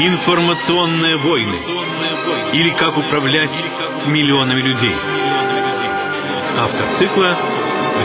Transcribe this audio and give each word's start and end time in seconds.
Информационные 0.00 1.16
войны. 1.16 1.60
Или 2.52 2.70
как 2.70 2.96
управлять 2.96 3.50
миллионами 4.06 4.60
людей. 4.60 4.94
Автор 6.56 6.86
цикла 6.98 7.36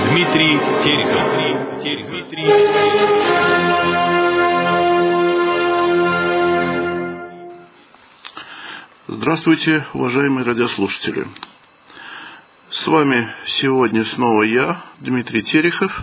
Дмитрий 0.10 0.60
Терехов. 0.84 1.44
Здравствуйте, 9.06 9.86
уважаемые 9.94 10.46
радиослушатели. 10.46 11.28
С 12.72 12.88
вами 12.88 13.30
сегодня 13.46 14.04
снова 14.06 14.42
я, 14.42 14.82
Дмитрий 15.00 15.44
Терехов, 15.44 16.02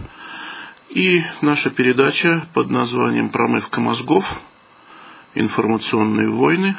и 0.91 1.20
наша 1.41 1.70
передача 1.70 2.47
под 2.55 2.70
названием 2.70 3.30
«Промывка 3.30 3.80
мозгов. 3.80 4.25
Информационные 5.34 6.29
войны» 6.29 6.77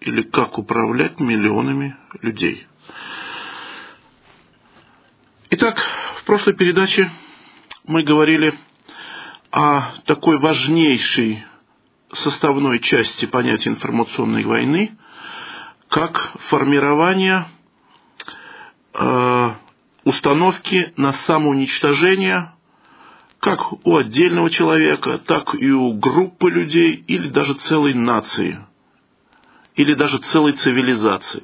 или 0.00 0.22
«Как 0.22 0.58
управлять 0.58 1.20
миллионами 1.20 1.96
людей». 2.22 2.66
Итак, 5.50 5.78
в 6.20 6.24
прошлой 6.24 6.54
передаче 6.54 7.10
мы 7.84 8.02
говорили 8.02 8.54
о 9.50 9.92
такой 10.04 10.38
важнейшей 10.38 11.44
составной 12.12 12.80
части 12.80 13.26
понятия 13.26 13.70
информационной 13.70 14.44
войны, 14.44 14.96
как 15.88 16.32
формирование 16.48 17.46
Э, 18.94 19.50
установки 20.04 20.92
на 20.96 21.12
самоуничтожение 21.12 22.52
как 23.44 23.86
у 23.86 23.96
отдельного 23.98 24.48
человека, 24.48 25.18
так 25.18 25.54
и 25.54 25.70
у 25.70 25.92
группы 25.92 26.48
людей 26.48 26.94
или 26.94 27.28
даже 27.28 27.52
целой 27.52 27.92
нации, 27.92 28.58
или 29.74 29.92
даже 29.92 30.16
целой 30.16 30.52
цивилизации. 30.52 31.42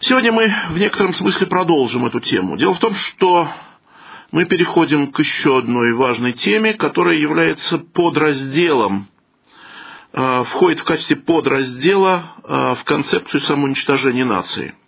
Сегодня 0.00 0.32
мы 0.32 0.50
в 0.70 0.78
некотором 0.78 1.12
смысле 1.12 1.48
продолжим 1.48 2.06
эту 2.06 2.18
тему. 2.20 2.56
Дело 2.56 2.72
в 2.72 2.78
том, 2.78 2.94
что 2.94 3.46
мы 4.30 4.46
переходим 4.46 5.12
к 5.12 5.18
еще 5.18 5.58
одной 5.58 5.92
важной 5.92 6.32
теме, 6.32 6.72
которая 6.72 7.16
является 7.18 7.76
подразделом, 7.76 9.06
э, 10.14 10.44
входит 10.44 10.80
в 10.80 10.84
качестве 10.84 11.16
подраздела 11.16 12.24
э, 12.42 12.74
в 12.78 12.84
концепцию 12.84 13.42
самоуничтожения 13.42 14.24
нации– 14.24 14.74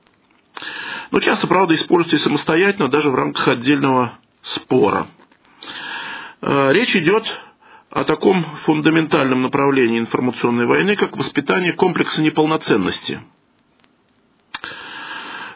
но 1.10 1.20
часто, 1.20 1.46
правда, 1.46 1.74
используется 1.74 2.16
и 2.16 2.18
самостоятельно, 2.18 2.88
даже 2.88 3.10
в 3.10 3.14
рамках 3.14 3.46
отдельного 3.46 4.18
спора. 4.44 5.08
Э, 6.40 6.72
речь 6.72 6.94
идет 6.94 7.26
о 7.90 8.04
таком 8.04 8.44
фундаментальном 8.64 9.42
направлении 9.42 9.98
информационной 9.98 10.66
войны, 10.66 10.96
как 10.96 11.16
воспитание 11.16 11.72
комплекса 11.72 12.22
неполноценности. 12.22 13.20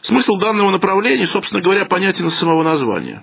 Смысл 0.03 0.36
данного 0.36 0.70
направления, 0.70 1.27
собственно 1.27 1.62
говоря, 1.62 1.84
понятен 1.84 2.28
из 2.28 2.34
самого 2.34 2.62
названия. 2.62 3.22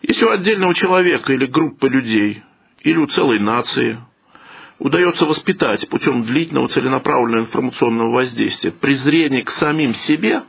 Если 0.00 0.24
у 0.24 0.30
отдельного 0.30 0.74
человека 0.74 1.32
или 1.32 1.46
группы 1.46 1.88
людей, 1.88 2.42
или 2.80 2.98
у 2.98 3.06
целой 3.06 3.38
нации 3.38 3.98
удается 4.78 5.26
воспитать 5.26 5.88
путем 5.88 6.24
длительного 6.24 6.68
целенаправленного 6.68 7.42
информационного 7.42 8.10
воздействия 8.10 8.72
презрение 8.72 9.44
к 9.44 9.50
самим 9.50 9.94
себе, 9.94 10.42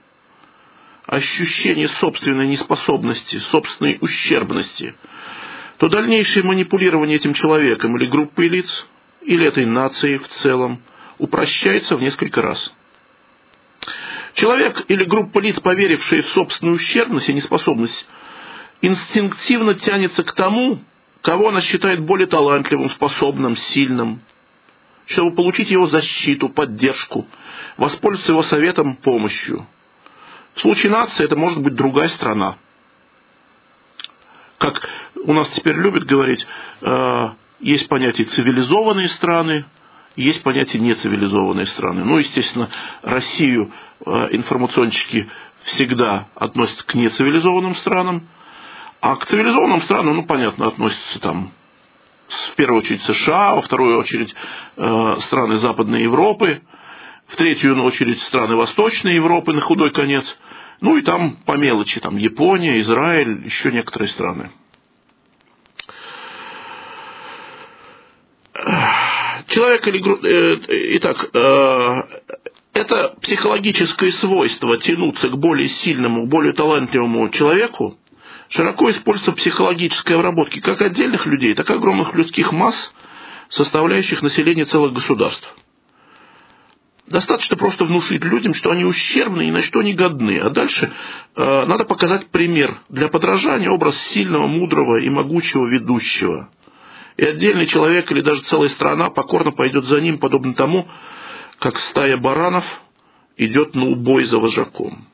ощущение 1.06 1.88
собственной 1.88 2.48
неспособности, 2.48 3.38
собственной 3.38 3.98
ущербности, 4.02 4.96
то 5.78 5.90
дальнейшее 5.90 6.44
манипулирование 6.44 7.18
этим 7.18 7.34
человеком 7.34 7.98
или 7.98 8.06
группой 8.06 8.48
лиц, 8.48 8.88
или 9.22 9.46
этой 9.46 9.66
нацией 9.66 10.18
в 10.18 10.28
целом, 10.28 10.82
упрощается 11.18 11.96
в 11.96 12.02
несколько 12.02 12.42
раз. 12.42 12.74
Человек 14.34 14.86
или 14.88 15.04
группа 15.04 15.40
лиц, 15.40 15.60
поверившие 15.60 16.22
в 16.22 16.28
собственную 16.30 16.76
ущербность 16.76 17.30
и 17.30 17.34
неспособность, 17.34 18.06
инстинктивно 18.82 19.76
тянется 19.76 20.24
к 20.24 20.34
тому, 20.34 20.80
кого 21.22 21.50
она 21.50 21.62
считает 21.62 22.02
более 22.02 22.28
талантливым, 22.28 22.90
способным, 22.90 23.56
сильным, 23.56 24.22
чтобы 25.06 25.36
получить 25.36 25.70
его 25.70 25.86
защиту, 25.86 26.50
поддержку, 26.50 27.28
воспользоваться 27.78 28.32
его 28.32 28.44
советом, 28.44 28.96
помощью. 28.96 29.68
В 30.54 30.60
случае 30.60 30.92
нации 30.92 31.26
это 31.26 31.36
может 31.36 31.62
быть 31.62 31.76
другая 31.76 32.10
страна. 32.10 32.56
Как 34.58 34.88
у 35.24 35.34
нас 35.34 35.50
теперь 35.50 35.76
любят 35.76 36.06
говорить, 36.06 36.46
э, 36.82 37.30
есть 37.60 37.88
понятие 37.90 38.28
цивилизованные 38.28 39.08
страны, 39.10 39.66
есть 40.16 40.44
понятие 40.44 40.82
нецивилизованные 40.82 41.66
страны. 41.66 42.04
Ну, 42.04 42.20
естественно, 42.20 42.70
Россию 43.02 43.72
э, 44.06 44.28
информационщики 44.32 45.30
всегда 45.64 46.28
относят 46.36 46.84
к 46.84 46.94
нецивилизованным 46.94 47.76
странам, 47.76 48.28
а 49.02 49.16
к 49.16 49.26
цивилизованным 49.26 49.82
странам, 49.82 50.16
ну, 50.16 50.24
понятно, 50.24 50.68
относятся 50.68 51.20
там 51.20 51.52
в 52.28 52.56
первую 52.56 52.80
очередь 52.80 53.02
США, 53.04 53.56
во 53.56 53.62
вторую 53.62 54.00
очередь 54.00 54.34
э, 54.78 55.18
страны 55.22 55.58
Западной 55.58 56.04
Европы, 56.04 56.62
в 57.34 57.36
третью 57.36 57.84
очередь 57.84 58.22
страны 58.22 58.56
Восточной 58.56 59.16
Европы 59.16 59.54
на 59.54 59.62
худой 59.62 59.92
конец, 59.92 60.38
ну 60.82 60.98
и 60.98 61.02
там 61.02 61.36
по 61.48 61.58
мелочи, 61.58 62.00
там 62.00 62.16
Япония, 62.18 62.80
Израиль, 62.80 63.44
еще 63.46 63.72
некоторые 63.72 64.10
страны. 64.10 64.52
Человек 69.48 69.88
или. 69.88 70.00
Э, 70.28 70.98
итак, 70.98 71.30
это 72.74 73.16
психологическое 73.20 74.12
свойство 74.12 74.78
тянуться 74.78 75.30
к 75.30 75.38
более 75.38 75.70
сильному, 75.70 76.28
более 76.28 76.54
талантливому 76.54 77.30
человеку, 77.30 77.98
широко 78.48 78.92
используется 78.92 79.32
в 79.32 79.36
психологической 79.38 80.18
обработке 80.18 80.62
как 80.62 80.84
отдельных 80.84 81.26
людей, 81.26 81.56
так 81.56 81.68
и 81.72 81.74
огромных 81.74 82.14
людских 82.14 82.52
масс, 82.52 82.94
составляющих 83.50 84.22
население 84.22 84.66
целых 84.66 84.94
государств. 84.94 85.56
Достаточно 87.14 87.56
просто 87.56 87.86
внушить 87.86 88.26
людям, 88.26 88.56
что 88.56 88.72
они 88.72 88.86
ущербны 88.86 89.48
и 89.48 89.52
на 89.52 89.62
что 89.62 89.82
они 89.82 89.94
годны. 89.94 90.40
А 90.40 90.50
дальше 90.50 90.92
э, 91.36 91.66
надо 91.68 91.86
показать 91.86 92.26
пример 92.32 92.80
для 92.90 93.08
подражания, 93.08 93.70
образ 93.70 93.96
сильного, 94.08 94.48
мудрого 94.48 94.98
и 94.98 95.12
могучего 95.12 95.68
ведущего. 95.68 96.50
И 97.18 97.24
отдельный 97.24 97.68
человек 97.68 98.12
или 98.12 98.22
даже 98.22 98.42
целая 98.42 98.70
страна 98.70 99.12
покорно 99.12 99.52
пойдет 99.52 99.86
за 99.86 100.02
ним, 100.02 100.18
подобно 100.18 100.56
тому, 100.56 100.88
как 101.60 101.78
стая 101.78 102.18
баранов 102.18 102.66
идет 103.38 103.76
на 103.76 103.86
убой 103.86 104.24
за 104.24 104.40
вожаком. 104.40 105.06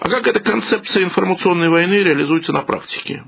А 0.00 0.10
как 0.10 0.26
эта 0.26 0.40
концепция 0.40 1.04
информационной 1.04 1.70
войны 1.70 1.94
реализуется 1.94 2.52
на 2.52 2.60
практике? 2.60 3.24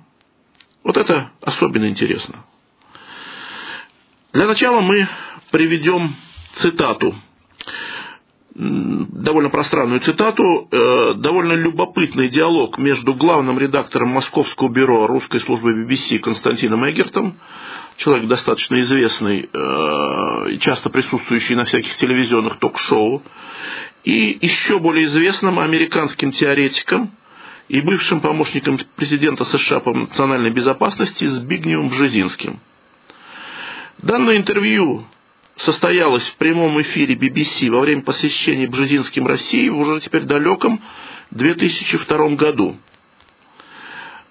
Вот 0.82 0.98
это 0.98 1.30
особенно 1.40 1.88
интересно. 1.88 2.44
Для 4.34 4.46
начала 4.46 4.82
мы 4.82 5.08
приведем 5.50 6.14
цитату, 6.56 7.14
довольно 8.54 9.50
пространную 9.50 10.00
цитату, 10.00 10.68
э, 10.70 11.14
довольно 11.14 11.54
любопытный 11.54 12.28
диалог 12.28 12.78
между 12.78 13.14
главным 13.14 13.58
редактором 13.58 14.10
Московского 14.10 14.68
бюро 14.68 15.06
русской 15.06 15.40
службы 15.40 15.72
BBC 15.72 16.20
Константином 16.20 16.88
Эгертом, 16.88 17.34
человек 17.96 18.28
достаточно 18.28 18.78
известный 18.80 19.48
э, 19.52 20.58
часто 20.58 20.88
присутствующий 20.88 21.56
на 21.56 21.64
всяких 21.64 21.96
телевизионных 21.96 22.56
ток-шоу, 22.56 23.22
и 24.04 24.38
еще 24.40 24.78
более 24.78 25.06
известным 25.06 25.58
американским 25.58 26.30
теоретиком 26.30 27.10
и 27.68 27.80
бывшим 27.80 28.20
помощником 28.20 28.78
президента 28.96 29.44
США 29.44 29.80
по 29.80 29.92
национальной 29.92 30.52
безопасности 30.52 31.24
Збигневым 31.24 31.88
Бжезинским. 31.88 32.60
Данное 33.98 34.36
интервью 34.36 35.06
состоялось 35.56 36.26
в 36.28 36.36
прямом 36.36 36.80
эфире 36.82 37.14
BBC 37.14 37.70
во 37.70 37.80
время 37.80 38.02
посещения 38.02 38.66
Бжезинским 38.66 39.26
России 39.26 39.68
в 39.68 39.78
уже 39.78 40.00
теперь 40.00 40.22
далеком 40.22 40.80
2002 41.30 42.28
году. 42.30 42.76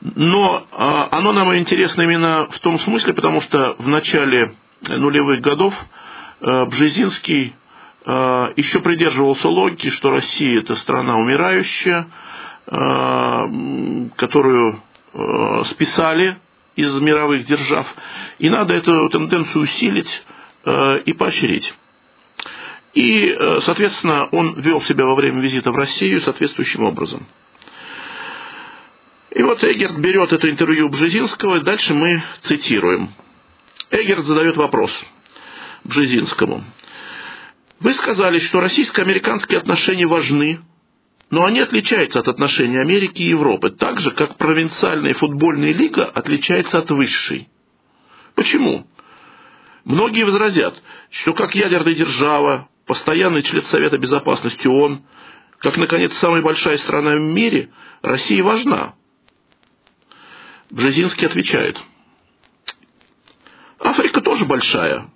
Но 0.02 0.68
а, 0.72 1.08
оно 1.12 1.32
нам 1.32 1.56
интересно 1.58 2.02
именно 2.02 2.48
в 2.50 2.60
том 2.60 2.78
смысле, 2.78 3.14
потому 3.14 3.40
что 3.42 3.76
в 3.80 3.88
начале 3.88 4.54
нулевых 4.88 5.40
годов 5.40 5.74
а, 6.42 6.66
Бжезинский 6.66 7.54
Э, 8.06 8.52
еще 8.56 8.80
придерживался 8.80 9.48
логики, 9.48 9.90
что 9.90 10.10
Россия 10.10 10.60
это 10.60 10.76
страна 10.76 11.16
умирающая, 11.18 12.08
э, 12.68 13.50
которую 14.18 14.82
э, 15.14 15.64
списали 15.66 16.38
из 16.76 17.00
мировых 17.00 17.46
держав, 17.46 17.88
и 18.40 18.50
надо 18.50 18.74
эту 18.74 19.08
тенденцию 19.10 19.64
усилить 19.64 20.24
и 20.66 21.14
поощрить. 21.14 21.74
И, 22.94 23.36
соответственно, 23.62 24.26
он 24.28 24.60
вел 24.60 24.82
себя 24.82 25.06
во 25.06 25.16
время 25.16 25.42
визита 25.42 25.72
в 25.72 25.76
Россию 25.76 26.22
соответствующим 26.22 26.84
образом. 26.84 27.26
И 29.32 29.42
вот 29.42 29.64
Эгерт 29.64 29.98
берет 29.98 30.32
это 30.32 30.50
интервью 30.50 30.90
Бжезинского, 30.90 31.58
и 31.58 31.64
дальше 31.64 31.96
мы 31.96 32.22
цитируем. 32.44 33.10
Эггерт 33.90 34.26
задает 34.26 34.58
вопрос 34.58 34.92
Бжезинскому. 35.84 36.64
Вы 37.80 37.94
сказали, 37.96 38.38
что 38.40 38.60
российско-американские 38.60 39.58
отношения 39.58 40.06
важны, 40.06 40.60
но 41.32 41.46
они 41.46 41.62
отличаются 41.62 42.20
от 42.20 42.28
отношений 42.28 42.78
Америки 42.78 43.24
и 43.24 43.30
Европы, 43.30 43.72
так 43.72 44.00
же, 44.00 44.12
как 44.12 44.38
провинциальная 44.38 45.14
футбольная 45.14 45.74
лига 45.74 46.06
отличается 46.06 46.78
от 46.78 46.92
высшей. 46.92 47.50
Почему? 48.36 48.88
Многие 49.86 50.24
возразят, 50.24 50.82
что 51.10 51.34
как 51.34 51.56
ядерная 51.56 51.94
держава, 51.94 52.70
постоянный 52.86 53.42
член 53.42 53.64
Совета 53.64 53.98
Безопасности 53.98 54.68
ООН, 54.68 55.04
как, 55.60 55.78
наконец, 55.78 56.14
самая 56.18 56.42
большая 56.42 56.78
страна 56.78 57.16
в 57.16 57.20
мире, 57.20 57.70
Россия 58.02 58.44
важна. 58.44 58.96
Бжезинский 60.70 61.28
отвечает. 61.28 61.82
Африка 63.80 64.22
тоже 64.22 64.46
большая. 64.46 65.10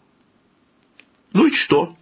Ну 1.34 1.48
и 1.48 1.52
что? 1.52 1.96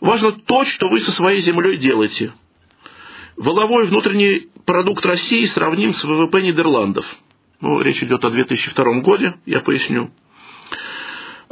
Важно 0.00 0.32
то, 0.32 0.64
что 0.64 0.88
вы 0.88 1.00
со 1.00 1.12
своей 1.12 1.40
землей 1.40 1.76
делаете. 1.76 2.32
Воловой 3.36 3.86
внутренний 3.86 4.48
продукт 4.64 5.04
России 5.06 5.44
сравним 5.44 5.92
с 5.92 6.02
ВВП 6.02 6.42
Нидерландов. 6.42 7.06
Ну, 7.60 7.80
речь 7.80 8.02
идет 8.02 8.24
о 8.24 8.30
2002 8.30 9.00
году, 9.00 9.34
я 9.46 9.60
поясню. 9.60 10.10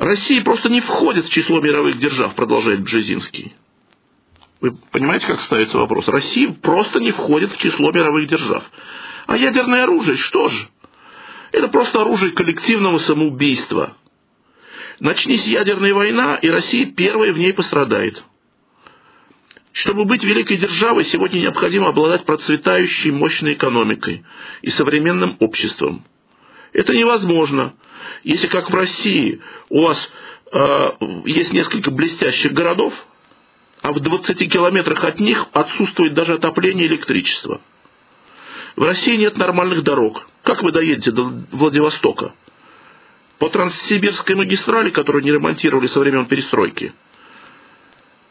Россия 0.01 0.43
просто 0.43 0.71
не 0.71 0.81
входит 0.81 1.27
в 1.27 1.31
число 1.31 1.61
мировых 1.61 1.99
держав, 1.99 2.35
продолжает 2.35 2.81
Бжезинский. 2.81 3.55
Вы 4.63 4.73
понимаете, 4.93 5.27
как 5.27 5.43
ставится 5.43 5.77
вопрос? 5.77 6.09
Россия 6.09 6.51
просто 6.51 7.01
не 7.01 7.11
входит 7.11 7.53
в 7.53 7.59
число 7.59 7.93
мировых 7.93 8.27
держав. 8.27 8.65
А 9.27 9.37
ядерное 9.37 9.83
оружие, 9.83 10.17
что 10.17 10.49
же? 10.49 10.69
Это 11.53 11.69
просто 11.69 12.01
оружие 12.01 12.33
коллективного 12.33 12.97
самоубийства. 12.97 13.95
Начнись 15.01 15.47
ядерная 15.47 15.93
война, 15.93 16.37
и 16.37 16.49
Россия 16.49 16.91
первая 16.91 17.35
в 17.35 17.39
ней 17.39 17.53
пострадает. 17.53 18.25
Чтобы 19.73 20.07
быть 20.07 20.25
великой 20.25 20.57
державой, 20.57 21.05
сегодня 21.05 21.41
необходимо 21.41 21.89
обладать 21.89 22.25
процветающей 22.25 23.11
мощной 23.11 23.53
экономикой 23.53 24.25
и 24.63 24.71
современным 24.71 25.37
обществом. 25.41 26.07
Это 26.73 26.95
невозможно, 26.95 27.75
если, 28.23 28.47
как 28.47 28.71
в 28.71 28.75
России, 28.75 29.41
у 29.69 29.83
вас 29.83 30.11
э, 30.53 30.91
есть 31.25 31.53
несколько 31.53 31.91
блестящих 31.91 32.53
городов, 32.53 32.95
а 33.83 33.93
в 33.93 34.01
20 34.01 34.53
километрах 34.53 35.05
от 35.05 35.21
них 35.21 35.47
отсутствует 35.53 36.15
даже 36.15 36.35
отопление 36.35 36.87
и 36.87 36.89
электричество. 36.89 37.61
В 38.77 38.83
России 38.83 39.17
нет 39.17 39.37
нормальных 39.37 39.83
дорог. 39.83 40.27
Как 40.43 40.63
вы 40.63 40.71
доедете 40.71 41.11
до 41.11 41.33
Владивостока? 41.51 42.35
По 43.39 43.49
Транссибирской 43.49 44.37
магистрали, 44.37 44.91
которую 44.91 45.25
не 45.25 45.33
ремонтировали 45.33 45.87
со 45.87 46.01
времен 46.01 46.27
перестройки– 46.27 46.93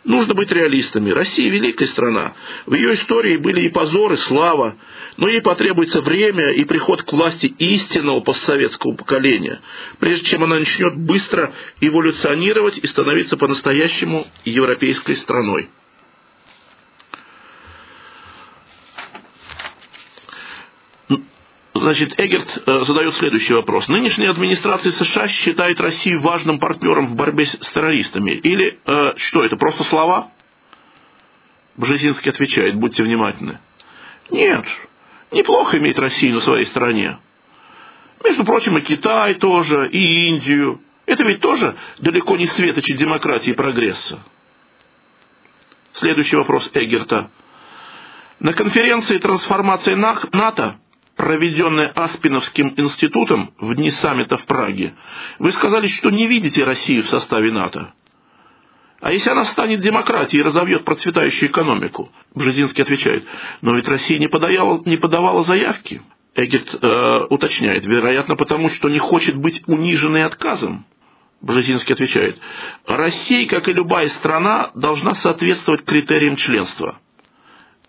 Нужно 0.09 0.33
быть 0.33 0.51
реалистами. 0.51 1.11
Россия 1.11 1.51
великая 1.51 1.85
страна. 1.85 2.33
В 2.65 2.73
ее 2.73 2.95
истории 2.95 3.37
были 3.37 3.61
и 3.61 3.69
позоры, 3.69 4.15
и 4.15 4.17
слава, 4.17 4.75
но 5.17 5.27
ей 5.27 5.39
потребуется 5.39 6.01
время 6.01 6.49
и 6.49 6.65
приход 6.65 7.03
к 7.03 7.13
власти 7.13 7.45
истинного 7.59 8.19
постсоветского 8.19 8.95
поколения, 8.95 9.61
прежде 9.99 10.25
чем 10.25 10.43
она 10.43 10.57
начнет 10.57 10.97
быстро 10.97 11.53
эволюционировать 11.79 12.79
и 12.79 12.87
становиться 12.87 13.37
по-настоящему 13.37 14.25
европейской 14.45 15.15
страной. 15.15 15.69
Значит, 21.73 22.19
Эггерт 22.19 22.63
э, 22.65 22.79
задает 22.79 23.13
следующий 23.15 23.53
вопрос. 23.53 23.87
Нынешняя 23.87 24.31
администрация 24.31 24.91
США 24.91 25.27
считает 25.27 25.79
Россию 25.79 26.19
важным 26.19 26.59
партнером 26.59 27.07
в 27.07 27.15
борьбе 27.15 27.45
с 27.45 27.57
террористами? 27.57 28.31
Или 28.31 28.79
э, 28.85 29.13
что 29.17 29.43
это, 29.43 29.55
просто 29.55 29.83
слова? 29.83 30.31
Бжезинский 31.77 32.31
отвечает, 32.31 32.75
будьте 32.75 33.03
внимательны. 33.03 33.59
Нет, 34.31 34.65
неплохо 35.31 35.77
иметь 35.77 35.99
Россию 35.99 36.35
на 36.35 36.39
своей 36.41 36.65
стороне. 36.65 37.19
Между 38.23 38.43
прочим, 38.43 38.77
и 38.77 38.81
Китай 38.81 39.35
тоже, 39.35 39.87
и 39.89 40.27
Индию. 40.29 40.81
Это 41.05 41.23
ведь 41.23 41.39
тоже 41.39 41.75
далеко 41.99 42.35
не 42.35 42.45
светочи 42.45 42.93
демократии 42.93 43.51
и 43.51 43.55
прогресса. 43.55 44.19
Следующий 45.93 46.35
вопрос 46.35 46.69
Эггерта. 46.73 47.29
На 48.39 48.53
конференции 48.53 49.17
трансформации 49.19 49.93
НАТО 49.93 50.79
проведенное 51.19 51.89
Аспиновским 51.89 52.73
институтом 52.77 53.53
в 53.59 53.75
дни 53.75 53.89
саммита 53.89 54.37
в 54.37 54.45
Праге, 54.45 54.93
вы 55.37 55.51
сказали, 55.51 55.85
что 55.85 56.09
не 56.09 56.27
видите 56.27 56.63
Россию 56.63 57.03
в 57.03 57.09
составе 57.09 57.51
НАТО. 57.51 57.93
А 59.01 59.11
если 59.11 59.29
она 59.29 59.43
станет 59.43 59.81
демократией 59.81 60.39
и 60.39 60.45
разовьет 60.45 60.85
процветающую 60.85 61.49
экономику? 61.49 62.09
Бжезинский 62.33 62.83
отвечает, 62.83 63.25
но 63.61 63.75
ведь 63.75 63.89
Россия 63.89 64.17
не 64.17 64.27
подавала, 64.27 64.81
не 64.85 64.95
подавала 64.95 65.43
заявки. 65.43 66.01
Эггет 66.35 66.73
э, 66.81 67.25
уточняет, 67.29 67.85
вероятно, 67.85 68.37
потому 68.37 68.69
что 68.69 68.87
не 68.87 68.99
хочет 68.99 69.35
быть 69.35 69.61
униженной 69.67 70.23
отказом. 70.23 70.85
Бжезинский 71.41 71.95
отвечает, 71.95 72.39
Россия, 72.87 73.45
как 73.45 73.67
и 73.67 73.73
любая 73.73 74.07
страна, 74.07 74.71
должна 74.73 75.15
соответствовать 75.15 75.83
критериям 75.83 76.37
членства 76.37 76.97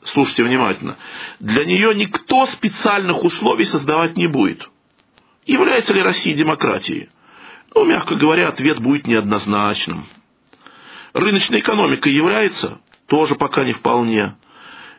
слушайте 0.05 0.45
внимательно, 0.45 0.97
для 1.39 1.65
нее 1.65 1.95
никто 1.95 2.47
специальных 2.47 3.23
условий 3.25 3.65
создавать 3.65 4.17
не 4.17 4.27
будет. 4.27 4.71
Является 5.47 5.93
ли 5.93 6.03
Россия 6.03 6.35
демократией? 6.35 7.09
Ну, 7.75 7.85
мягко 7.85 8.15
говоря, 8.15 8.49
ответ 8.49 8.81
будет 8.81 9.07
неоднозначным. 9.07 10.07
Рыночная 11.13 11.61
экономика 11.61 12.09
является? 12.09 12.81
Тоже 13.07 13.35
пока 13.35 13.65
не 13.65 13.73
вполне. 13.73 14.37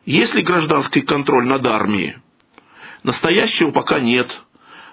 Есть 0.06 0.34
ли 0.34 0.42
гражданский 0.42 1.02
контроль 1.02 1.46
над 1.46 1.66
армией? 1.66 2.18
Настоящего 3.04 3.72
пока 3.72 4.00
нет. 4.00 4.42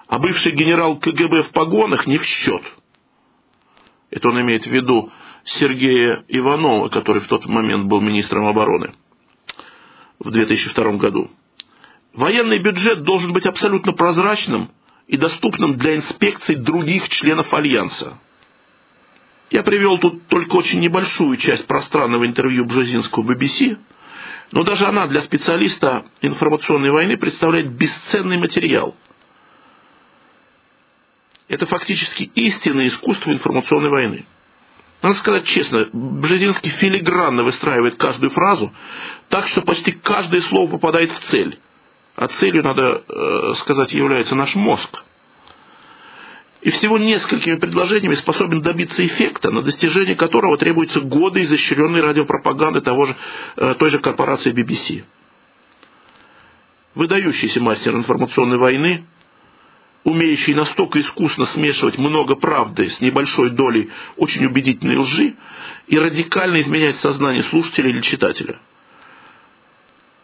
А 0.07 0.19
бывший 0.19 0.51
генерал 0.51 0.97
КГБ 0.97 1.43
в 1.43 1.49
погонах 1.49 2.07
не 2.07 2.17
в 2.17 2.25
счет. 2.25 2.63
Это 4.09 4.29
он 4.29 4.41
имеет 4.41 4.65
в 4.65 4.71
виду 4.71 5.11
Сергея 5.45 6.23
Иванова, 6.27 6.89
который 6.89 7.21
в 7.21 7.27
тот 7.27 7.45
момент 7.45 7.85
был 7.85 8.01
министром 8.01 8.45
обороны 8.47 8.91
в 10.19 10.31
2002 10.31 10.91
году. 10.93 11.31
Военный 12.13 12.59
бюджет 12.59 13.03
должен 13.03 13.33
быть 13.33 13.45
абсолютно 13.45 13.93
прозрачным 13.93 14.69
и 15.07 15.17
доступным 15.17 15.77
для 15.77 15.95
инспекций 15.95 16.55
других 16.55 17.09
членов 17.09 17.53
Альянса. 17.53 18.17
Я 19.49 19.63
привел 19.63 19.97
тут 19.97 20.27
только 20.27 20.55
очень 20.55 20.79
небольшую 20.79 21.37
часть 21.37 21.65
пространного 21.65 22.25
интервью 22.25 22.65
Бжезинского 22.65 23.23
BBC, 23.23 23.77
но 24.51 24.63
даже 24.63 24.85
она 24.85 25.07
для 25.07 25.21
специалиста 25.21 26.05
информационной 26.21 26.91
войны 26.91 27.17
представляет 27.17 27.71
бесценный 27.71 28.37
материал. 28.37 28.95
Это 31.47 31.65
фактически 31.65 32.29
истинное 32.35 32.87
искусство 32.87 33.31
информационной 33.31 33.89
войны. 33.89 34.25
Надо 35.01 35.15
сказать 35.15 35.45
честно, 35.45 35.87
Бжезинский 35.93 36.71
филигранно 36.71 37.43
выстраивает 37.43 37.95
каждую 37.95 38.29
фразу, 38.31 38.73
так 39.29 39.47
что 39.47 39.61
почти 39.61 39.91
каждое 39.93 40.41
слово 40.41 40.71
попадает 40.71 41.11
в 41.11 41.19
цель. 41.19 41.57
А 42.15 42.27
целью, 42.27 42.63
надо 42.63 43.03
э, 43.07 43.53
сказать, 43.55 43.93
является 43.93 44.35
наш 44.35 44.55
мозг. 44.55 45.03
И 46.61 46.69
всего 46.71 46.97
несколькими 46.97 47.55
предложениями 47.55 48.15
способен 48.15 48.61
добиться 48.61 49.05
эффекта, 49.05 49.51
на 49.51 49.61
достижение 49.61 50.15
которого 50.15 50.57
требуются 50.57 50.99
годы 50.99 51.43
изощренной 51.43 52.01
радиопропаганды 52.01 52.81
того 52.81 53.05
же, 53.05 53.15
э, 53.55 53.75
той 53.75 53.89
же 53.89 53.99
корпорации 53.99 54.51
BBC. 54.51 55.05
Выдающийся 56.95 57.61
мастер 57.61 57.95
информационной 57.95 58.57
войны– 58.57 59.05
умеющий 60.03 60.53
настолько 60.53 60.99
искусно 60.99 61.45
смешивать 61.45 61.97
много 61.97 62.35
правды 62.35 62.89
с 62.89 63.01
небольшой 63.01 63.49
долей 63.49 63.89
очень 64.17 64.45
убедительной 64.45 64.97
лжи 64.97 65.35
и 65.87 65.97
радикально 65.97 66.61
изменять 66.61 66.97
сознание 66.97 67.43
слушателя 67.43 67.89
или 67.89 68.01
читателя. 68.01 68.59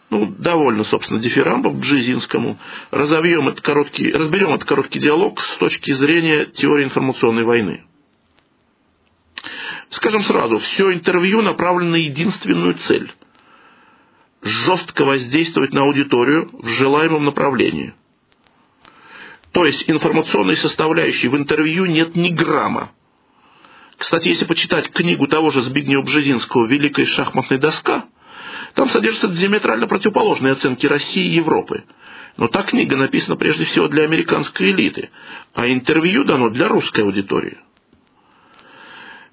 Ну, 0.08 0.26
довольно, 0.38 0.84
собственно, 0.84 1.20
дифирамбов 1.20 1.76
Бжезинскому. 1.78 2.58
Разовьем 2.92 3.48
этот 3.48 3.60
короткий, 3.60 4.12
разберем 4.12 4.54
этот 4.54 4.68
короткий 4.68 5.00
диалог 5.00 5.40
с 5.40 5.56
точки 5.56 5.90
зрения 5.90 6.46
теории 6.46 6.84
информационной 6.84 7.42
войны. 7.42 7.84
Скажем 9.90 10.22
сразу, 10.22 10.58
все 10.58 10.92
интервью 10.92 11.42
направлено 11.42 11.92
на 11.92 11.96
единственную 11.96 12.74
цель– 12.74 13.12
жестко 14.42 15.04
воздействовать 15.04 15.72
на 15.72 15.82
аудиторию 15.82 16.50
в 16.52 16.68
желаемом 16.68 17.24
направлении– 17.24 17.92
то 19.56 19.64
есть 19.64 19.88
информационной 19.88 20.54
составляющей 20.54 21.28
в 21.28 21.34
интервью 21.34 21.86
нет 21.86 22.14
ни 22.14 22.28
грамма. 22.28 22.90
Кстати, 23.96 24.28
если 24.28 24.44
почитать 24.44 24.90
книгу 24.90 25.26
того 25.28 25.50
же 25.50 25.62
Збигнева 25.62 26.02
Бжезинского 26.02 26.66
«Великая 26.66 27.06
шахматная 27.06 27.58
доска», 27.58 28.04
там 28.74 28.90
содержатся 28.90 29.28
диаметрально 29.28 29.86
противоположные 29.86 30.52
оценки 30.52 30.86
России 30.86 31.24
и 31.24 31.36
Европы. 31.36 31.84
Но 32.36 32.48
та 32.48 32.64
книга 32.64 32.98
написана 32.98 33.36
прежде 33.36 33.64
всего 33.64 33.88
для 33.88 34.04
американской 34.04 34.72
элиты, 34.72 35.08
а 35.54 35.66
интервью 35.66 36.24
дано 36.24 36.50
для 36.50 36.68
русской 36.68 37.00
аудитории. 37.00 37.56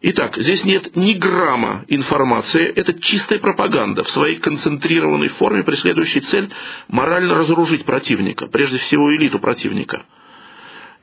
Итак, 0.06 0.36
здесь 0.36 0.66
нет 0.66 0.98
ни 0.98 1.14
грамма 1.14 1.86
информации, 1.88 2.66
это 2.66 2.94
чистая 3.00 3.40
пропаганда 3.40 4.04
в 4.04 4.10
своей 4.10 4.36
концентрированной 4.36 5.30
форме, 5.30 5.64
преследующей 5.64 6.20
цель 6.20 6.52
морально 6.90 7.36
разоружить 7.36 7.86
противника, 7.86 8.48
прежде 8.48 8.80
всего 8.80 9.16
элиту 9.16 9.40
противника, 9.40 10.06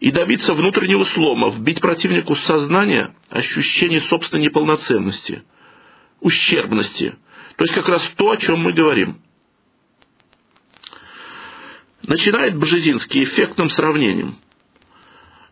и 0.00 0.10
добиться 0.10 0.52
внутреннего 0.52 1.04
слома, 1.04 1.48
вбить 1.48 1.80
противнику 1.80 2.36
сознание 2.36 3.14
ощущение 3.30 4.00
собственной 4.00 4.44
неполноценности, 4.44 5.44
ущербности, 6.20 7.14
то 7.56 7.64
есть 7.64 7.72
как 7.72 7.88
раз 7.88 8.02
то, 8.16 8.32
о 8.32 8.36
чем 8.36 8.58
мы 8.58 8.74
говорим. 8.74 9.16
Начинает 12.02 12.54
Бжезинский 12.58 13.24
эффектным 13.24 13.70
сравнением– 13.70 14.36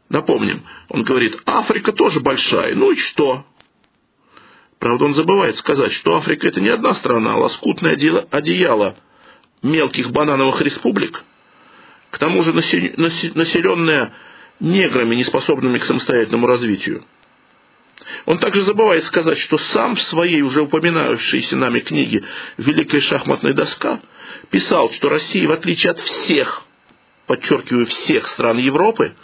Напомним, 0.09 0.65
он 0.89 1.03
говорит, 1.05 1.37
Африка 1.45 1.93
тоже 1.93 2.21
большая, 2.21 2.75
ну 2.75 2.93
и 2.93 2.97
что? 2.97 3.45
Правда, 4.79 5.05
он 5.05 5.15
забывает 5.15 5.57
сказать, 5.57 5.93
что 5.93 6.17
Африка 6.17 6.49
это 6.49 6.61
не 6.61 6.71
одна 6.71 6.95
страна, 6.95 7.35
а 7.35 7.39
лоскутное 7.39 7.93
одеяло 7.93 8.97
мелких 9.63 10.11
банановых 10.11 10.63
республик, 10.63 11.25
к 12.11 12.19
тому 12.19 12.43
же 12.43 12.53
населенная 12.53 14.15
неграми, 14.61 15.17
неспособными 15.17 15.79
к 15.79 15.85
самостоятельному 15.85 16.47
развитию. 16.47 17.05
Он 18.25 18.39
также 18.39 18.63
забывает 18.63 19.05
сказать, 19.05 19.39
что 19.39 19.59
сам 19.59 19.97
в 19.97 20.03
своей 20.03 20.41
уже 20.41 20.63
упоминавшейся 20.63 21.57
нами 21.57 21.81
книге 21.81 22.25
«Великая 22.57 23.01
шахматная 23.01 23.53
доска» 23.53 24.01
писал, 24.51 24.91
что 24.93 25.11
Россия, 25.11 25.47
в 25.47 25.53
отличие 25.53 25.91
от 25.91 25.99
всех, 25.99 26.63
подчеркиваю, 27.27 27.87
всех 27.87 28.27
стран 28.29 28.59
Европы, 28.59 29.15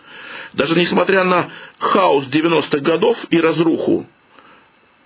даже 0.54 0.78
несмотря 0.78 1.24
на 1.24 1.50
хаос 1.78 2.26
90-х 2.26 2.78
годов 2.78 3.18
и 3.30 3.40
разруху, 3.40 4.06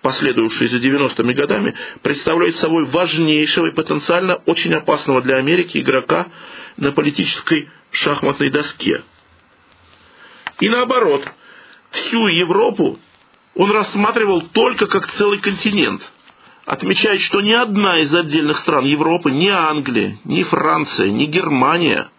последующие 0.02 0.69
за 0.69 0.76
90-ми 0.76 1.35
годами, 1.35 1.75
представляет 2.02 2.57
собой 2.57 2.85
важнейшего 2.85 3.67
и 3.67 3.75
потенциально 3.75 4.37
очень 4.47 4.75
опасного 4.75 5.23
для 5.23 5.37
Америки 5.37 5.78
игрока 5.78 6.28
на 6.76 6.93
политической 6.93 7.71
шахматной 7.90 8.50
доске. 8.50 9.02
И 10.61 10.69
наоборот, 10.69 11.26
всю 11.90 12.26
Европу 12.28 12.99
он 13.55 13.71
рассматривал 13.71 14.43
только 14.43 14.87
как 14.87 15.11
целый 15.12 15.38
континент, 15.38 16.02
отмечает, 16.64 17.21
что 17.23 17.40
ни 17.40 17.52
одна 17.52 18.00
из 18.00 18.14
отдельных 18.14 18.59
стран 18.59 18.85
Европы, 18.85 19.31
ни 19.31 19.49
Англия, 19.49 20.19
ни 20.25 20.43
Франция, 20.43 21.11
ни 21.11 21.25
Германия– 21.25 22.11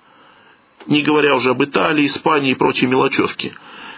не 0.87 1.01
говоря 1.01 1.35
уже 1.35 1.51
об 1.51 1.63
Италии, 1.63 2.07
Испании 2.07 2.51
и 2.51 2.55
прочей 2.55 2.87
мелочевке, 2.87 3.53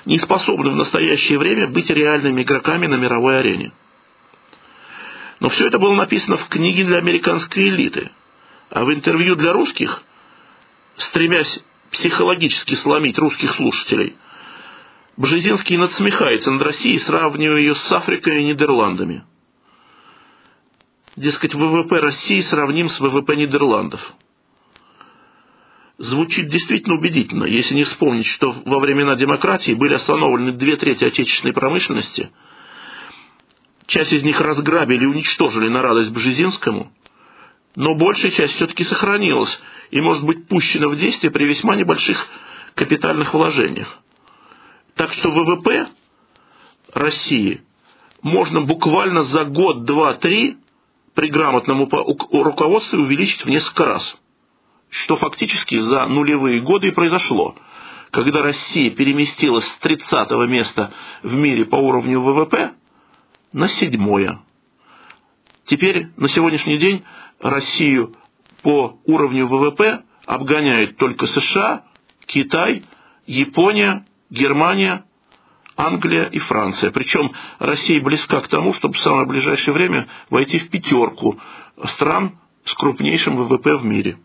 не 0.05 0.17
способны 0.17 0.71
в 0.71 0.75
настоящее 0.75 1.37
время 1.37 1.67
быть 1.67 1.89
реальными 1.89 2.41
игроками 2.41 2.87
на 2.87 2.95
мировой 2.95 3.39
арене. 3.39 3.71
Но 5.39 5.49
все 5.49 5.67
это 5.67 5.79
было 5.79 5.95
написано 5.95 6.37
в 6.37 6.47
книге 6.47 6.83
для 6.83 6.97
американской 6.97 7.63
элиты, 7.63 8.11
а 8.69 8.83
в 8.83 8.93
интервью 8.93 9.35
для 9.35 9.53
русских, 9.53 10.03
стремясь 10.97 11.63
психологически 11.91 12.75
сломить 12.75 13.17
русских 13.17 13.51
слушателей, 13.51 14.15
Бжезинский 15.17 15.77
надсмехается 15.77 16.51
над 16.51 16.61
Россией, 16.63 16.97
сравнивая 16.97 17.59
ее 17.59 17.75
с 17.75 17.91
Африкой 17.91 18.41
и 18.41 18.45
Нидерландами. 18.45 19.23
Дескать, 21.15 21.53
ВВП 21.53 21.99
России 21.99 22.39
сравним 22.39 22.89
с 22.89 22.99
ВВП 22.99 23.35
Нидерландов– 23.35 24.13
звучит 26.01 26.47
действительно 26.47 26.95
убедительно, 26.95 27.45
если 27.45 27.75
не 27.75 27.83
вспомнить, 27.83 28.25
что 28.25 28.53
во 28.65 28.79
времена 28.79 29.15
демократии 29.15 29.73
были 29.73 29.93
остановлены 29.93 30.51
две 30.51 30.75
трети 30.75 31.05
отечественной 31.05 31.53
промышленности, 31.53 32.31
часть 33.85 34.11
из 34.11 34.23
них 34.23 34.41
разграбили 34.41 35.03
и 35.03 35.07
уничтожили 35.07 35.69
на 35.69 35.81
радость 35.81 36.11
Бжезинскому, 36.11 36.91
но 37.75 37.95
большая 37.95 38.31
часть 38.31 38.55
все-таки 38.55 38.83
сохранилась 38.83 39.61
и 39.91 40.01
может 40.01 40.25
быть 40.25 40.47
пущена 40.47 40.87
в 40.87 40.97
действие 40.97 41.31
при 41.31 41.45
весьма 41.45 41.75
небольших 41.75 42.27
капитальных 42.73 43.33
вложениях. 43.33 43.99
Так 44.95 45.13
что 45.13 45.29
ВВП 45.29 45.87
России 46.93 47.61
можно 48.23 48.61
буквально 48.61 49.23
за 49.23 49.45
год, 49.45 49.85
два, 49.85 50.15
три 50.15 50.57
при 51.13 51.27
грамотном 51.27 51.87
руководстве 51.87 52.99
увеличить 52.99 53.45
в 53.45 53.49
несколько 53.49 53.85
раз– 53.85 54.17
что 54.91 55.15
фактически 55.15 55.77
за 55.77 56.05
нулевые 56.05 56.59
годы 56.59 56.89
и 56.89 56.91
произошло, 56.91 57.55
когда 58.11 58.43
Россия 58.43 58.91
переместилась 58.91 59.65
с 59.65 59.77
30 59.77 60.29
места 60.49 60.91
в 61.23 61.33
мире 61.33 61.65
по 61.65 61.77
уровню 61.77 62.19
ВВП 62.19 62.73
на 63.53 63.67
седьмое. 63.69 64.41
Теперь 65.65 66.09
на 66.17 66.27
сегодняшний 66.27 66.77
день 66.77 67.03
Россию 67.39 68.15
по 68.63 68.99
уровню 69.05 69.47
ВВП 69.47 70.03
обгоняют 70.25 70.97
только 70.97 71.25
США, 71.25 71.85
Китай, 72.25 72.83
Япония, 73.25 74.05
Германия, 74.29 75.05
Англия 75.77 76.25
и 76.25 76.37
Франция. 76.37 76.91
Причем 76.91 77.31
Россия 77.59 78.01
близка 78.01 78.41
к 78.41 78.49
тому, 78.49 78.73
чтобы 78.73 78.95
в 78.95 78.99
самое 78.99 79.25
ближайшее 79.25 79.73
время 79.73 80.07
войти 80.29 80.59
в 80.59 80.69
пятерку 80.69 81.39
стран 81.85 82.37
с 82.65 82.73
крупнейшим 82.73 83.37
ВВП 83.37 83.77
в 83.77 83.85
мире. 83.85 84.17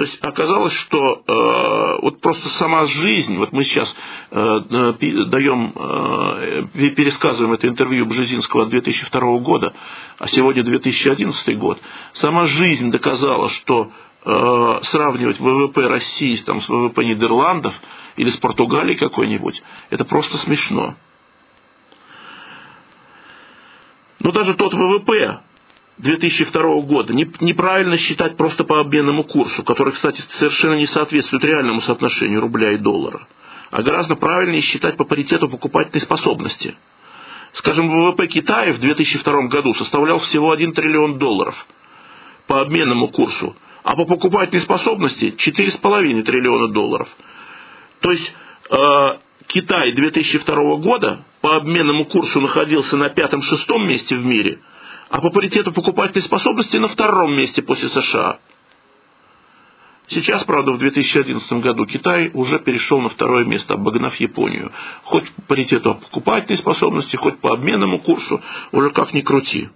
То 0.00 0.04
есть 0.04 0.18
оказалось, 0.22 0.72
что 0.72 1.22
э, 1.26 1.98
вот 2.00 2.22
просто 2.22 2.48
сама 2.48 2.86
жизнь, 2.86 3.36
вот 3.36 3.52
мы 3.52 3.64
сейчас 3.64 3.94
э, 4.30 4.60
э 4.70 5.26
даем, 5.26 5.74
э, 5.76 6.90
пересказываем 6.92 7.52
это 7.52 7.68
интервью 7.68 8.06
Бжезинского 8.06 8.62
от 8.62 8.70
2002 8.70 9.38
года, 9.40 9.74
а 10.18 10.26
сегодня 10.26 10.62
2011 10.62 11.58
год, 11.58 11.78
сама 12.14 12.46
жизнь 12.46 12.90
доказала, 12.90 13.50
что 13.50 13.92
э, 14.24 14.78
сравнивать 14.84 15.38
ВВП 15.38 15.86
России 15.86 16.34
там, 16.36 16.62
с 16.62 16.68
ВВП 16.70 17.04
Нидерландов 17.04 17.74
или 18.16 18.30
с 18.30 18.38
Португалией 18.38 18.96
какой-нибудь, 18.96 19.62
это 19.90 20.06
просто 20.06 20.38
смешно. 20.38 20.94
Но 24.18 24.32
даже 24.32 24.54
тот 24.54 24.72
ВВП, 24.72 25.40
2002 26.00 26.80
года 26.82 27.12
неправильно 27.12 27.96
считать 27.98 28.36
просто 28.36 28.64
по 28.64 28.80
обменному 28.80 29.22
курсу, 29.24 29.62
который, 29.62 29.92
кстати, 29.92 30.22
совершенно 30.30 30.74
не 30.74 30.86
соответствует 30.86 31.44
реальному 31.44 31.82
соотношению 31.82 32.40
рубля 32.40 32.72
и 32.72 32.78
доллара, 32.78 33.26
а 33.70 33.82
гораздо 33.82 34.16
правильнее 34.16 34.62
считать 34.62 34.96
по 34.96 35.04
паритету 35.04 35.48
покупательной 35.48 36.00
способности. 36.00 36.74
Скажем, 37.52 37.90
ВВП 37.90 38.28
Китая 38.28 38.72
в 38.72 38.78
2002 38.78 39.48
году 39.48 39.74
составлял 39.74 40.20
всего 40.20 40.52
1 40.52 40.72
триллион 40.72 41.18
долларов 41.18 41.66
по 42.46 42.62
обменному 42.62 43.08
курсу, 43.08 43.54
а 43.82 43.94
по 43.94 44.06
покупательной 44.06 44.62
способности 44.62 45.34
4,5 45.36 46.22
триллиона 46.22 46.68
долларов. 46.68 47.08
То 48.00 48.10
есть 48.10 48.34
э, 48.70 49.18
Китай 49.48 49.92
2002 49.92 50.76
года 50.76 51.24
по 51.42 51.56
обменному 51.56 52.06
курсу 52.06 52.40
находился 52.40 52.96
на 52.96 53.10
пятом-шестом 53.10 53.86
месте 53.86 54.16
в 54.16 54.24
мире– 54.24 54.60
а 55.10 55.20
по 55.20 55.30
паритету 55.30 55.72
покупательной 55.72 56.22
способности 56.22 56.76
на 56.76 56.86
втором 56.86 57.36
месте 57.36 57.62
после 57.62 57.88
США. 57.88 58.38
Сейчас, 60.06 60.44
правда, 60.44 60.72
в 60.72 60.78
2011 60.78 61.52
году 61.54 61.84
Китай 61.84 62.30
уже 62.32 62.58
перешел 62.60 63.00
на 63.00 63.08
второе 63.08 63.44
место, 63.44 63.74
обогнав 63.74 64.14
Японию. 64.16 64.72
Хоть 65.02 65.30
по 65.32 65.42
паритету 65.42 65.96
покупательной 65.96 66.56
способности, 66.56 67.16
хоть 67.16 67.38
по 67.38 67.52
обменному 67.52 68.00
курсу, 68.00 68.40
уже 68.72 68.90
как 68.90 69.12
ни 69.12 69.20
крути. 69.20 69.68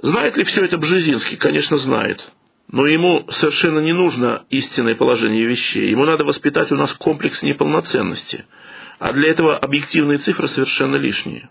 Знает 0.00 0.36
ли 0.36 0.44
все 0.44 0.64
это 0.64 0.78
Бжезинский? 0.78 1.36
Конечно, 1.36 1.76
знает. 1.78 2.32
Но 2.68 2.86
ему 2.86 3.26
совершенно 3.30 3.80
не 3.80 3.92
нужно 3.92 4.44
истинное 4.50 4.94
положение 4.94 5.46
вещей. 5.46 5.90
Ему 5.90 6.04
надо 6.04 6.24
воспитать 6.24 6.70
у 6.70 6.76
нас 6.76 6.92
комплекс 6.94 7.42
неполноценности– 7.42 8.44
а 9.04 9.12
для 9.12 9.32
этого 9.32 9.58
объективные 9.58 10.16
цифры 10.16 10.48
совершенно 10.48 10.96
лишние. 10.96 11.50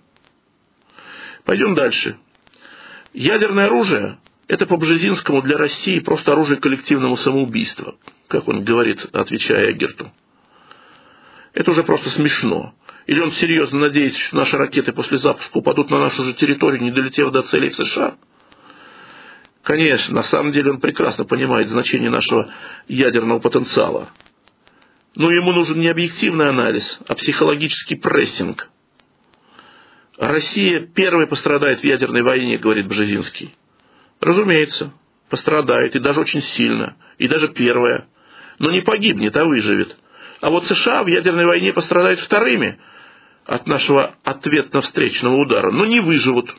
Пойдем 1.45 1.75
дальше. 1.75 2.17
Ядерное 3.13 3.67
оружие– 3.67 4.17
это 4.47 4.65
по 4.65 4.75
Бжезинскому 4.75 5.43
для 5.43 5.55
России 5.59 5.99
просто 5.99 6.31
оружие 6.31 6.59
коллективного 6.59 7.15
самоубийства, 7.15 7.93
как 8.27 8.47
он 8.47 8.63
говорит, 8.63 9.05
отвечая 9.13 9.71
Герту. 9.73 10.11
Это 11.53 11.69
уже 11.69 11.83
просто 11.83 12.09
смешно. 12.09 12.73
Или 13.05 13.19
он 13.19 13.31
серьезно 13.31 13.81
надеется, 13.81 14.19
что 14.19 14.37
наши 14.37 14.57
ракеты 14.57 14.91
после 14.91 15.19
запуска 15.19 15.55
упадут 15.55 15.91
на 15.91 15.99
нашу 15.99 16.23
же 16.23 16.33
территорию, 16.33 16.81
не 16.81 16.89
долетев 16.89 17.29
до 17.29 17.43
целей 17.43 17.69
в 17.69 17.75
США? 17.75 18.15
Конечно, 19.61 20.15
на 20.15 20.23
самом 20.23 20.53
деле 20.53 20.71
он 20.71 20.79
прекрасно 20.79 21.23
понимает 21.23 21.69
значение 21.69 22.09
нашего 22.09 22.51
ядерного 22.87 23.37
потенциала. 23.37 24.09
Но 25.15 25.31
ему 25.31 25.51
нужен 25.51 25.79
не 25.79 25.87
объективный 25.87 26.49
анализ, 26.49 26.99
а 27.07 27.15
психологический 27.15 27.95
прессинг. 27.95 28.69
Россия 30.17 30.79
первой 30.79 31.27
пострадает 31.27 31.81
в 31.81 31.83
ядерной 31.83 32.23
войне, 32.23 32.57
говорит 32.57 32.87
Бжезинский. 32.87 33.53
Разумеется, 34.19 34.93
пострадает, 35.29 35.95
и 35.95 35.99
даже 35.99 36.21
очень 36.21 36.41
сильно, 36.41 36.95
и 37.17 37.27
даже 37.27 37.47
первая. 37.49 38.07
Но 38.59 38.71
не 38.71 38.81
погибнет, 38.81 39.35
а 39.35 39.45
выживет. 39.45 39.95
А 40.41 40.49
вот 40.49 40.65
США 40.65 41.03
в 41.03 41.07
ядерной 41.07 41.45
войне 41.45 41.73
пострадают 41.73 42.19
вторыми 42.19 42.79
от 43.45 43.67
нашего 43.67 44.15
ответно-встречного 44.23 45.35
удара, 45.35 45.71
но 45.71 45.85
не 45.85 45.99
выживут. 45.99 46.55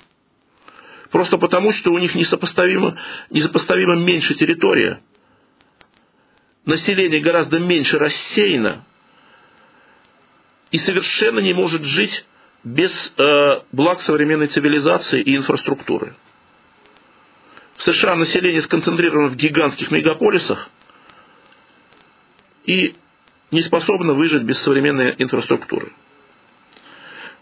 Просто 1.10 1.38
потому, 1.38 1.72
что 1.72 1.92
у 1.92 1.98
них 1.98 2.14
несопоставимо, 2.14 2.98
несопоставимо 3.30 3.96
меньше 3.96 4.34
территория. 4.34 5.00
Население 6.66 7.20
гораздо 7.20 7.58
меньше 7.58 7.98
рассеяно 7.98 8.84
и 10.70 10.78
совершенно 10.78 11.40
не 11.40 11.52
может 11.52 11.84
жить 11.84 12.24
без 12.64 12.90
э, 13.18 13.62
благ 13.72 14.00
современной 14.00 14.46
цивилизации 14.46 15.20
и 15.20 15.36
инфраструктуры. 15.36 16.14
В 17.76 17.82
США 17.82 18.14
население 18.14 18.62
сконцентрировано 18.62 19.28
в 19.28 19.36
гигантских 19.36 19.90
мегаполисах 19.90 20.70
и 22.64 22.94
не 23.50 23.62
способно 23.62 24.14
выжить 24.14 24.42
без 24.42 24.58
современной 24.60 25.14
инфраструктуры. 25.18 25.92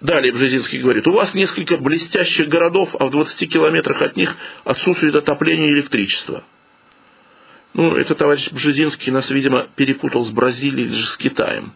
Далее 0.00 0.33
Бжезинский 0.33 0.81
говорит, 0.81 1.07
у 1.07 1.12
вас 1.12 1.33
несколько 1.33 1.76
блестящих 1.76 2.49
городов, 2.49 2.97
а 2.99 3.07
в 3.07 3.11
20 3.11 3.52
километрах 3.52 4.02
от 4.02 4.17
них 4.17 4.35
отсутствует 4.64 5.14
отопление 5.14 5.69
и 5.69 5.75
электричество. 5.75 6.43
Ну, 7.75 7.97
это 7.97 8.14
товарищ 8.14 8.50
Бжезинский 8.50 9.11
нас, 9.12 9.31
видимо, 9.31 9.67
перепутал 9.76 10.25
с 10.25 10.31
Бразилией 10.31 10.88
или 10.88 10.95
же 10.95 11.07
с 11.07 11.17
Китаем. 11.17 11.73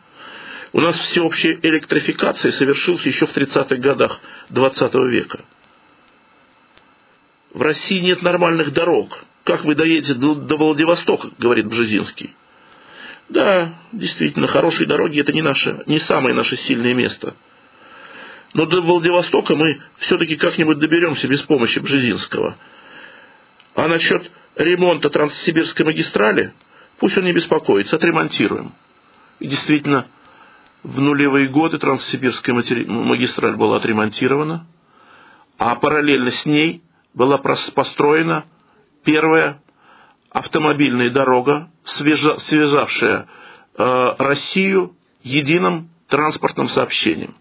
У 0.73 0.81
нас 0.81 0.99
всеобщая 0.99 1.59
электрификация 1.63 2.53
совершилась 2.53 3.07
еще 3.07 3.27
в 3.27 3.35
30-х 3.35 3.77
годах 3.77 4.21
20 4.51 4.95
века. 4.95 5.41
В 7.55 7.63
России 7.63 8.01
нет 8.01 8.23
нормальных 8.23 8.73
дорог. 8.75 9.25
Как 9.45 9.65
вы 9.65 9.75
доедете 9.75 10.15
до, 10.15 10.35
до 10.35 10.57
Владивостока, 10.57 11.31
говорит 11.39 11.67
Бжезинский. 11.67 12.35
Да, 13.29 13.75
действительно, 13.93 14.47
хорошие 14.47 14.87
дороги 14.87 15.21
это 15.21 15.33
не, 15.33 15.41
наше, 15.41 15.83
не 15.87 15.99
самое 16.01 16.35
наше 16.35 16.57
сильное 16.57 16.93
место. 16.93 17.35
Но 18.53 18.67
до 18.67 18.83
Владивостока 18.83 19.55
мы 19.55 19.81
все-таки 19.99 20.37
как-нибудь 20.37 20.79
доберемся 20.79 21.27
без 21.27 21.41
помощи 21.43 21.79
Бжезинского. 21.79 22.57
А 23.77 23.89
насчет 23.89 24.31
ремонта 24.57 25.11
Транссибирской 25.11 25.85
магистрали, 25.85 26.55
пусть 26.99 27.17
он 27.19 27.25
не 27.25 27.33
беспокоится, 27.33 27.97
отремонтируем. 27.97 28.73
И 29.39 29.47
действительно, 29.47 30.07
в 30.83 30.99
нулевые 30.99 31.49
годы 31.49 31.79
Транссибирская 31.79 32.55
магистраль 32.55 33.55
была 33.55 33.77
отремонтирована, 33.77 34.67
а 35.59 35.75
параллельно 35.77 36.31
с 36.31 36.47
ней 36.47 36.83
была 37.13 37.37
построена 37.39 38.47
первая 39.05 39.63
автомобильная 40.31 41.11
дорога, 41.11 41.71
связавшая 41.85 43.27
э, 43.77 44.15
Россию 44.19 44.97
единым 45.23 45.91
транспортным 46.09 46.71
сообщением. 46.71 47.35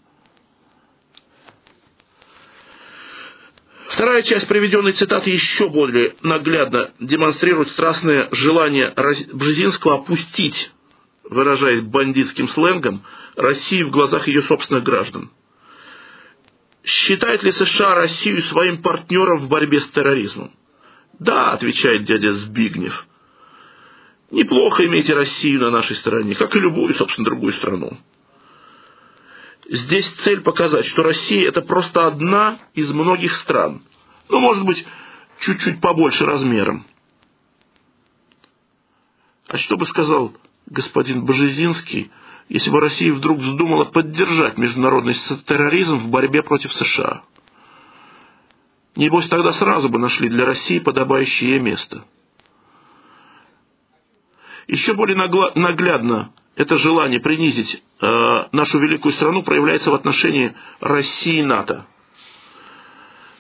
Вторая 3.96 4.24
часть 4.24 4.50
приведенной 4.50 4.92
цитаты 4.92 5.30
еще 5.30 5.70
более 5.70 6.16
наглядно 6.22 6.92
демонстрирует 7.00 7.70
страстное 7.70 8.28
желание 8.34 8.94
Бжезинского 9.32 10.00
опустить, 10.00 10.70
выражаясь 11.24 11.80
бандитским 11.80 12.50
сленгом, 12.50 13.04
Россию 13.38 13.88
в 13.88 13.92
глазах 13.92 14.28
ее 14.28 14.42
собственных 14.42 14.84
граждан. 14.84 15.32
Считает 16.84 17.44
ли 17.44 17.54
США 17.54 17.96
Россию 17.96 18.42
своим 18.42 18.82
партнером 18.82 19.38
в 19.38 19.48
борьбе 19.48 19.80
с 19.80 19.88
терроризмом? 19.88 20.52
Да, 21.18 21.54
отвечает 21.54 22.04
дядя 22.04 22.32
Збигнев. 22.32 23.08
Неплохо 24.30 24.86
иметь 24.88 25.10
Россию 25.10 25.62
на 25.62 25.72
нашей 25.72 25.96
стороне, 25.96 26.36
как 26.36 26.54
и 26.54 26.60
любую, 26.60 26.94
собственно, 26.96 27.24
другую 27.24 27.54
страну. 27.54 27.98
Здесь 29.70 30.08
цель 30.24 30.42
показать, 30.42 30.86
что 30.86 31.02
Россия 31.04 31.48
это 31.48 31.62
просто 31.62 32.06
одна 32.06 32.60
из 32.74 32.92
многих 32.92 33.36
стран. 33.36 33.82
Ну, 34.30 34.40
может 34.40 34.64
быть, 34.64 34.86
чуть-чуть 35.40 35.82
побольше 35.82 36.26
размером. 36.26 36.86
А 39.48 39.58
что 39.58 39.78
бы 39.78 39.86
сказал 39.86 40.34
господин 40.68 41.26
Божезинский, 41.26 42.12
если 42.48 42.70
бы 42.70 42.80
Россия 42.80 43.12
вдруг 43.12 43.40
вздумала 43.40 43.86
поддержать 43.86 44.58
международный 44.58 45.14
терроризм 45.14 45.98
в 45.98 46.10
борьбе 46.10 46.44
против 46.44 46.74
США? 46.74 47.24
Небось, 48.96 49.28
тогда 49.28 49.52
сразу 49.52 49.90
бы 49.90 49.98
нашли 49.98 50.30
для 50.30 50.46
России 50.46 50.80
подобающее 50.80 51.60
место. 51.60 52.06
Еще 54.68 54.94
более 54.94 55.16
наглядно 55.16 56.32
это 56.56 56.78
желание 56.78 57.20
принизить 57.20 57.84
э, 58.02 58.44
нашу 58.52 58.80
великую 58.80 59.14
страну 59.14 59.44
проявляется 59.44 59.92
в 59.92 59.96
отношении 59.96 60.56
России 60.80 61.40
и 61.40 61.44
НАТО. 61.44 61.86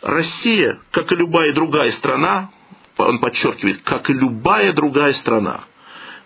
Россия, 0.01 0.79
как 0.91 1.11
и 1.11 1.15
любая 1.15 1.53
другая 1.53 1.91
страна, 1.91 2.51
он 2.97 3.19
подчеркивает, 3.19 3.81
как 3.81 4.09
и 4.09 4.13
любая 4.13 4.71
другая 4.73 5.13
страна, 5.13 5.61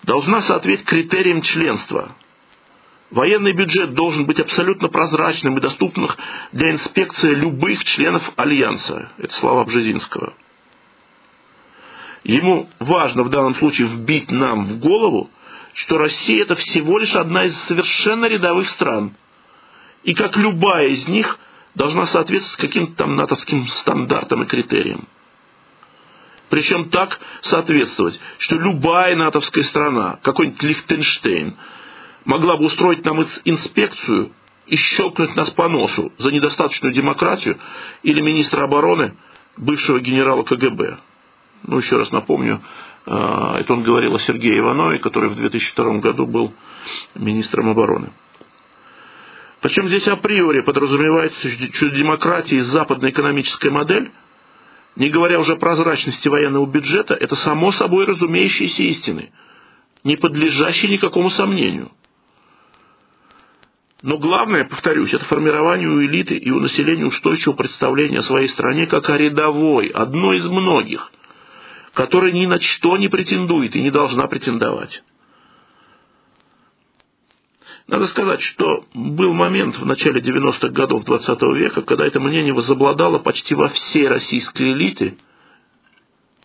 должна 0.04 0.42
соответствовать 0.42 0.90
критериям 0.90 1.42
членства. 1.42 2.16
Военный 3.12 3.54
бюджет 3.54 3.94
должен 3.94 4.26
быть 4.26 4.40
абсолютно 4.40 4.90
прозрачным 4.90 5.58
и 5.58 5.62
доступным 5.62 6.10
для 6.52 6.72
инспекции 6.72 7.34
любых 7.34 7.84
членов 7.84 8.32
Альянса. 8.36 9.12
Это 9.18 9.34
слова 9.34 9.64
Бжезинского. 9.64 10.34
Ему 12.24 12.70
важно 12.80 13.24
в 13.24 13.30
данном 13.30 13.56
случае 13.56 13.88
вбить 13.88 14.32
нам 14.32 14.66
в 14.66 14.80
голову, 14.80 15.30
что 15.74 15.98
Россия 15.98 16.44
это 16.44 16.56
всего 16.56 17.00
лишь 17.00 17.16
одна 17.16 17.46
из 17.46 17.56
совершенно 17.64 18.26
рядовых 18.26 18.68
стран. 18.70 19.16
И 20.04 20.14
как 20.14 20.36
любая 20.36 20.88
из 20.88 21.08
них 21.08 21.40
должна 21.76 22.06
соответствовать 22.06 22.60
каким-то 22.60 22.96
там 22.96 23.16
натовским 23.16 23.68
стандартам 23.68 24.44
и 24.44 24.46
критериям. 24.46 25.08
Причем 26.50 26.90
так 26.90 27.20
соответствовать, 27.42 28.20
что 28.40 28.56
любая 28.56 29.16
натовская 29.16 29.64
страна, 29.64 30.20
какой-нибудь 30.24 30.64
Лихтенштейн, 30.64 31.56
могла 32.26 32.58
бы 32.58 32.66
устроить 32.66 33.06
нам 33.06 33.26
инспекцию 33.46 34.34
и 34.66 34.76
щелкнуть 34.76 35.36
нас 35.36 35.52
по 35.52 35.70
носу 35.70 36.12
за 36.18 36.32
недостаточную 36.32 36.94
демократию 36.94 37.58
или 38.04 38.20
министра 38.20 38.64
обороны 38.64 39.16
бывшего 39.58 40.00
генерала 40.00 40.44
КГБ. 40.44 40.98
Ну, 41.64 41.78
еще 41.78 41.98
раз 41.98 42.12
напомню, 42.12 42.62
а, 43.06 43.60
это 43.60 43.74
он 43.74 43.84
говорил 43.84 44.16
о 44.16 44.20
Сергее 44.20 44.60
Иванове, 44.60 45.00
который 45.00 45.30
в 45.30 45.36
2002 45.36 46.00
году 46.00 46.26
был 46.26 46.54
министром 47.16 47.70
обороны. 47.70 48.12
Причем 49.62 49.88
здесь 49.88 50.08
априори 50.08 50.62
подразумевается, 50.62 51.50
демократия 51.50 52.58
и 52.58 52.62
западная 52.62 53.12
экономическая 53.12 53.72
модель, 53.72 54.12
не 54.96 55.10
говоря 55.10 55.40
уже 55.40 55.54
о 55.54 55.58
прозрачности 55.58 56.28
военного 56.28 56.66
бюджета, 56.66 57.14
это 57.14 57.36
само 57.36 57.72
собой 57.72 58.06
разумеющиеся 58.06 58.84
истины, 58.84 59.32
не 60.04 60.16
подлежащие 60.16 60.92
никакому 60.92 61.30
сомнению. 61.30 61.92
Но 64.02 64.18
главное, 64.18 64.64
повторюсь, 64.64 65.14
это 65.14 65.26
формирование 65.26 65.90
у 65.90 66.02
элиты 66.02 66.38
и 66.38 66.52
у 66.52 66.60
населения 66.62 67.06
устойчивого 67.06 67.58
представления 67.58 68.20
о 68.20 68.24
своей 68.24 68.48
стране 68.48 68.88
как 68.88 69.10
о 69.10 69.18
рядовой, 69.18 69.88
одной 69.88 70.38
из 70.38 70.48
многих, 70.48 71.12
которая 71.94 72.32
ни 72.32 72.46
на 72.46 72.60
что 72.60 72.98
не 72.98 73.08
претендует 73.08 73.76
и 73.76 73.82
не 73.82 73.92
должна 73.92 74.28
претендовать. 74.28 75.04
Надо 77.88 78.06
сказать, 78.06 78.42
что 78.42 78.86
был 78.94 79.34
момент 79.34 79.78
в 79.80 79.86
начале 79.86 80.22
90-х 80.22 80.70
годов 80.70 81.06
20 81.06 81.42
века, 81.56 81.82
когда 81.82 82.06
это 82.06 82.20
мнение 82.20 82.54
возобладало 82.54 83.18
почти 83.18 83.56
во 83.56 83.68
всей 83.68 84.08
российской 84.08 84.74
элите 84.74 85.18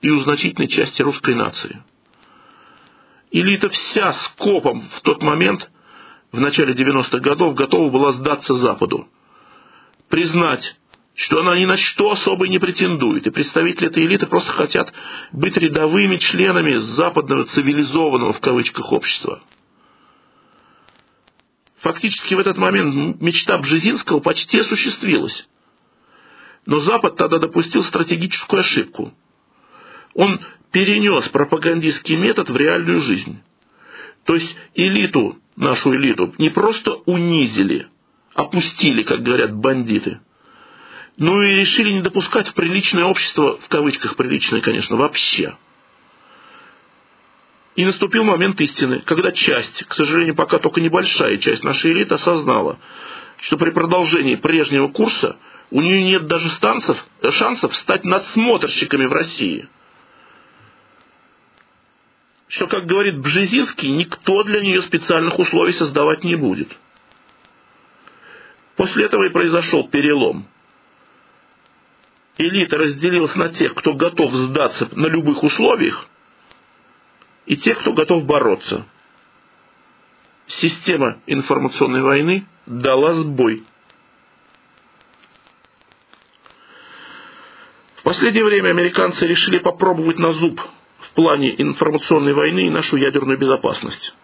и 0.00 0.09
у 0.09 0.18
значительной 0.20 0.68
части 0.68 1.02
русской 1.02 1.35
нации. 1.35 1.83
Элита 3.30 3.68
вся 3.68 4.12
скопом 4.12 4.80
в 4.80 5.00
тот 5.00 5.22
момент 5.22 5.70
в 6.33 6.40
начале 6.40 6.72
90-х 6.72 7.18
годов 7.18 7.54
готова 7.54 7.90
была 7.90 8.12
сдаться 8.12 8.54
Западу. 8.54 9.07
Признать, 10.09 10.76
что 11.14 11.40
она 11.40 11.57
ни 11.57 11.64
на 11.64 11.77
что 11.77 12.11
особо 12.11 12.48
не 12.48 12.59
претендует, 12.59 13.27
и 13.27 13.31
представители 13.31 13.88
этой 13.88 14.05
элиты 14.05 14.27
просто 14.27 14.50
хотят 14.50 14.92
быть 15.33 15.57
рядовыми 15.57 16.16
членами 16.16 16.74
западного 16.74 17.44
цивилизованного 17.46 18.33
в 18.33 18.40
кавычках 18.40 18.92
общества. 18.92 19.40
Фактически 21.79 22.35
в 22.35 22.40
этот 22.40 22.57
момент 22.57 23.20
мечта 23.20 23.59
Бжезинского 23.59 24.20
почти 24.20 24.61
осуществилась. 24.61 25.46
Но 26.66 26.81
Запад 26.81 27.16
тогда 27.16 27.38
допустил 27.38 27.85
стратегическую 27.85 28.61
ошибку. 28.61 29.12
Он 30.14 30.40
перенес 30.72 31.29
пропагандистский 31.29 32.16
метод 32.16 32.48
в 32.48 32.57
реальную 32.57 33.00
жизнь. 33.00 33.40
То 34.24 34.35
есть 34.35 34.57
элиту 34.74 35.38
нашу 35.57 35.94
элиту 35.94 36.35
не 36.38 36.48
просто 36.48 36.94
унизили, 37.05 37.87
опустили, 38.33 39.03
как 39.03 39.22
говорят 39.22 39.55
бандиты, 39.55 40.20
но 41.16 41.42
и 41.42 41.55
решили 41.55 41.92
не 41.92 42.00
допускать 42.00 42.48
в 42.48 42.55
приличное 42.55 43.05
общество, 43.05 43.59
в 43.59 43.68
кавычках 43.68 44.16
приличное, 44.16 44.61
конечно, 44.61 44.96
вообще. 44.96 45.57
И 47.77 47.85
наступил 47.85 48.24
момент 48.24 48.61
истины, 48.61 49.00
когда 49.00 49.33
часть, 49.33 49.85
к 49.85 49.94
сожалению, 49.94 50.35
пока 50.35 50.59
только 50.59 50.81
небольшая 50.81 51.38
часть 51.38 51.64
нашей 51.64 51.92
элиты 51.92 52.14
осознала, 52.14 52.79
что 53.38 53.57
при 53.57 53.70
продолжении 53.70 54.37
прежнего 54.37 54.88
курса 54.88 55.37
у 55.70 55.81
нее 55.81 56.05
нет 56.05 56.27
даже 56.27 56.48
станцев, 56.50 57.05
шансов 57.31 57.74
стать 57.74 58.05
надсмотрщиками 58.05 59.07
в 59.07 59.12
России. 59.12 59.68
Что, 62.46 62.68
как 62.68 62.87
говорит 62.87 63.18
Бжезинский, 63.18 63.90
никто 63.90 64.44
для 64.44 64.61
нее 64.61 64.83
специальных 64.83 65.38
условий 65.38 65.72
создавать 65.72 66.22
не 66.22 66.37
будет. 66.37 66.77
После 68.77 69.07
этого 69.07 69.24
и 69.24 69.33
произошел 69.33 69.88
перелом. 69.88 70.46
Элита 72.37 72.79
разделилась 72.79 73.37
на 73.37 73.49
тех, 73.51 73.75
кто 73.75 73.94
готов 73.94 74.33
сдаться 74.33 74.88
на 74.92 75.07
любых 75.07 75.42
условиях, 75.42 76.07
и 77.47 77.57
тех, 77.57 77.79
кто 77.81 77.92
готов 77.92 78.25
бороться. 78.25 78.87
Система 80.47 81.18
информационной 81.27 82.03
войны 82.03 82.47
дала 82.66 83.14
сбой. 83.14 83.62
В 87.97 88.03
последнее 88.03 88.44
время 88.44 88.70
американцы 88.70 89.27
решили 89.27 89.59
попробовать 89.59 90.18
на 90.18 90.33
зуб 90.33 90.61
в 90.99 91.11
плане 91.11 91.55
информационной 91.62 92.35
войны 92.35 92.66
и 92.66 92.70
нашу 92.70 92.97
ядерную 92.97 93.38
безопасность. 93.38 94.14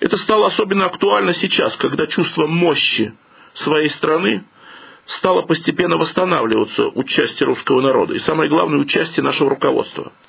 Это 0.00 0.16
стало 0.18 0.48
особенно 0.48 0.86
актуально 0.86 1.32
сейчас, 1.32 1.76
когда 1.76 2.06
чувство 2.06 2.46
мощи 2.46 3.14
своей 3.54 3.88
страны 3.88 4.44
стало 5.06 5.42
постепенно 5.42 5.96
восстанавливаться 5.96 6.88
участие 6.88 7.46
русского 7.46 7.80
народа 7.80 8.14
и, 8.14 8.18
самое 8.18 8.50
главное, 8.50 8.78
участие 8.78 9.24
нашего 9.24 9.50
руководства– 9.50 10.12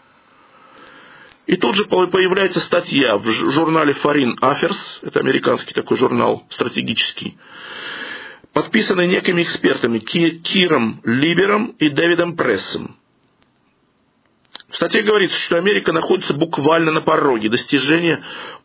и 1.47 1.55
тут 1.55 1.75
же 1.75 1.85
появляется 1.85 2.59
статья 2.59 3.17
в 3.17 3.25
журнале 3.25 3.93
Foreign 3.93 4.37
Affairs, 4.41 4.99
это 5.01 5.21
американский 5.21 5.73
такой 5.73 5.97
журнал 5.97 6.45
стратегический, 6.49 7.37
подписанный 8.51 9.07
некими 9.07 9.43
экспертами 9.43 9.99
Киром 9.99 10.99
Либером 11.05 11.67
и 11.79 11.89
Дэвидом 11.89 12.35
Прессом. 12.35 12.97
В 14.69 14.75
статье 14.75 15.03
говорится, 15.03 15.39
что 15.39 15.57
Америка 15.57 15.93
находится 15.93 16.33
буквально 16.33 16.91
на 16.91 16.99
пороге 16.99 17.47
достижения 17.47 18.21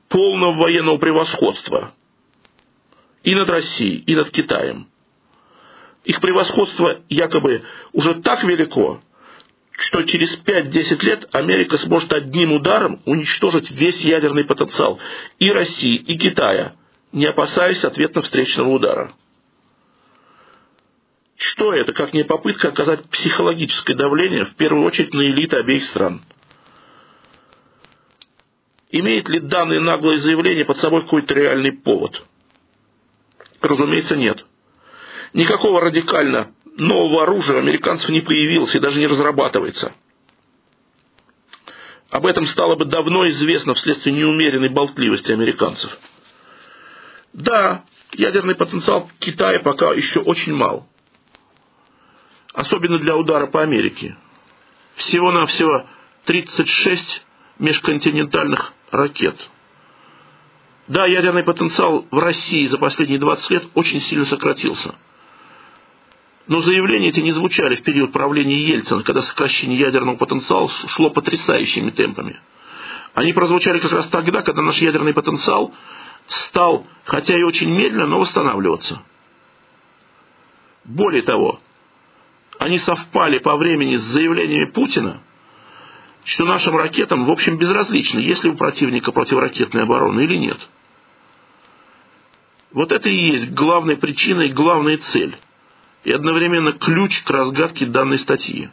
полного 0.08 0.52
военного 0.52 0.98
превосходства 0.98 1.94
и 3.22 3.36
над 3.36 3.48
Россией, 3.48 3.98
и 3.98 4.16
над 4.16 4.30
Китаем. 4.30 4.88
Их 6.04 6.20
превосходство 6.20 7.00
якобы 7.08 7.62
уже 7.92 8.14
так 8.14 8.42
велико, 8.42 9.00
что 9.70 10.02
через 10.02 10.36
5-10 10.38 11.04
лет 11.04 11.28
Америка 11.34 11.78
сможет 11.78 12.12
одним 12.12 12.52
ударом 12.52 13.00
уничтожить 13.04 13.70
весь 13.70 14.00
ядерный 14.00 14.44
потенциал 14.44 14.98
и 15.38 15.50
России, 15.50 15.96
и 15.96 16.16
Китая, 16.18 16.74
не 17.12 17.26
опасаясь 17.26 17.84
ответно 17.84 18.22
встречного 18.22 18.68
удара. 18.68 19.12
Что 21.36 21.72
это, 21.72 21.92
как 21.92 22.14
не 22.14 22.24
попытка 22.24 22.68
оказать 22.68 23.04
психологическое 23.08 23.94
давление, 23.94 24.44
в 24.44 24.54
первую 24.54 24.84
очередь, 24.84 25.14
на 25.14 25.22
элиты 25.22 25.56
обеих 25.56 25.84
стран? 25.84 26.22
Имеет 28.90 29.28
ли 29.28 29.40
данное 29.40 29.80
наглое 29.80 30.18
заявление 30.18 30.64
под 30.64 30.78
собой 30.78 31.02
какой-то 31.02 31.34
реальный 31.34 31.72
повод? 31.72 32.22
Разумеется, 33.60 34.16
нет. 34.16 34.44
Никакого 35.32 35.80
радикально 35.80 36.52
нового 36.76 37.22
оружия 37.22 37.56
у 37.56 37.60
американцев 37.60 38.10
не 38.10 38.20
появилось 38.20 38.74
и 38.74 38.80
даже 38.80 38.98
не 38.98 39.06
разрабатывается. 39.06 39.92
Об 42.10 42.26
этом 42.26 42.44
стало 42.44 42.76
бы 42.76 42.84
давно 42.84 43.26
известно 43.30 43.72
вследствие 43.72 44.14
неумеренной 44.14 44.68
болтливости 44.68 45.32
американцев. 45.32 45.96
Да, 47.32 47.84
ядерный 48.12 48.54
потенциал 48.54 49.10
Китая 49.18 49.60
пока 49.60 49.92
еще 49.94 50.20
очень 50.20 50.52
мал. 50.52 50.86
Особенно 52.52 52.98
для 52.98 53.16
удара 53.16 53.46
по 53.46 53.62
Америке. 53.62 54.18
Всего-навсего 54.96 55.86
36 56.26 57.24
межконтинентальных 57.58 58.74
ракет. 58.90 59.36
Да, 60.88 61.06
ядерный 61.06 61.42
потенциал 61.42 62.06
в 62.10 62.18
России 62.18 62.64
за 62.64 62.76
последние 62.76 63.18
20 63.18 63.50
лет 63.50 63.64
очень 63.74 64.02
сильно 64.02 64.26
сократился– 64.26 64.94
но 66.48 66.60
заявления 66.60 67.08
эти 67.08 67.20
не 67.20 67.32
звучали 67.32 67.76
в 67.76 67.82
период 67.82 68.12
правления 68.12 68.58
Ельцина, 68.58 69.02
когда 69.02 69.22
сокращение 69.22 69.78
ядерного 69.78 70.16
потенциала 70.16 70.68
шло 70.68 71.10
потрясающими 71.10 71.90
темпами. 71.90 72.40
Они 73.14 73.32
прозвучали 73.32 73.78
как 73.78 73.92
раз 73.92 74.06
тогда, 74.08 74.42
когда 74.42 74.62
наш 74.62 74.78
ядерный 74.78 75.14
потенциал 75.14 75.72
стал, 76.26 76.86
хотя 77.04 77.38
и 77.38 77.42
очень 77.42 77.70
медленно, 77.70 78.06
но 78.06 78.20
восстанавливаться. 78.20 79.02
Более 80.84 81.22
того, 81.22 81.60
они 82.58 82.78
совпали 82.78 83.38
по 83.38 83.56
времени 83.56 83.96
с 83.96 84.02
заявлениями 84.02 84.70
Путина, 84.70 85.20
что 86.24 86.44
нашим 86.44 86.76
ракетам, 86.76 87.24
в 87.24 87.30
общем, 87.30 87.56
безразлично, 87.56 88.18
есть 88.18 88.42
ли 88.42 88.50
у 88.50 88.56
противника 88.56 89.12
противоракетная 89.12 89.84
оборона 89.84 90.20
или 90.20 90.36
нет. 90.36 90.58
Вот 92.72 92.90
это 92.90 93.08
и 93.08 93.14
есть 93.14 93.52
главная 93.52 93.96
причина 93.96 94.42
и 94.42 94.52
главная 94.52 94.96
цель– 94.96 95.36
и 96.04 96.12
одновременно 96.12 96.72
ключ 96.72 97.22
к 97.22 97.30
разгадке 97.30 97.86
данной 97.86 98.18
статьи. 98.18 98.70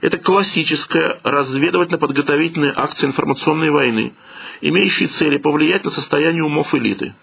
Это 0.00 0.16
классическая 0.16 1.20
разведывательно-подготовительная 1.22 2.72
акция 2.74 3.08
информационной 3.08 3.70
войны, 3.70 4.14
имеющая 4.62 5.08
цели 5.08 5.36
повлиять 5.36 5.84
на 5.84 5.90
состояние 5.90 6.42
умов 6.42 6.74
элиты. 6.74 7.14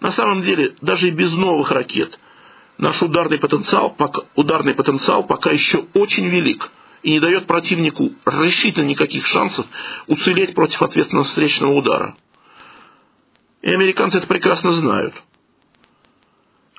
На 0.00 0.12
самом 0.12 0.42
деле, 0.42 0.74
даже 0.82 1.08
и 1.08 1.12
без 1.12 1.32
новых 1.32 1.70
ракет, 1.70 2.18
наш 2.76 3.00
ударный 3.00 3.38
потенциал, 3.38 3.96
ударный 4.34 4.74
потенциал 4.74 5.24
пока 5.24 5.50
еще 5.50 5.86
очень 5.94 6.28
велик 6.28 6.70
и 7.02 7.12
не 7.12 7.20
дает 7.20 7.46
противнику 7.46 8.12
решительно 8.26 8.86
никаких 8.86 9.26
шансов 9.26 9.66
уцелеть 10.06 10.54
против 10.54 10.82
ответственного 10.82 11.24
встречного 11.24 11.72
удара. 11.72 12.16
И 13.62 13.70
американцы 13.70 14.18
это 14.18 14.26
прекрасно 14.26 14.72
знают– 14.72 15.14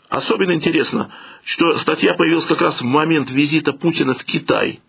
Особенно 0.09 0.51
интересно, 0.51 1.11
что 1.43 1.77
статья 1.77 2.13
появилась 2.13 2.45
как 2.45 2.61
раз 2.61 2.79
в 2.79 2.83
момент 2.83 3.31
визита 3.31 3.73
Путина 3.73 4.13
в 4.13 4.23
Китай 4.23 4.81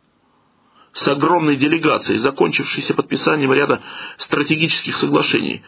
с 0.92 1.08
огромной 1.08 1.56
делегацией, 1.56 2.18
закончившейся 2.18 2.94
подписанием 2.94 3.52
ряда 3.52 3.82
стратегических 4.18 4.96
соглашений, 4.96 5.62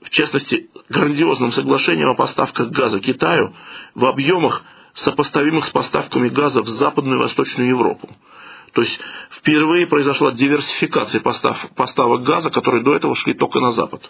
в 0.00 0.10
частности, 0.10 0.70
грандиозным 0.88 1.52
соглашением 1.52 2.10
о 2.10 2.14
поставках 2.14 2.70
газа 2.70 3.00
Китаю 3.00 3.54
в 3.94 4.04
объемах, 4.06 4.62
сопоставимых 4.94 5.66
с 5.66 5.70
поставками 5.70 6.28
газа 6.28 6.62
в 6.62 6.68
Западную 6.68 7.18
и 7.18 7.22
Восточную 7.22 7.70
Европу. 7.70 8.08
То 8.72 8.82
есть 8.82 8.98
впервые 9.30 9.86
произошла 9.86 10.32
диверсификация 10.32 11.20
постав, 11.20 11.68
поставок 11.74 12.22
газа, 12.22 12.50
которые 12.50 12.82
до 12.82 12.94
этого 12.94 13.14
шли 13.14 13.34
только 13.34 13.60
на 13.60 13.72
Запад. 13.72 14.08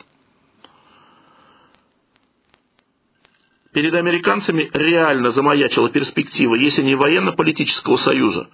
Перед 3.79 3.95
американцами 3.95 4.69
реально 4.73 5.31
замаячила 5.31 5.89
перспектива, 5.89 6.57
если 6.57 6.83
не 6.83 6.97
военно-политического 6.97 7.97
союза, 7.97 8.51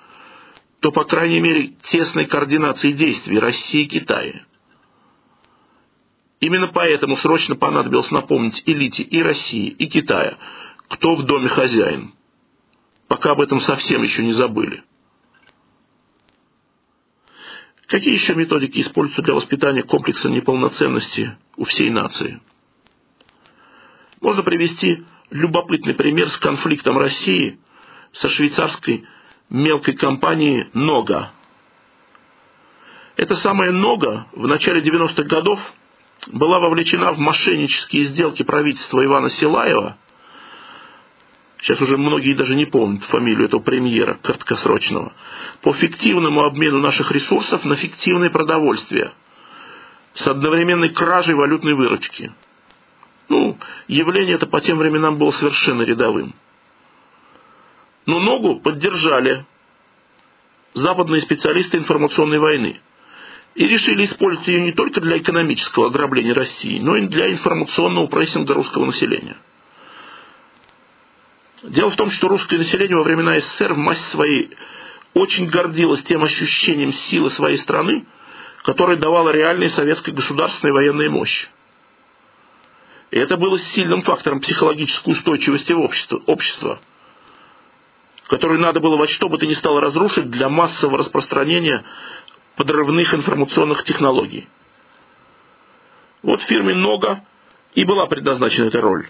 то, 0.80 0.92
по 0.92 1.04
крайней 1.04 1.40
мере, 1.40 1.76
тесной 1.84 2.26
координации 2.26 2.92
действий 2.92 3.38
России 3.38 3.84
и 3.84 3.88
Китая. 3.88 4.42
Именно 6.40 6.66
поэтому 6.66 7.16
срочно 7.16 7.54
понадобилось 7.54 8.10
напомнить 8.10 8.62
элите 8.66 9.02
и 9.02 9.22
России, 9.22 9.68
и 9.68 9.87
Китая, 9.87 10.37
кто 10.88 11.14
в 11.14 11.22
доме 11.22 11.48
хозяин, 11.48 12.12
пока 13.08 13.30
об 13.30 13.40
этом 13.40 13.62
совсем 13.62 14.02
еще 14.02 14.22
не 14.22 14.32
забыли. 14.32 14.84
Какие 17.87 18.12
еще 18.12 18.34
методики 18.34 18.80
используются 18.80 19.22
для 19.22 19.32
воспитания 19.32 19.84
комплекса 19.84 20.28
неполноценности 20.28 21.34
у 21.56 21.64
всей 21.64 21.88
нации? 21.88 22.42
Можно 24.20 24.42
привести 24.42 25.04
любопытный 25.30 25.94
пример 25.94 26.28
с 26.28 26.37
конфликтом 26.38 26.98
России 26.98 27.58
со 28.12 28.28
швейцарской 28.28 29.04
мелкой 29.50 29.94
компанией 29.94 30.68
«Нога». 30.72 31.32
Эта 33.16 33.37
самая 33.37 33.70
«Нога» 33.70 34.26
в 34.32 34.46
начале 34.46 34.80
90-х 34.80 35.22
годов 35.24 35.60
была 36.28 36.58
вовлечена 36.58 37.12
в 37.12 37.18
мошеннические 37.18 38.04
сделки 38.04 38.42
правительства 38.42 39.04
Ивана 39.04 39.30
Силаева. 39.30 39.96
Сейчас 41.60 41.80
уже 41.80 41.96
многие 41.96 42.34
даже 42.34 42.54
не 42.54 42.66
помнят 42.66 43.04
фамилию 43.04 43.46
этого 43.46 43.60
премьера 43.60 44.18
краткосрочного. 44.22 45.12
По 45.62 45.72
фиктивному 45.72 46.42
обмену 46.42 46.78
наших 46.78 47.10
ресурсов 47.10 47.64
на 47.64 47.74
фиктивное 47.74 48.30
продовольствие 48.30 49.12
с 50.14 50.26
одновременной 50.26 50.90
кражей 50.90 51.34
валютной 51.34 51.74
выручки– 51.74 52.32
ну, 53.28 53.58
явление 53.88 54.37
это 54.37 54.46
по 54.46 54.60
тем 54.60 54.78
временам 54.78 55.18
было 55.18 55.30
совершенно 55.30 55.82
рядовым. 55.82 56.34
Но 58.06 58.20
ногу 58.20 58.60
поддержали 58.60 59.46
западные 60.74 61.22
специалисты 61.22 61.78
информационной 61.78 62.38
войны. 62.38 62.80
и 63.54 63.68
решили 63.68 64.04
использовать 64.04 64.48
ее 64.48 64.60
не 64.62 64.72
только 64.72 65.00
для 65.00 65.18
экономического 65.18 65.87
ограбления 65.87 66.34
России, 66.34 66.80
но 66.80 66.96
и 66.96 67.06
для 67.06 67.30
информационного 67.30 68.08
прессинга 68.08 68.52
русского 68.52 68.84
населения. 68.84 69.37
Дело 71.62 71.90
в 71.90 71.96
том, 71.96 72.10
что 72.10 72.28
русское 72.28 72.58
население 72.58 72.96
во 72.96 73.04
времена 73.04 73.38
СССР 73.38 73.74
в 73.74 73.78
массе 73.78 74.02
своей 74.10 74.50
очень 75.14 75.46
гордилось 75.46 76.02
тем 76.02 76.24
ощущением 76.24 76.92
силы 76.92 77.30
своей 77.30 77.56
страны, 77.58 78.04
которое 78.64 78.96
давало 78.98 79.30
реальной 79.30 79.68
советской 79.68 80.10
государственной 80.10 80.72
военной 80.72 81.08
мощи. 81.08 81.46
И 83.14 83.16
это 83.16 83.37
было 83.37 83.57
сильным 83.61 84.03
фактором 84.03 84.40
психологической 84.40 85.12
устойчивости 85.12 85.72
в 85.72 85.79
общество, 85.79 86.20
общества, 86.27 86.81
которую 88.27 88.59
надо 88.59 88.81
было 88.81 88.96
во 88.96 89.07
что 89.07 89.29
бы 89.29 89.38
то 89.38 89.46
ни 89.46 89.53
стало 89.53 89.81
разрушить 89.81 90.31
для 90.31 90.48
массового 90.48 90.98
распространения 90.98 91.85
подрывных 92.57 93.14
информационных 93.14 93.85
технологий. 93.85 94.48
Вот 96.24 96.42
фирме 96.42 96.74
«Нога» 96.74 97.24
и 97.77 97.85
была 97.85 98.07
предназначена 98.07 98.64
эта 98.64 98.81
роль. 98.81 99.09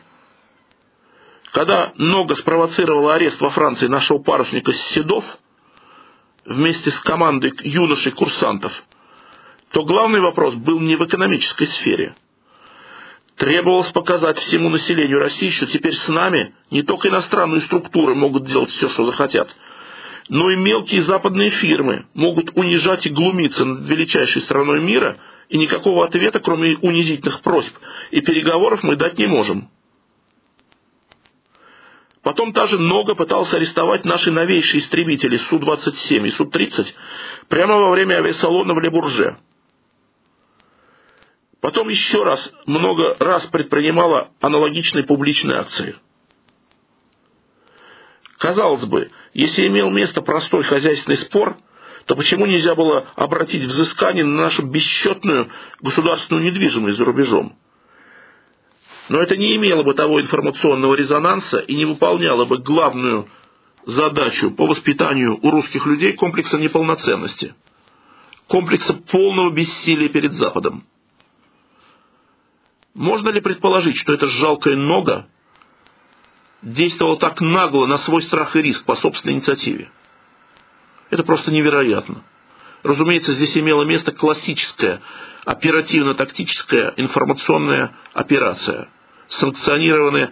Когда 1.52 1.94
Нога 1.96 2.34
спровоцировала 2.34 3.14
арест 3.14 3.40
во 3.40 3.48
Франции 3.48 3.86
нашего 3.86 4.18
парусника 4.18 4.74
Седов 4.74 5.24
вместе 6.44 6.90
с 6.90 7.00
командой 7.00 7.54
юношей-курсантов, 7.62 8.84
то 9.70 9.82
главный 9.82 10.20
вопрос 10.20 10.56
был 10.56 10.78
не 10.78 10.96
в 10.96 11.06
экономической 11.06 11.64
сфере. 11.64 12.14
Требовалось 13.36 13.90
показать 13.90 14.38
всему 14.38 14.68
населению 14.68 15.18
России, 15.18 15.50
что 15.50 15.66
теперь 15.66 15.94
с 15.94 16.08
нами 16.08 16.54
не 16.70 16.82
только 16.82 17.08
иностранные 17.08 17.62
структуры 17.62 18.14
могут 18.14 18.44
делать 18.44 18.70
все, 18.70 18.88
что 18.88 19.04
захотят– 19.04 19.54
но 20.28 20.50
и 20.50 20.56
мелкие 20.56 21.02
западные 21.02 21.50
фирмы 21.50 22.06
могут 22.14 22.56
унижать 22.56 23.06
и 23.06 23.10
глумиться 23.10 23.64
над 23.64 23.88
величайшей 23.88 24.42
страной 24.42 24.80
мира, 24.80 25.18
и 25.48 25.58
никакого 25.58 26.04
ответа, 26.04 26.40
кроме 26.40 26.76
унизительных 26.78 27.42
просьб 27.42 27.74
и 28.10 28.20
переговоров, 28.20 28.82
мы 28.82 28.96
дать 28.96 29.18
не 29.18 29.26
можем. 29.26 29.68
Потом 32.22 32.54
та 32.54 32.64
же 32.64 32.78
Нога 32.78 33.14
пытался 33.14 33.56
арестовать 33.56 34.06
наши 34.06 34.30
новейшие 34.30 34.80
истребители 34.80 35.36
Су-27 35.36 36.26
и 36.26 36.30
Су-30 36.30 36.86
прямо 37.48 37.76
во 37.76 37.90
время 37.90 38.16
авиасалона 38.16 38.72
в 38.72 38.80
Лебурже. 38.80 39.36
Потом 41.64 41.88
еще 41.88 42.22
раз, 42.24 42.52
много 42.66 43.16
раз 43.18 43.46
предпринимала 43.46 44.28
аналогичные 44.42 45.02
публичные 45.02 45.60
акции. 45.60 45.96
Казалось 48.36 48.84
бы, 48.84 49.10
если 49.32 49.66
имел 49.68 49.88
место 49.88 50.20
простой 50.20 50.62
хозяйственный 50.62 51.16
спор, 51.16 51.56
то 52.04 52.16
почему 52.16 52.44
нельзя 52.44 52.74
было 52.74 53.06
обратить 53.16 53.64
взыскание 53.64 54.24
на 54.24 54.42
нашу 54.42 54.66
бесчетную 54.66 55.48
государственную 55.80 56.44
недвижимость 56.44 56.98
за 56.98 57.06
рубежом? 57.06 57.56
Но 59.08 59.22
это 59.22 59.34
не 59.34 59.56
имело 59.56 59.84
бы 59.84 59.94
того 59.94 60.20
информационного 60.20 60.94
резонанса 60.94 61.60
и 61.60 61.74
не 61.74 61.86
выполняло 61.86 62.44
бы 62.44 62.58
главную 62.58 63.26
задачу 63.86 64.50
по 64.50 64.66
воспитанию 64.66 65.38
у 65.40 65.50
русских 65.50 65.86
людей 65.86 66.12
комплекса 66.12 66.58
неполноценности, 66.58 67.54
комплекса 68.48 68.92
полного 68.92 69.50
бессилия 69.50 70.10
перед 70.10 70.34
Западом. 70.34 70.84
Можно 72.94 73.30
ли 73.30 73.40
предположить, 73.40 73.96
что 73.96 74.12
это 74.12 74.26
жалкая 74.26 74.76
нога 74.76 75.26
действовал 76.62 77.18
так 77.18 77.40
нагло 77.40 77.86
на 77.86 77.98
свой 77.98 78.22
страх 78.22 78.56
и 78.56 78.62
риск 78.62 78.84
по 78.84 78.94
собственной 78.94 79.34
инициативе. 79.34 79.90
Это 81.10 81.22
просто 81.22 81.52
невероятно. 81.52 82.22
Разумеется, 82.82 83.32
здесь 83.32 83.56
имела 83.56 83.84
место 83.84 84.12
классическая 84.12 85.00
оперативно-тактическая 85.44 86.94
информационная 86.96 87.94
операция, 88.12 88.88
санкционированная 89.28 90.30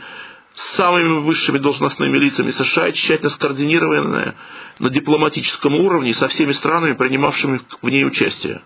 самыми 0.77 1.21
высшими 1.21 1.59
должностными 1.59 2.17
лицами 2.19 2.51
США 2.51 2.89
и 2.89 2.93
тщательно 2.93 3.31
скоординированная 3.31 4.35
на 4.79 4.91
дипломатическом 4.91 5.75
уровне 5.75 6.15
со 6.15 6.29
всеми 6.29 6.53
странами, 6.53 6.95
принимавшими 6.95 7.61
в 7.81 7.89
ней 7.89 8.07
участие. 8.07 8.63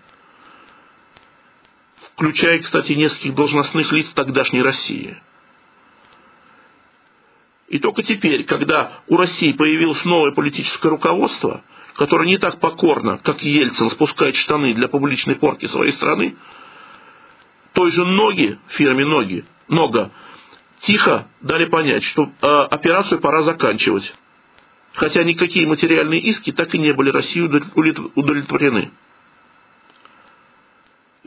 Включая, 2.17 2.59
кстати, 2.59 2.91
нескольких 2.91 3.33
должностных 3.35 3.93
лиц 3.93 4.07
тогдашней 4.13 4.61
России– 4.61 5.17
и 7.67 7.79
только 7.79 8.01
теперь, 8.01 8.45
когда 8.45 8.93
у 9.07 9.17
России 9.17 9.51
появилось 9.51 10.05
новое 10.05 10.31
политическое 10.31 10.89
руководство, 10.89 11.61
которое 11.95 12.27
не 12.27 12.37
так 12.37 12.59
покорно, 12.59 13.19
как 13.21 13.43
Ельцин, 13.43 13.89
спускает 13.89 14.35
штаны 14.35 14.73
для 14.73 14.87
публичной 14.87 15.35
порки 15.35 15.65
своей 15.65 15.91
страны, 15.91 16.37
той 17.73 17.91
же 17.91 18.05
ноги, 18.05 18.57
фирме 18.67 19.05
ноги, 19.05 19.43
нога, 19.67 20.11
тихо 20.79 21.27
дали 21.41 21.65
понять, 21.65 22.03
что 22.03 22.31
э, 22.41 22.47
операцию 22.47 23.19
пора 23.19 23.41
заканчивать. 23.41 24.13
Хотя 24.93 25.23
никакие 25.23 25.67
материальные 25.67 26.21
иски 26.21 26.51
так 26.51 26.73
и 26.73 26.79
не 26.79 26.93
были 26.93 27.11
России 27.11 27.41
удовлетворены. 27.41 28.91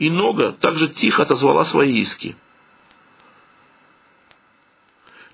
И 0.01 0.09
Нога 0.09 0.53
также 0.53 0.87
тихо 0.87 1.21
отозвала 1.21 1.63
свои 1.63 1.99
иски. 1.99 2.35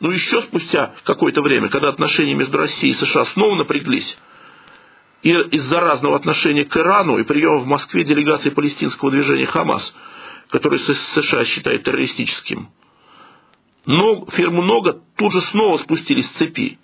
Но 0.02 0.12
еще 0.12 0.42
спустя 0.42 0.94
какое-то 1.06 1.42
время, 1.42 1.70
когда 1.70 1.88
отношения 1.88 2.36
между 2.36 2.58
Россией 2.58 2.92
и 2.92 2.98
США 2.98 3.24
снова 3.28 3.56
напряглись, 3.56 4.18
и 5.24 5.30
из-за 5.30 5.80
разного 5.80 6.18
отношения 6.18 6.66
к 6.66 6.76
Ирану 6.76 7.18
и 7.18 7.24
приема 7.24 7.60
в 7.60 7.66
Москве 7.66 8.04
делегации 8.04 8.50
палестинского 8.50 9.10
движения 9.10 9.46
«Хамас», 9.46 9.96
который 10.50 10.80
США 10.80 11.46
считает 11.46 11.84
террористическим, 11.84 12.68
но 13.86 14.26
фирму 14.26 14.64
«Нога» 14.64 15.00
тут 15.16 15.32
же 15.32 15.40
снова 15.44 15.78
спустили 15.78 16.20
с 16.20 16.28
цепи. 16.32 16.78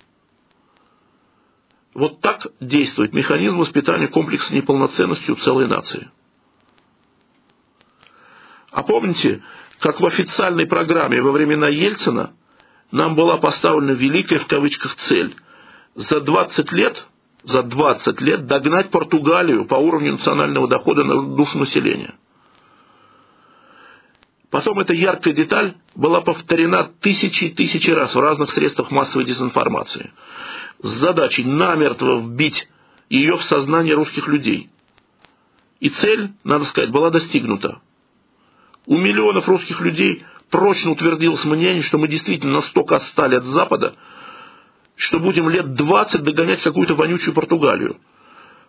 Вот 1.94 2.22
так 2.22 2.48
действует 2.62 3.12
механизм 3.14 3.58
воспитания 3.58 4.08
комплекса 4.08 4.56
неполноценностью 4.56 5.36
целой 5.36 5.68
нации. 5.68 6.10
А 8.74 8.84
помните, 8.84 9.42
как 9.80 10.02
в 10.02 10.06
официальной 10.06 10.68
программе 10.68 11.22
во 11.22 11.32
времена 11.32 11.70
Ельцина– 11.70 12.34
нам 12.94 13.16
была 13.16 13.38
поставлена 13.38 13.92
великая 13.92 14.38
в 14.38 14.46
кавычках 14.46 14.96
цель 14.96 15.36
за 15.96 16.22
20 16.22 16.72
лет, 16.74 17.08
за 17.42 17.64
20 17.64 18.22
лет 18.22 18.46
догнать 18.46 18.92
Португалию 18.92 19.66
по 19.66 19.76
уровню 19.76 20.12
национального 20.12 20.68
дохода 20.68 21.04
на 21.04 21.36
душу 21.36 21.58
населения. 21.58 22.14
Потом 24.52 24.80
эта 24.80 24.94
яркая 24.94 25.34
деталь 25.34 25.78
была 25.96 26.22
повторена 26.22 26.92
тысячи 27.02 27.46
и 27.46 27.50
тысячи 27.50 27.90
раз 27.90 28.14
в 28.14 28.20
разных 28.20 28.52
средствах 28.52 28.92
массовой 28.92 29.26
дезинформации 29.26 30.12
с 30.80 30.88
задачей 30.88 31.46
намертво 31.46 32.20
вбить 32.20 32.70
ее 33.10 33.38
в 33.38 33.44
сознание 33.44 33.96
русских 33.96 34.28
людей. 34.28 34.70
И 35.80 35.90
цель, 35.90 36.34
надо 36.44 36.66
сказать, 36.66 36.92
была 36.92 37.10
достигнута. 37.10 37.82
У 38.86 38.98
миллионов 38.98 39.48
русских 39.48 39.82
людей 39.82 40.26
прочно 40.50 40.92
утвердилось 40.92 41.46
мнение, 41.46 41.82
что 41.82 41.98
мы 41.98 42.08
действительно 42.08 42.54
настолько 42.54 42.98
отстали 42.98 43.36
от 43.36 43.46
Запада, 43.46 43.96
что 44.96 45.20
будем 45.20 45.50
лет 45.50 45.74
20 45.74 46.22
догонять 46.22 46.62
какую-то 46.62 46.96
вонючую 46.96 47.34
Португалию, 47.34 48.00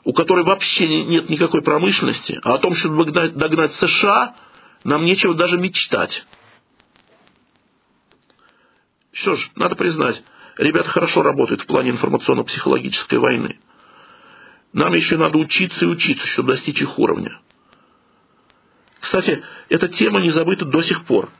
у 0.04 0.12
которой 0.12 0.44
вообще 0.44 1.04
нет 1.04 1.28
никакой 1.30 1.62
промышленности, 1.62 2.40
а 2.44 2.54
о 2.54 2.58
том, 2.58 2.74
чтобы 2.74 3.04
догнать, 3.04 3.72
США, 3.74 4.36
нам 4.84 5.04
нечего 5.04 5.34
даже 5.34 5.58
мечтать. 5.58 6.24
Что 9.12 9.36
ж, 9.36 9.50
надо 9.56 9.74
признать, 9.74 10.22
ребята 10.56 10.90
хорошо 10.90 11.22
работают 11.22 11.62
в 11.62 11.66
плане 11.66 11.90
информационно-психологической 11.90 13.18
войны. 13.18 13.58
Нам 14.72 14.94
еще 14.94 15.16
надо 15.16 15.38
учиться 15.38 15.84
и 15.84 15.88
учиться, 15.88 16.26
чтобы 16.26 16.52
достичь 16.52 16.82
их 16.82 16.98
уровня. 16.98 17.38
Кстати, 19.04 19.42
эта 19.68 19.88
тема 19.88 20.20
не 20.20 20.30
забыта 20.30 20.64
до 20.64 20.80
сих 20.80 21.04
пор– 21.04 21.28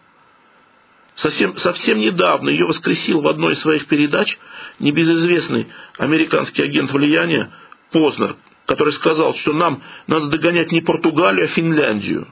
Совсем, 1.17 1.57
совсем 1.59 1.99
недавно 1.99 2.51
ее 2.51 2.67
воскресил 2.67 3.21
в 3.21 3.29
одной 3.29 3.53
из 3.53 3.61
своих 3.61 3.87
передач 3.87 4.37
небезызвестный 4.81 5.69
американский 5.97 6.63
агент 6.63 6.91
влияния 6.91 7.51
Познер, 7.93 8.35
который 8.67 8.93
сказал, 8.93 9.35
что 9.35 9.53
нам 9.53 9.81
надо 10.09 10.27
догонять 10.27 10.73
не 10.73 10.81
Португалию, 10.81 11.45
а 11.45 11.49
Финляндию. 11.49 12.27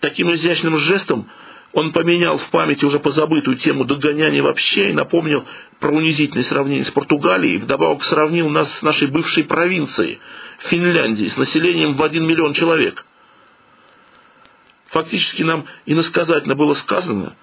Таким 0.00 0.32
изящным 0.34 0.76
жестом 0.76 1.26
он 1.72 1.92
поменял 1.92 2.36
в 2.36 2.50
памяти 2.50 2.84
уже 2.84 2.98
позабытую 2.98 3.56
тему 3.56 3.84
догоняния 3.84 4.42
вообще 4.42 4.90
и 4.90 4.94
напомнил 4.94 5.46
про 5.78 5.90
унизительное 5.90 6.44
сравнение 6.44 6.84
с 6.84 6.90
Португалией, 6.90 7.54
и 7.54 7.58
вдобавок 7.58 8.04
сравнил 8.04 8.50
нас 8.50 8.70
с 8.78 8.82
нашей 8.82 9.08
бывшей 9.08 9.44
провинцией, 9.44 10.20
Финляндией, 10.58 11.30
с 11.30 11.36
населением 11.38 11.94
в 11.94 12.02
один 12.02 12.26
миллион 12.26 12.52
человек. 12.52 13.06
Фактически 14.90 15.42
нам 15.42 15.66
иносказательно 15.86 16.56
было 16.56 16.74
сказано, 16.74 17.34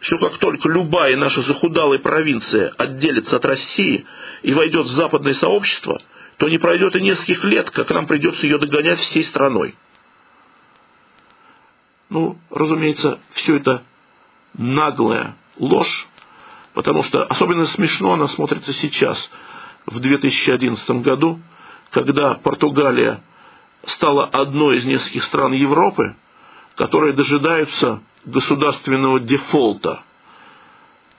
что 0.00 0.18
как 0.18 0.38
только 0.38 0.68
любая 0.68 1.16
наша 1.16 1.42
захудалая 1.42 2.00
провинция 2.00 2.70
отделится 2.76 3.36
от 3.36 3.44
России 3.44 4.04
и 4.42 4.52
войдет 4.52 4.86
в 4.86 4.94
западное 4.94 5.34
сообщество, 5.34 6.02
то 6.38 6.48
не 6.48 6.58
пройдет 6.58 6.96
и 6.96 7.00
нескольких 7.00 7.44
лет, 7.44 7.70
как 7.70 7.90
нам 7.90 8.08
придется 8.08 8.46
ее 8.46 8.58
догонять 8.58 8.98
всей 8.98 9.22
страной. 9.22 9.76
Ну, 12.08 12.36
разумеется, 12.50 13.20
все 13.30 13.56
это 13.56 13.84
наглая 14.54 15.36
ложь, 15.58 16.08
потому 16.74 17.04
что 17.04 17.24
особенно 17.24 17.66
смешно 17.66 18.14
она 18.14 18.26
смотрится 18.26 18.72
сейчас, 18.72 19.30
в 19.86 20.00
2011 20.00 20.90
году, 21.02 21.40
когда 21.90 22.34
Португалия 22.34 23.22
стала 23.84 24.26
одной 24.26 24.78
из 24.78 24.84
нескольких 24.84 25.22
стран 25.24 25.52
Европы, 25.52 26.16
которые 26.76 27.12
дожидаются 27.12 28.02
государственного 28.24 29.20
дефолта, 29.20 30.02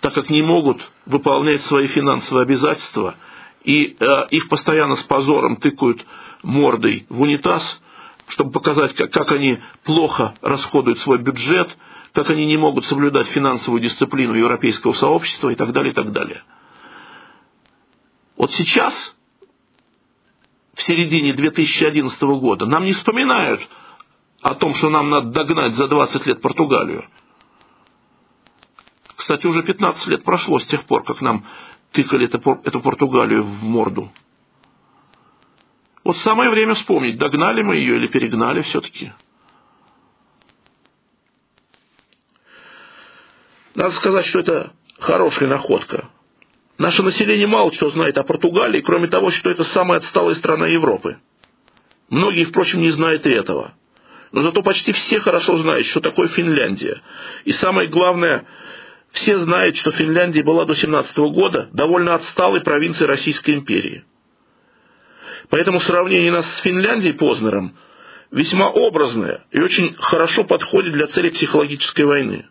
так 0.01 0.13
как 0.13 0.29
не 0.29 0.41
могут 0.41 0.89
выполнять 1.05 1.61
свои 1.63 1.87
финансовые 1.87 2.43
обязательства, 2.43 3.15
и 3.63 3.95
э, 3.97 4.27
их 4.31 4.49
постоянно 4.49 4.95
с 4.95 5.03
позором 5.03 5.55
тыкают 5.57 6.05
мордой 6.43 7.05
в 7.09 7.21
унитаз, 7.21 7.81
чтобы 8.27 8.51
показать, 8.51 8.93
как, 8.93 9.11
как 9.11 9.31
они 9.31 9.59
плохо 9.83 10.33
расходуют 10.41 10.99
свой 10.99 11.17
бюджет, 11.17 11.75
как 12.13 12.29
они 12.29 12.45
не 12.45 12.57
могут 12.57 12.85
соблюдать 12.85 13.27
финансовую 13.27 13.81
дисциплину 13.81 14.33
европейского 14.33 14.93
сообщества 14.93 15.49
и 15.49 15.55
так 15.55 15.71
далее, 15.71 15.91
и 15.91 15.95
так 15.95 16.11
далее. 16.11 16.43
Вот 18.35 18.51
сейчас, 18.51 19.15
в 20.73 20.81
середине 20.81 21.33
2011 21.33 22.21
года, 22.21 22.65
нам 22.65 22.83
не 22.83 22.93
вспоминают 22.93 23.67
о 24.43 24.55
том, 24.55 24.73
что 24.73 24.89
нам 24.89 25.09
надо 25.09 25.29
догнать 25.29 25.73
за 25.73 25.87
20 25.87 26.25
лет 26.27 26.41
Португалию. 26.41 27.05
Кстати, 29.15 29.47
уже 29.47 29.63
15 29.63 30.05
лет 30.07 30.23
прошло 30.25 30.59
с 30.59 30.65
тех 30.65 30.83
пор, 30.83 31.03
как 31.03 31.21
нам 31.21 31.45
тыкали 31.91 32.25
эту 32.27 32.81
Португалию 32.81 33.43
в 33.43 33.63
морду. 33.63 34.11
Вот 36.03 36.17
самое 36.17 36.49
время 36.49 36.73
вспомнить, 36.73 37.17
догнали 37.17 37.63
мы 37.63 37.77
ее 37.77 37.95
или 37.95 38.07
перегнали 38.07 38.61
все-таки. 38.63 39.13
Надо 43.75 43.91
сказать, 43.91 44.25
что 44.25 44.39
это 44.39 44.73
хорошая 44.99 45.47
находка. 45.47 46.09
Наше 46.77 47.01
население 47.01 47.47
мало 47.47 47.71
что 47.71 47.89
знает 47.91 48.17
о 48.17 48.23
Португалии, 48.23 48.81
кроме 48.81 49.07
того, 49.07 49.31
что 49.31 49.49
это 49.49 49.63
самая 49.63 49.99
отсталая 49.99 50.35
страна 50.35 50.67
Европы. 50.67 51.17
Многие, 52.09 52.43
впрочем, 52.43 52.81
не 52.81 52.89
знают 52.89 53.25
и 53.25 53.29
этого 53.29 53.73
но 54.33 54.41
зато 54.41 54.63
почти 54.63 54.91
все 54.91 55.19
хорошо 55.19 55.55
знают, 55.57 55.85
что 55.85 56.01
такое 56.01 56.27
Финляндия. 56.27 57.01
И 57.45 57.51
самое 57.51 57.87
главное, 57.87 58.45
все 59.11 59.37
знают, 59.37 59.77
что 59.77 59.91
Финляндия 59.91 60.41
была 60.41 60.65
до 60.65 60.73
17 60.73 61.15
года 61.19 61.69
довольно 61.71 62.15
отсталой 62.15 62.61
провинцией 62.61 63.07
Российской 63.07 63.51
империи. 63.51 64.03
Поэтому 65.49 65.79
сравнение 65.79 66.31
нас 66.31 66.51
с 66.55 66.61
Финляндией 66.61 67.13
Познером 67.13 67.77
весьма 68.31 68.69
образное 68.69 69.45
и 69.51 69.61
очень 69.61 69.93
хорошо 69.93 70.43
подходит 70.45 70.93
для 70.93 71.05
цели 71.05 71.29
психологической 71.29 72.05
войны. 72.05 72.47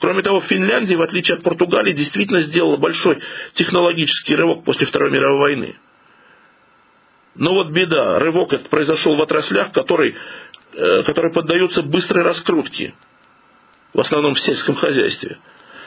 Кроме 0.00 0.22
того, 0.22 0.40
Финляндия, 0.40 0.96
в 0.96 1.02
отличие 1.02 1.36
от 1.36 1.44
Португалии, 1.44 1.92
действительно 1.92 2.40
сделала 2.40 2.78
большой 2.78 3.20
технологический 3.54 4.34
рывок 4.34 4.64
после 4.64 4.88
Второй 4.88 5.12
мировой 5.12 5.38
войны– 5.38 5.76
но 7.40 7.54
вот 7.54 7.70
беда, 7.70 8.18
рывок 8.18 8.52
этот 8.52 8.68
произошел 8.68 9.16
в 9.16 9.22
отраслях, 9.22 9.72
которые, 9.72 10.14
э, 10.74 11.02
которые 11.04 11.32
поддаются 11.32 11.82
быстрой 11.82 12.22
раскрутке, 12.22 12.94
в 13.94 14.00
основном 14.00 14.34
в 14.34 14.40
сельском 14.40 14.74
хозяйстве. 14.74 15.38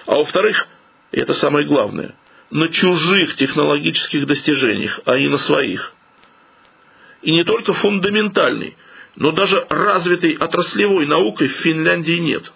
А 0.08 0.16
во-вторых, 0.16 0.68
и 1.12 1.20
это 1.20 1.34
самое 1.34 1.68
главное, 1.68 2.16
на 2.50 2.70
чужих 2.70 3.36
технологических 3.36 4.26
достижениях, 4.26 5.00
а 5.06 5.16
не 5.20 5.28
на 5.28 5.38
своих. 5.38 5.94
И 7.22 7.32
не 7.32 7.44
только 7.44 7.74
фундаментальной, 7.74 8.76
но 9.16 9.32
даже 9.32 9.63
развитой 9.70 10.34
отраслевой 10.34 11.06
наукой 11.06 11.50
в 11.50 11.58
Финляндии 11.58 12.18
нет. 12.18 12.52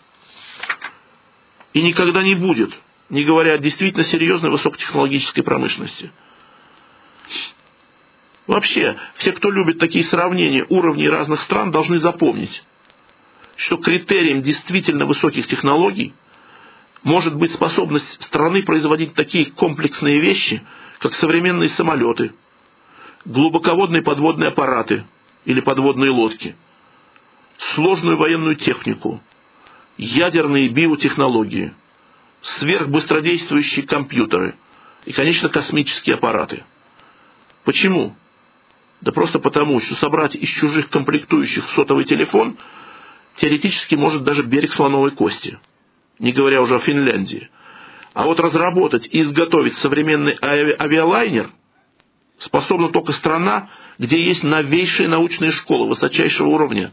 И 1.73 1.83
никогда 1.83 2.23
не 2.23 2.33
будет, 2.33 2.71
не 3.09 3.23
говоря 3.23 3.53
о 3.53 3.57
действительно 3.59 4.03
серьезной 4.03 4.49
высокотехнологической 4.49 5.43
промышленности. 5.43 6.11
Вообще, 8.47 8.95
все, 9.15 9.33
кто 9.33 9.51
любит 9.51 9.77
такие 9.77 10.05
сравнения 10.05 10.65
уровней 10.69 11.09
разных 11.09 11.41
стран, 11.41 11.69
должны 11.69 11.97
запомнить, 11.97 12.63
что 13.57 13.75
критерием 13.75 14.41
действительно 14.41 15.05
высоких 15.05 15.47
технологий 15.47 16.13
может 17.03 17.35
быть 17.35 17.51
способность 17.51 18.23
страны 18.23 18.63
производить 18.63 19.13
такие 19.13 19.47
комплексные 19.47 20.19
вещи, 20.19 20.61
как 20.99 21.13
современные 21.13 21.67
самолеты, 21.69 22.33
глубоководные 23.25 24.01
подводные 24.01 24.47
аппараты 24.47 25.03
или 25.43 25.59
подводные 25.59 26.11
лодки, 26.11 26.55
сложную 27.57 28.15
военную 28.15 28.55
технику, 28.55 29.21
ядерные 29.97 30.69
биотехнологии, 30.69 31.73
сверхбыстродействующие 32.41 33.85
компьютеры 33.85 34.55
и, 35.05 35.11
конечно, 35.11 35.49
космические 35.49 36.15
аппараты. 36.15 36.63
Почему? 37.65 38.15
Да 39.01 39.11
просто 39.11 39.39
потому, 39.39 39.79
что 39.79 39.95
собрать 39.95 40.35
из 40.35 40.49
чужих 40.49 40.89
комплектующих 40.89 41.65
сотовый 41.75 42.05
телефон 42.05 42.57
теоретически 43.35 43.95
может 43.95 44.23
даже 44.23 44.43
берег 44.43 44.73
слоновой 44.73 45.11
кости, 45.11 45.59
не 46.19 46.31
говоря 46.31 46.61
уже 46.61 46.75
о 46.75 46.79
Финляндии. 46.79 47.49
А 48.13 48.25
вот 48.25 48.39
разработать 48.39 49.07
и 49.11 49.21
изготовить 49.21 49.75
современный 49.75 50.35
авиалайнер 50.41 51.51
способна 52.39 52.89
только 52.89 53.11
страна, 53.11 53.69
где 53.99 54.23
есть 54.23 54.43
новейшие 54.43 55.07
научные 55.07 55.51
школы 55.51 55.87
высочайшего 55.87 56.47
уровня, 56.47 56.91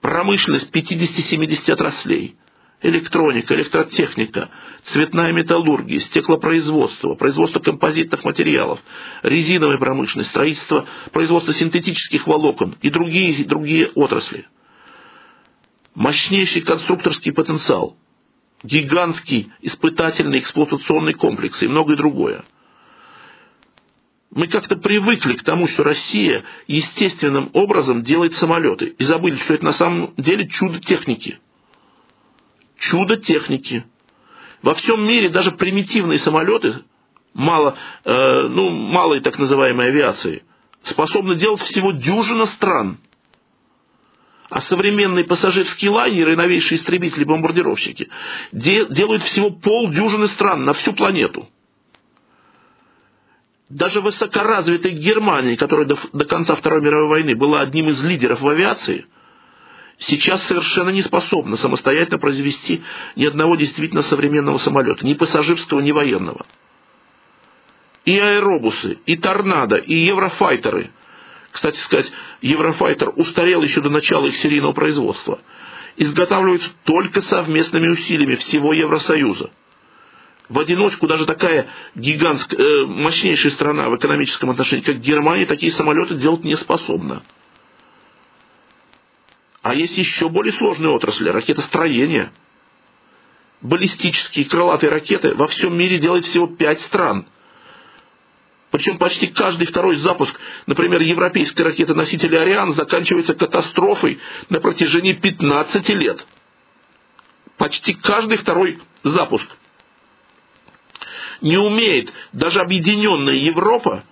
промышленность 0.00 0.70
50-70 0.74 1.70
отраслей– 1.70 2.36
электроника, 2.84 3.54
электротехника, 3.54 4.50
цветная 4.84 5.32
металлургия, 5.32 5.98
стеклопроизводство, 6.00 7.14
производство 7.14 7.58
композитных 7.58 8.24
материалов, 8.24 8.80
резиновая 9.22 9.78
промышленность, 9.78 10.30
строительство, 10.30 10.86
производство 11.10 11.52
синтетических 11.52 12.26
волокон 12.26 12.76
и 12.82 12.90
другие, 12.90 13.44
другие 13.44 13.88
отрасли. 13.94 14.46
Мощнейший 15.94 16.62
конструкторский 16.62 17.32
потенциал, 17.32 17.96
гигантский 18.62 19.50
испытательный 19.62 20.40
эксплуатационный 20.40 21.14
комплекс 21.14 21.62
и 21.62 21.68
многое 21.68 21.96
другое. 21.96 22.44
Мы 24.30 24.48
как-то 24.48 24.76
привыкли 24.76 25.34
к 25.34 25.44
тому, 25.44 25.68
что 25.68 25.84
Россия 25.84 26.42
естественным 26.66 27.50
образом 27.52 28.02
делает 28.02 28.34
самолеты 28.34 28.86
и 28.98 29.04
забыли, 29.04 29.36
что 29.36 29.54
это 29.54 29.64
на 29.64 29.72
самом 29.72 30.12
деле 30.16 30.46
чудо 30.48 30.80
техники– 30.80 31.38
чудо 32.78 33.16
техники. 33.16 33.84
Во 34.62 34.74
всем 34.74 35.06
мире 35.06 35.30
даже 35.30 35.52
примитивные 35.52 36.18
самолеты, 36.18 36.76
мало, 37.34 37.76
э, 38.04 38.12
ну, 38.48 38.70
малой 38.70 39.20
так 39.20 39.38
называемой 39.38 39.88
авиации, 39.88 40.42
способны 40.82 41.34
делать 41.36 41.60
всего 41.60 41.92
дюжина 41.92 42.46
стран. 42.46 42.98
А 44.50 44.60
современные 44.62 45.24
пассажирские 45.24 45.90
лайнеры 45.90 46.34
и 46.34 46.36
новейшие 46.36 46.78
истребители-бомбардировщики 46.78 48.08
де, 48.52 48.86
делают 48.88 49.22
всего 49.22 49.50
полдюжины 49.50 50.28
стран 50.28 50.64
на 50.64 50.74
всю 50.74 50.92
планету. 50.92 51.48
Даже 53.68 54.00
высокоразвитая 54.00 54.92
Германия, 54.92 55.56
которая 55.56 55.86
до, 55.86 55.96
до 56.12 56.24
конца 56.26 56.54
Второй 56.54 56.82
мировой 56.82 57.08
войны 57.08 57.34
была 57.34 57.62
одним 57.62 57.88
из 57.88 58.02
лидеров 58.04 58.40
в 58.40 58.48
авиации– 58.48 59.06
сейчас 59.98 60.42
совершенно 60.44 60.90
не 60.90 61.02
способна 61.02 61.56
самостоятельно 61.56 62.18
произвести 62.18 62.82
ни 63.16 63.26
одного 63.26 63.56
действительно 63.56 64.02
современного 64.02 64.58
самолета, 64.58 65.06
ни 65.06 65.14
пассажирского, 65.14 65.80
ни 65.80 65.92
военного. 65.92 66.46
И 68.04 68.18
аэробусы, 68.18 68.98
и 69.06 69.16
торнадо, 69.16 69.76
и 69.76 69.94
еврофайтеры. 69.94 70.90
Кстати 71.50 71.78
сказать, 71.78 72.12
еврофайтер 72.42 73.12
устарел 73.16 73.62
еще 73.62 73.80
до 73.80 73.88
начала 73.88 74.26
их 74.26 74.36
серийного 74.36 74.72
производства. 74.72 75.38
Изготавливаются 75.96 76.70
только 76.84 77.22
совместными 77.22 77.88
усилиями 77.88 78.34
всего 78.34 78.72
Евросоюза. 78.72 79.50
В 80.48 80.58
одиночку 80.58 81.06
даже 81.06 81.24
такая 81.24 81.68
гигантская, 81.94 82.60
э, 82.60 82.86
мощнейшая 82.86 83.52
страна 83.52 83.88
в 83.88 83.96
экономическом 83.96 84.50
отношении, 84.50 84.82
как 84.82 85.00
Германия, 85.00 85.46
такие 85.46 85.72
самолеты 85.72 86.16
делать 86.16 86.44
не 86.44 86.56
способна. 86.56 87.22
А 89.64 89.74
есть 89.74 89.96
еще 89.96 90.28
более 90.28 90.52
сложные 90.52 90.90
отрасли– 90.90 91.26
ракетостроение. 91.30 92.30
Баллистические 93.62 94.44
крылатые 94.44 94.90
ракеты 94.90 95.34
во 95.34 95.48
всем 95.48 95.74
мире 95.74 95.98
делает 95.98 96.26
всего 96.26 96.46
пять 96.46 96.82
стран. 96.82 97.24
Причем 98.70 98.98
почти 98.98 99.26
каждый 99.28 99.66
второй 99.66 99.96
запуск, 99.96 100.38
например, 100.66 101.00
европейской 101.00 101.62
ракеты-носителя 101.62 102.42
«Ариан» 102.42 102.72
заканчивается 102.72 103.32
катастрофой 103.32 104.18
на 104.50 104.60
протяжении 104.60 105.14
15 105.14 105.88
лет. 105.94 106.26
Почти 107.56 107.94
каждый 107.94 108.36
второй 108.36 108.80
запуск. 109.02 109.48
Не 111.40 111.56
умеет 111.56 112.12
даже 112.34 112.60
объединенная 112.60 113.36
Европа 113.36 114.04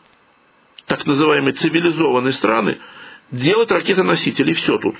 так 0.86 1.04
называемые 1.04 1.52
цивилизованные 1.52 2.32
страны, 2.32 2.78
делать 3.30 3.70
ракетоносители, 3.70 4.52
и 4.52 4.54
все 4.54 4.78
тут. 4.78 4.96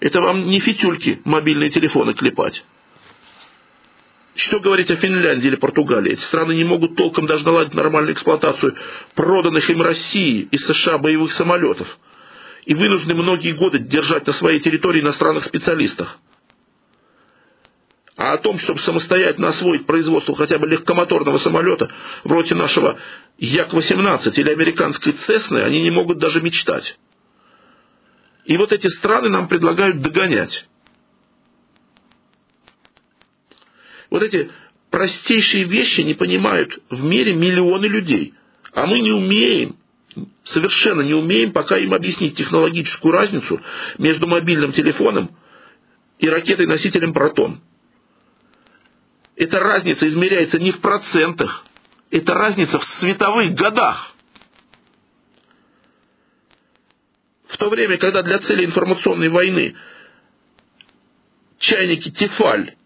Это 0.00 0.20
вам 0.20 0.46
не 0.48 0.60
фитюльки 0.60 1.20
мобильные 1.24 1.70
телефоны 1.70 2.14
клепать. 2.14 2.64
Что 4.36 4.60
говорить 4.60 4.90
о 4.92 4.96
Финляндии 4.96 5.48
или 5.48 5.56
Португалии? 5.56 6.12
Эти 6.12 6.20
страны 6.20 6.54
не 6.54 6.62
могут 6.62 6.94
толком 6.94 7.26
даже 7.26 7.44
наладить 7.44 7.74
нормальную 7.74 8.14
эксплуатацию 8.14 8.76
проданных 9.16 9.68
им 9.68 9.82
России 9.82 10.48
и 10.48 10.56
США 10.56 10.98
боевых 10.98 11.32
самолетов. 11.32 11.98
И 12.64 12.74
вынуждены 12.74 13.14
многие 13.20 13.52
годы 13.52 13.80
держать 13.80 14.26
на 14.28 14.32
своей 14.32 14.60
территории 14.60 15.00
иностранных 15.00 15.44
специалистов. 15.44 16.16
А 18.16 18.34
о 18.34 18.38
том, 18.38 18.58
чтобы 18.58 18.78
самостоятельно 18.80 19.48
освоить 19.48 19.86
производство 19.86 20.36
хотя 20.36 20.58
бы 20.58 20.68
легкомоторного 20.68 21.38
самолета, 21.38 21.90
вроде 22.22 22.54
нашего 22.54 22.96
Як-18 23.38 24.34
или 24.34 24.50
американской 24.50 25.12
Цесны, 25.12 25.58
они 25.58 25.82
не 25.82 25.90
могут 25.90 26.18
даже 26.18 26.40
мечтать. 26.40 26.98
И 28.48 28.56
вот 28.56 28.72
эти 28.72 28.86
страны 28.88 29.28
нам 29.28 29.46
предлагают 29.46 30.00
догонять. 30.00 30.66
Вот 34.08 34.22
эти 34.22 34.50
простейшие 34.88 35.64
вещи 35.64 36.00
не 36.00 36.14
понимают 36.14 36.82
в 36.88 37.04
мире 37.04 37.34
миллионы 37.34 37.84
людей. 37.84 38.32
А 38.72 38.86
мы 38.86 39.00
не 39.00 39.12
умеем, 39.12 39.76
совершенно 40.44 41.02
не 41.02 41.12
умеем 41.12 41.52
пока 41.52 41.76
им 41.76 41.92
объяснить 41.92 42.36
технологическую 42.36 43.12
разницу 43.12 43.60
между 43.98 44.26
мобильным 44.26 44.72
телефоном 44.72 45.30
и 46.18 46.26
ракетой-носителем 46.26 47.12
«Протон». 47.12 47.60
Эта 49.36 49.60
разница 49.60 50.08
измеряется 50.08 50.58
не 50.58 50.70
в 50.70 50.80
процентах, 50.80 51.66
это 52.10 52.32
разница 52.32 52.78
в 52.78 52.84
световых 52.84 53.52
годах. 53.52 54.07
То 57.58 57.68
время, 57.68 57.98
когда 57.98 58.22
для 58.22 58.38
цели 58.38 58.64
информационной 58.64 59.28
войны 59.28 59.74
чайники 61.58 62.10
Тефаль, 62.10 62.76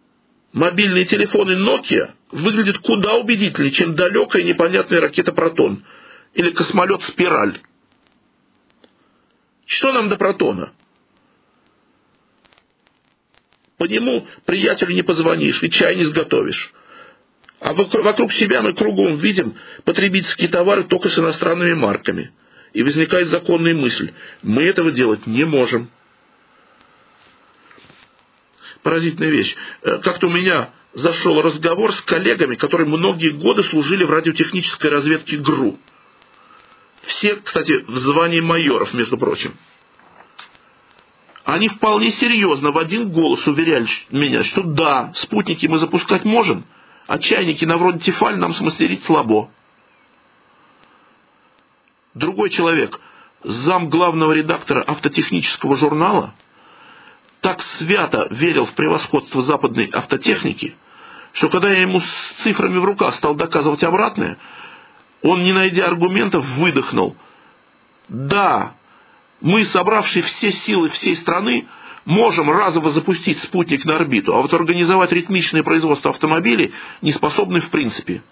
мобильные 0.52 1.04
телефоны 1.04 1.52
Nokia 1.52 2.14
выглядят 2.30 2.78
куда 2.78 3.16
убедительнее, 3.16 3.70
чем 3.70 3.94
далекая 3.94 4.42
непонятная 4.42 5.00
ракета 5.00 5.32
Протон 5.32 5.84
или 6.32 6.50
космолет 6.50 7.02
Спираль. 7.02 7.60
Что 9.66 9.92
нам 9.92 10.08
до 10.08 10.16
Протона? 10.16 10.72
По 13.76 13.84
нему 13.84 14.26
приятелю 14.46 14.94
не 14.94 15.02
позвонишь 15.02 15.62
и 15.62 15.70
чай 15.70 15.96
не 15.96 16.04
сготовишь. 16.04 16.72
А 17.60 17.74
вокруг 17.74 18.32
себя 18.32 18.62
мы 18.62 18.72
кругом 18.72 19.18
видим 19.18 19.56
потребительские 19.84 20.48
товары 20.48 20.84
только 20.84 21.10
с 21.10 21.18
иностранными 21.18 21.74
марками. 21.74 22.32
И 22.72 22.82
возникает 22.82 23.28
законная 23.28 23.74
мысль, 23.74 24.12
мы 24.42 24.62
этого 24.62 24.90
делать 24.90 25.26
не 25.26 25.44
можем. 25.44 25.90
Поразительная 28.82 29.30
вещь. 29.30 29.54
Э, 29.82 29.98
как-то 29.98 30.28
у 30.28 30.30
меня 30.30 30.70
зашел 30.94 31.40
разговор 31.40 31.92
с 31.92 32.00
коллегами, 32.00 32.56
которые 32.56 32.88
многие 32.88 33.30
годы 33.30 33.62
служили 33.62 34.04
в 34.04 34.10
радиотехнической 34.10 34.90
разведке 34.90 35.36
ГРУ. 35.36 35.78
Все, 37.04 37.36
кстати, 37.36 37.84
в 37.86 37.96
звании 37.96 38.40
майоров, 38.40 38.94
между 38.94 39.18
прочим. 39.18 39.54
Они 41.44 41.68
вполне 41.68 42.10
серьезно 42.10 42.70
в 42.70 42.78
один 42.78 43.10
голос 43.10 43.46
уверяли 43.46 43.86
меня, 44.10 44.44
что 44.44 44.62
да, 44.62 45.12
спутники 45.16 45.66
мы 45.66 45.78
запускать 45.78 46.24
можем, 46.24 46.64
а 47.06 47.18
чайники 47.18 47.64
на 47.64 47.76
вроде 47.76 47.98
Тефаль 47.98 48.38
нам 48.38 48.52
смастерить 48.52 49.04
слабо. 49.04 49.50
Другой 52.14 52.50
человек, 52.50 53.00
зам 53.42 53.88
главного 53.88 54.32
редактора 54.32 54.84
автотехнического 54.86 55.76
журнала, 55.76 56.34
так 57.40 57.60
свято 57.62 58.28
верил 58.30 58.66
в 58.66 58.74
превосходство 58.74 59.42
западной 59.42 59.86
автотехники, 59.92 60.76
что 61.32 61.48
когда 61.48 61.70
я 61.70 61.82
ему 61.82 62.00
с 62.00 62.34
цифрами 62.42 62.78
в 62.78 62.84
руках 62.84 63.14
стал 63.14 63.34
доказывать 63.34 63.82
обратное, 63.82 64.36
он, 65.22 65.42
не 65.42 65.52
найдя 65.52 65.86
аргументов, 65.86 66.44
выдохнул. 66.56 67.16
Да, 68.08 68.74
мы, 69.40 69.64
собравшие 69.64 70.22
все 70.22 70.50
силы 70.50 70.88
всей 70.90 71.16
страны, 71.16 71.66
можем 72.04 72.50
разово 72.50 72.90
запустить 72.90 73.38
спутник 73.38 73.84
на 73.84 73.96
орбиту, 73.96 74.34
а 74.34 74.42
вот 74.42 74.52
организовать 74.52 75.12
ритмичное 75.12 75.62
производство 75.62 76.10
автомобилей 76.10 76.72
не 77.00 77.12
способны 77.12 77.60
в 77.60 77.70
принципе. 77.70 78.22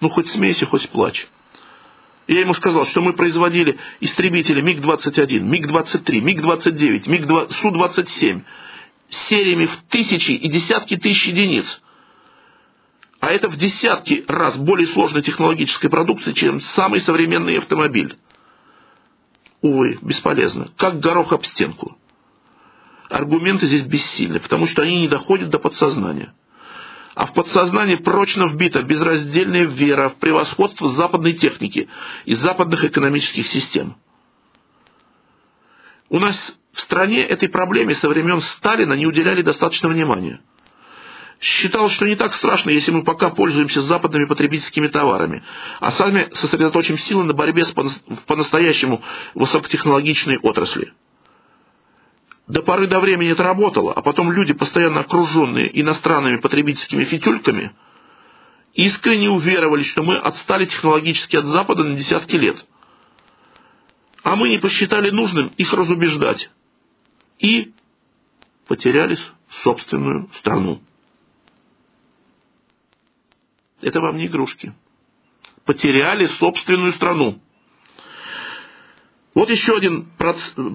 Ну, 0.00 0.08
хоть 0.08 0.28
смейся, 0.28 0.66
хоть 0.66 0.88
плачь. 0.88 1.28
Я 2.26 2.40
ему 2.40 2.54
сказал, 2.54 2.86
что 2.86 3.02
мы 3.02 3.12
производили 3.12 3.78
истребители 4.00 4.62
МиГ-21, 4.62 5.40
МиГ-23, 5.40 6.20
МиГ-29, 6.20 7.10
МиГ 7.10 7.50
Су-27 7.52 8.42
сериями 9.08 9.66
в 9.66 9.76
тысячи 9.88 10.32
и 10.32 10.48
десятки 10.48 10.96
тысяч 10.96 11.28
единиц. 11.28 11.82
А 13.20 13.30
это 13.30 13.48
в 13.48 13.56
десятки 13.56 14.24
раз 14.26 14.56
более 14.56 14.86
сложной 14.86 15.22
технологической 15.22 15.88
продукции, 15.88 16.32
чем 16.32 16.60
самый 16.60 17.00
современный 17.00 17.58
автомобиль. 17.58 18.16
Увы, 19.62 19.98
бесполезно. 20.02 20.68
Как 20.76 21.00
горох 21.00 21.32
об 21.32 21.44
стенку. 21.44 21.96
Аргументы 23.08 23.66
здесь 23.66 23.82
бессильны, 23.82 24.40
потому 24.40 24.66
что 24.66 24.82
они 24.82 25.00
не 25.00 25.08
доходят 25.08 25.48
до 25.48 25.58
подсознания. 25.58 26.34
А 27.14 27.26
в 27.26 27.32
подсознании 27.32 27.96
прочно 27.96 28.44
вбита 28.44 28.82
безраздельная 28.82 29.64
вера 29.64 30.08
в 30.08 30.16
превосходство 30.16 30.90
западной 30.90 31.34
техники 31.34 31.88
и 32.24 32.34
западных 32.34 32.84
экономических 32.84 33.46
систем. 33.46 33.96
У 36.08 36.18
нас 36.18 36.36
в 36.72 36.80
стране 36.80 37.22
этой 37.22 37.48
проблеме 37.48 37.94
со 37.94 38.08
времен 38.08 38.40
Сталина 38.40 38.94
не 38.94 39.06
уделяли 39.06 39.42
достаточно 39.42 39.88
внимания– 39.88 40.40
считал, 41.44 41.88
что 41.90 42.06
не 42.06 42.16
так 42.16 42.32
страшно, 42.32 42.70
если 42.70 42.90
мы 42.90 43.04
пока 43.04 43.30
пользуемся 43.30 43.82
западными 43.82 44.24
потребительскими 44.24 44.88
товарами, 44.88 45.42
а 45.78 45.90
сами 45.92 46.30
сосредоточим 46.32 46.98
силы 46.98 47.24
на 47.24 47.34
борьбе 47.34 47.64
с 47.64 47.74
по-настоящему 48.26 49.02
высокотехнологичной 49.34 50.38
отрасли. 50.38 50.92
До 52.46 52.62
поры 52.62 52.86
до 52.88 53.00
времени 53.00 53.32
это 53.32 53.42
работало, 53.42 53.92
а 53.92 54.02
потом 54.02 54.30
люди, 54.30 54.52
постоянно 54.52 55.00
окруженные 55.00 55.80
иностранными 55.80 56.36
потребительскими 56.36 57.04
фитюльками, 57.04 57.72
искренне 58.74 59.30
уверовали, 59.30 59.82
что 59.82 60.02
мы 60.02 60.16
отстали 60.16 60.66
технологически 60.66 61.36
от 61.36 61.46
Запада 61.46 61.84
на 61.84 61.96
десятки 61.96 62.36
лет. 62.36 62.64
А 64.22 64.36
мы 64.36 64.48
не 64.48 64.58
посчитали 64.58 65.10
нужным 65.10 65.52
их 65.56 65.72
разубеждать. 65.72 66.50
И 67.38 67.72
потеряли 68.66 69.18
собственную 69.48 70.28
страну. 70.34 70.80
Это 73.80 74.00
вам 74.00 74.16
не 74.16 74.26
игрушки. 74.26 74.74
Потеряли 75.64 76.24
собственную 76.24 76.92
страну. 76.92 77.38
Вот 79.34 79.50
еще 79.50 79.76
один 79.76 80.06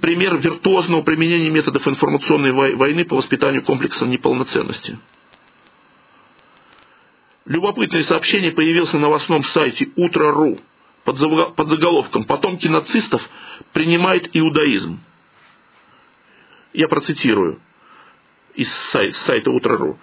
пример 0.01 0.37
виртуозного 0.37 1.01
применения 1.01 1.49
методов 1.49 1.87
информационной 1.87 2.51
войны 2.51 3.05
по 3.05 3.15
воспитанию 3.15 3.63
комплекса 3.63 4.05
неполноценности. 4.05 4.99
Любопытное 7.45 8.03
сообщение 8.03 8.51
появилось 8.51 8.91
на 8.93 8.99
новостном 8.99 9.43
сайте 9.45 9.89
«Утро.ру» 9.95 10.59
под 11.05 11.17
заголовком 11.69 12.25
«Потомки 12.25 12.67
нацистов 12.67 13.27
принимают 13.71 14.29
иудаизм». 14.33 14.99
Я 16.73 16.87
процитирую 16.89 17.59
из 18.55 18.69
сайта 19.13 19.51
«Утро.ру». 19.51 19.97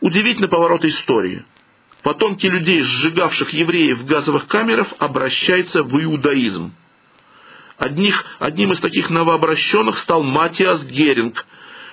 Удивительный 0.00 0.50
поворот 0.50 0.84
истории– 0.84 1.44
потомки 2.02 2.46
людей, 2.46 2.80
сжигавших 2.82 3.50
евреев 3.50 3.98
в 3.98 4.06
газовых 4.06 4.46
камерах, 4.48 4.92
обращаются 4.98 5.82
в 5.82 5.98
иудаизм. 6.02 6.72
Одних, 7.82 8.24
одним 8.38 8.70
из 8.70 8.78
таких 8.78 9.10
новообращенных 9.10 9.98
стал 9.98 10.22
Матиас 10.22 10.84
Геринг, 10.84 11.44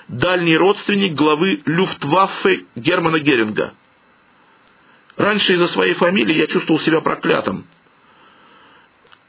дальний 0.08 0.56
родственник 0.56 1.16
главы 1.16 1.64
Люфтваффе 1.66 2.66
Германа 2.76 3.18
Геринга. 3.18 3.74
Раньше 5.18 5.54
из-за 5.54 5.66
своей 5.66 5.96
фамилии 5.96 6.38
я 6.38 6.46
чувствовал 6.46 6.80
себя 6.80 7.02
проклятым. 7.02 7.66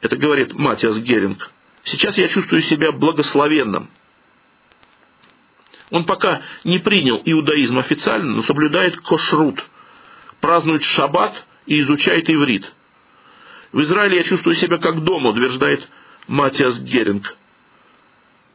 Это 0.02 0.18
говорит 0.18 0.52
Матиас 0.52 0.98
Геринг. 0.98 1.50
Сейчас 1.84 2.18
я 2.18 2.28
чувствую 2.28 2.60
себя 2.60 2.92
благословенным. 2.92 3.88
Он 5.88 6.04
пока 6.04 6.42
не 6.64 6.78
принял 6.78 7.22
иудаизм 7.24 7.78
официально, 7.78 8.34
но 8.34 8.42
соблюдает 8.42 8.98
кошрут– 9.00 9.64
празднует 10.40 10.82
шаббат 10.82 11.46
и 11.64 11.80
изучает 11.80 12.28
иврит. 12.28 12.70
В 13.72 13.80
Израиле 13.80 14.18
я 14.18 14.24
чувствую 14.24 14.56
себя 14.56 14.76
как 14.76 15.04
дома, 15.04 15.30
утверждает 15.30 15.88
Матиас 16.26 16.80
Геринг. 16.80 17.36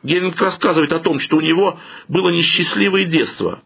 Геринг 0.03 0.39
рассказывает 0.39 0.93
о 0.93 0.99
том, 0.99 1.19
что 1.19 1.37
у 1.37 1.41
него 1.41 1.79
было 2.07 2.29
несчастливое 2.29 3.05
детство. 3.05 3.61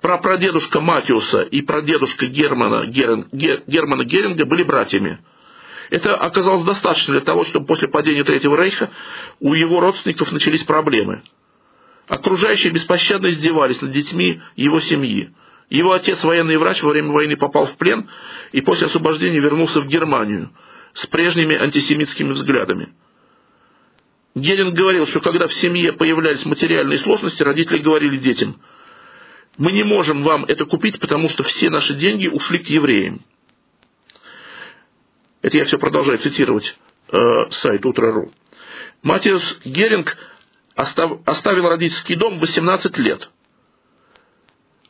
Про 0.00 0.18
прадедушка 0.18 0.80
Матиуса 0.80 1.42
и 1.42 1.62
прадедушка 1.62 2.26
Германа, 2.26 2.86
Геринг, 2.86 3.28
Германа 3.32 4.04
Геринга 4.04 4.44
были 4.44 4.62
братьями. 4.62 5.18
Это 5.90 6.16
оказалось 6.16 6.62
достаточно 6.62 7.12
для 7.12 7.22
того, 7.22 7.44
чтобы 7.44 7.66
после 7.66 7.88
падения 7.88 8.24
Третьего 8.24 8.56
Рейха 8.56 8.90
у 9.40 9.54
его 9.54 9.80
родственников 9.80 10.32
начались 10.32 10.62
проблемы. 10.62 11.22
Окружающие 12.08 12.72
беспощадно 12.72 13.28
издевались 13.28 13.80
над 13.80 13.92
детьми 13.92 14.42
его 14.56 14.80
семьи. 14.80 15.32
Его 15.70 15.92
отец, 15.92 16.22
военный 16.22 16.58
врач, 16.58 16.82
во 16.82 16.90
время 16.90 17.10
войны 17.10 17.36
попал 17.36 17.66
в 17.66 17.76
плен 17.76 18.08
и 18.52 18.60
после 18.60 18.86
освобождения 18.86 19.40
вернулся 19.40 19.80
в 19.80 19.88
Германию 19.88 20.50
с 20.92 21.06
прежними 21.06 21.56
антисемитскими 21.56 22.32
взглядами. 22.32 22.90
Геринг 24.34 24.74
говорил, 24.74 25.06
что 25.06 25.20
когда 25.20 25.46
в 25.46 25.54
семье 25.54 25.92
появлялись 25.92 26.44
материальные 26.44 26.98
сложности, 26.98 27.42
родители 27.42 27.78
говорили 27.78 28.16
детям, 28.16 28.60
мы 29.56 29.70
не 29.70 29.84
можем 29.84 30.24
вам 30.24 30.44
это 30.44 30.64
купить, 30.64 30.98
потому 30.98 31.28
что 31.28 31.44
все 31.44 31.70
наши 31.70 31.94
деньги 31.94 32.26
ушли 32.26 32.58
к 32.58 32.68
евреям. 32.68 33.20
Это 35.42 35.56
я 35.56 35.64
все 35.64 35.78
продолжаю 35.78 36.18
цитировать 36.18 36.76
э, 37.12 37.50
сайт 37.50 37.86
Утро.ру. 37.86 38.32
Матиас 39.02 39.58
Геринг 39.64 40.16
остав, 40.74 41.20
оставил 41.26 41.68
родительский 41.68 42.16
дом 42.16 42.38
в 42.38 42.40
18 42.40 42.98
лет. 42.98 43.28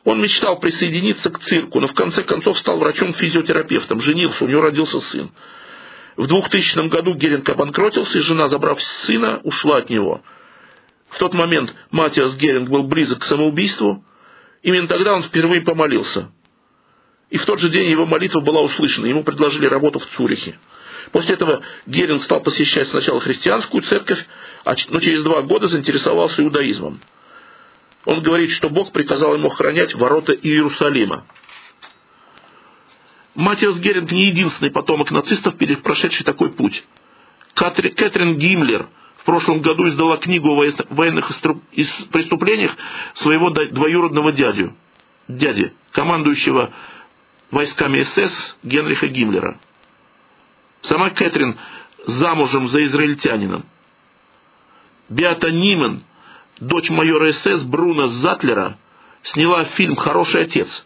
Он 0.03 0.21
мечтал 0.21 0.59
присоединиться 0.59 1.29
к 1.29 1.39
цирку, 1.39 1.79
но 1.79 1.87
в 1.87 1.93
конце 1.93 2.23
концов 2.23 2.57
стал 2.57 2.79
врачом-физиотерапевтом, 2.79 4.01
женился, 4.01 4.45
у 4.45 4.47
него 4.47 4.61
родился 4.61 5.01
сын. 5.01 5.31
В 6.15 6.27
2000 6.27 6.87
году 6.87 7.13
Геринг 7.15 7.47
обанкротился, 7.49 8.17
и 8.17 8.21
жена, 8.21 8.47
забрав 8.47 8.81
сына, 8.81 9.41
ушла 9.43 9.77
от 9.77 9.89
него. 9.89 10.21
В 11.09 11.19
тот 11.19 11.33
момент 11.33 11.73
Матиас 11.91 12.35
Геринг 12.35 12.69
был 12.69 12.83
близок 12.83 13.19
к 13.19 13.25
самоубийству. 13.25 14.03
Именно 14.63 14.87
тогда 14.87 15.13
он 15.13 15.21
впервые 15.21 15.61
помолился. 15.61 16.31
И 17.29 17.37
в 17.37 17.45
тот 17.45 17.59
же 17.59 17.69
день 17.69 17.89
его 17.89 18.05
молитва 18.05 18.39
была 18.39 18.61
услышана. 18.61 19.07
Ему 19.07 19.23
предложили 19.23 19.65
работу 19.65 19.99
в 19.99 20.05
Цюрихе. 20.07 20.57
После 21.11 21.35
этого 21.35 21.61
Геринг 21.85 22.23
стал 22.23 22.41
посещать 22.41 22.87
сначала 22.87 23.19
христианскую 23.19 23.83
церковь, 23.83 24.25
а 24.63 24.73
но 24.89 24.99
через 24.99 25.21
два 25.23 25.41
года 25.41 25.67
заинтересовался 25.67 26.41
иудаизмом. 26.43 27.01
Он 28.05 28.21
говорит, 28.21 28.51
что 28.51 28.69
Бог 28.69 28.91
приказал 28.91 29.33
ему 29.33 29.47
охранять 29.47 29.93
ворота 29.95 30.33
Иерусалима. 30.33 31.25
Матиас 33.35 33.77
Геринг 33.79 34.11
не 34.11 34.27
единственный 34.27 34.71
потомок 34.71 35.11
нацистов, 35.11 35.55
прошедший 35.83 36.25
такой 36.25 36.51
путь. 36.51 36.85
Кэтрин 37.53 38.37
Гиммлер 38.37 38.87
в 39.17 39.23
прошлом 39.25 39.61
году 39.61 39.87
издала 39.87 40.17
книгу 40.17 40.49
о 40.49 40.65
военных 40.89 41.31
преступлениях 42.11 42.75
своего 43.13 43.49
двоюродного 43.49 44.31
дядю, 44.31 44.73
дяди, 45.27 45.73
командующего 45.91 46.71
войсками 47.51 48.03
СС 48.03 48.57
Генриха 48.63 49.07
Гиммлера. 49.07 49.59
Сама 50.81 51.09
Кэтрин 51.09 51.57
замужем 52.05 52.69
за 52.69 52.81
израильтянином. 52.85 53.63
Беата 55.09 55.51
Нимен, 55.51 56.03
дочь 56.59 56.89
майора 56.89 57.31
СС 57.33 57.63
Бруна 57.63 58.07
Затлера, 58.07 58.77
сняла 59.23 59.65
фильм 59.65 59.95
«Хороший 59.95 60.43
отец». 60.43 60.85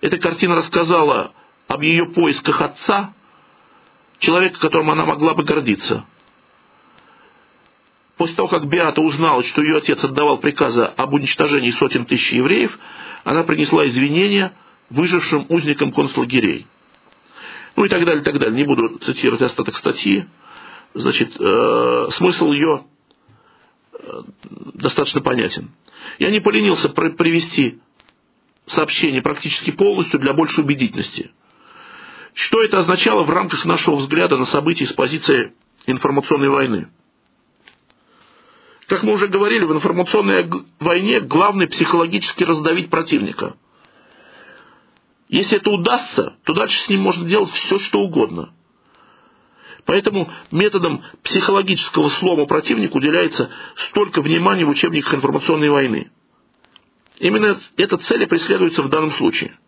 Эта 0.00 0.18
картина 0.18 0.56
рассказала 0.56 1.32
об 1.68 1.82
ее 1.82 2.06
поисках 2.06 2.60
отца, 2.60 3.12
человека, 4.18 4.58
которым 4.58 4.90
она 4.90 5.04
могла 5.04 5.34
бы 5.34 5.44
гордиться. 5.44 6.04
После 8.16 8.36
того, 8.36 8.48
как 8.48 8.68
Биата 8.68 9.00
узнала, 9.00 9.42
что 9.42 9.62
ее 9.62 9.78
отец 9.78 10.02
отдавал 10.04 10.38
приказы 10.38 10.82
об 10.82 11.14
уничтожении 11.14 11.70
сотен 11.70 12.06
тысяч 12.06 12.32
евреев, 12.32 12.78
она 13.24 13.42
принесла 13.42 13.86
извинения 13.86 14.52
выжившим 14.88 15.46
узникам 15.48 15.92
концлагерей. 15.92 16.66
Ну 17.74 17.84
и 17.84 17.88
так 17.88 18.04
далее, 18.04 18.22
так 18.22 18.38
далее. 18.38 18.54
Не 18.54 18.64
буду 18.64 18.98
цитировать 18.98 19.42
остаток 19.42 19.74
статьи. 19.74 20.26
Значит, 20.92 21.34
э, 21.40 22.08
смысл 22.12 22.52
ее 22.52 22.84
э, 23.92 24.22
достаточно 24.74 25.20
понятен. 25.20 25.70
Я 26.20 26.30
не 26.30 26.38
поленился 26.38 26.88
привести 26.88 27.80
сообщение 28.66 29.22
практически 29.22 29.72
полностью 29.72 30.20
для 30.20 30.34
большей 30.34 30.62
убедительности– 30.62 31.32
что 32.34 32.62
это 32.62 32.78
означало 32.78 33.22
в 33.22 33.30
рамках 33.30 33.64
нашего 33.64 33.96
взгляда 33.96 34.36
на 34.36 34.44
события 34.44 34.86
с 34.86 34.92
позиции 34.92 35.54
информационной 35.86 36.48
войны? 36.48 36.88
Как 38.88 39.02
мы 39.04 39.14
уже 39.14 39.28
говорили, 39.28 39.64
в 39.64 39.72
информационной 39.72 40.50
войне 40.80 41.20
главное 41.20 41.68
психологически 41.68 42.44
раздавить 42.44 42.90
противника. 42.90 43.56
Если 45.28 45.56
это 45.56 45.70
удастся, 45.70 46.36
то 46.44 46.52
дальше 46.52 46.78
с 46.80 46.88
ним 46.88 47.00
можно 47.00 47.26
делать 47.26 47.50
все, 47.50 47.78
что 47.78 48.00
угодно. 48.00 48.52
Поэтому 49.86 50.30
методом 50.50 51.02
психологического 51.22 52.08
слома 52.08 52.46
противника 52.46 52.96
уделяется 52.96 53.50
столько 53.76 54.20
внимания 54.22 54.64
в 54.64 54.70
учебниках 54.70 55.14
информационной 55.14 55.70
войны. 55.70 56.10
Именно 57.18 57.60
эта 57.76 57.96
цель 57.98 58.26
преследуется 58.26 58.82
в 58.82 58.88
данном 58.88 59.12
случае– 59.12 59.56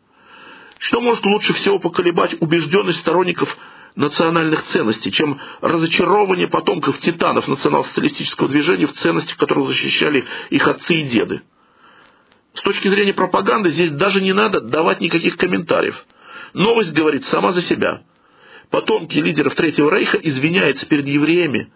что 0.79 1.01
может 1.01 1.25
лучше 1.25 1.55
всего 1.55 1.79
поколебать 1.79 2.37
убежденность 2.41 3.01
сторонников 3.01 3.57
национальных 3.95 4.65
ценностей, 4.67 5.11
чем 5.11 5.41
разочарование 5.61 6.49
потомков 6.49 6.99
титанов 6.99 7.49
национал-социалистического 7.49 8.49
движения 8.49 8.87
в 8.87 8.93
ценностях, 8.93 9.37
которые 9.39 9.67
защищали 9.67 10.25
их 10.51 10.69
отцы 10.69 10.97
и 10.97 11.03
деды? 11.03 11.43
С 12.53 12.61
точки 12.61 12.89
зрения 12.89 13.15
пропаганды 13.15 13.71
здесь 13.71 13.91
даже 13.91 14.21
не 14.21 14.33
надо 14.33 14.61
давать 14.61 15.01
никаких 15.01 15.37
комментариев. 15.37 16.07
Новость 16.53 16.93
говорит 16.93 17.25
сама 17.25 17.53
за 17.53 17.63
себя. 17.63 18.03
Потомки 18.71 19.19
лидеров 19.19 19.55
Третьего 19.55 19.91
Рейха 19.91 20.19
извиняются 20.19 20.87
перед 20.87 21.07
евреями, 21.07 21.71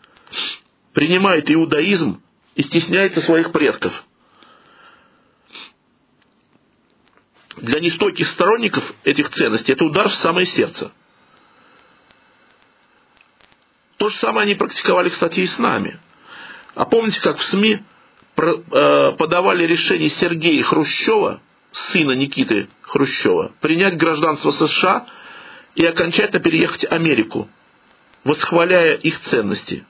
принимают 0.92 1.50
иудаизм 1.50 2.22
и 2.54 2.62
стесняются 2.62 3.20
своих 3.20 3.52
предков– 3.52 4.04
для 7.60 7.80
нестойких 7.80 8.28
сторонников 8.28 8.92
этих 9.04 9.30
ценностей 9.30 9.72
это 9.72 9.84
удар 9.84 10.08
в 10.08 10.14
самое 10.14 10.46
сердце. 10.46 10.92
То 13.96 14.08
же 14.08 14.16
самое 14.16 14.44
они 14.44 14.54
практиковали, 14.54 15.10
кстати, 15.10 15.40
и 15.40 15.46
с 15.46 15.58
нами. 15.58 15.98
А 16.74 16.86
помните, 16.86 17.20
как 17.20 17.36
в 17.36 17.42
СМИ 17.44 17.80
э, 18.36 19.12
подавали 19.18 19.66
решение 19.66 20.08
Сергея 20.08 20.62
Хрущева, 20.62 21.40
сына 21.72 22.12
Никиты 22.12 22.68
Хрущева, 22.82 23.52
принять 23.60 23.98
гражданство 23.98 24.50
США 24.52 25.06
и 25.74 25.84
окончательно 25.84 26.40
переехать 26.40 26.84
в 26.84 26.92
Америку, 26.92 27.48
восхваляя 28.24 28.96
их 28.96 29.20
ценности. 29.20 29.84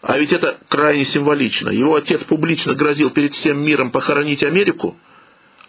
А 0.00 0.18
ведь 0.18 0.32
это 0.32 0.58
крайне 0.68 1.04
символично. 1.04 1.68
Его 1.68 1.94
отец 1.94 2.24
публично 2.24 2.74
грозил 2.74 3.10
перед 3.10 3.34
всем 3.34 3.62
миром 3.62 3.90
похоронить 3.90 4.42
Америку– 4.42 4.96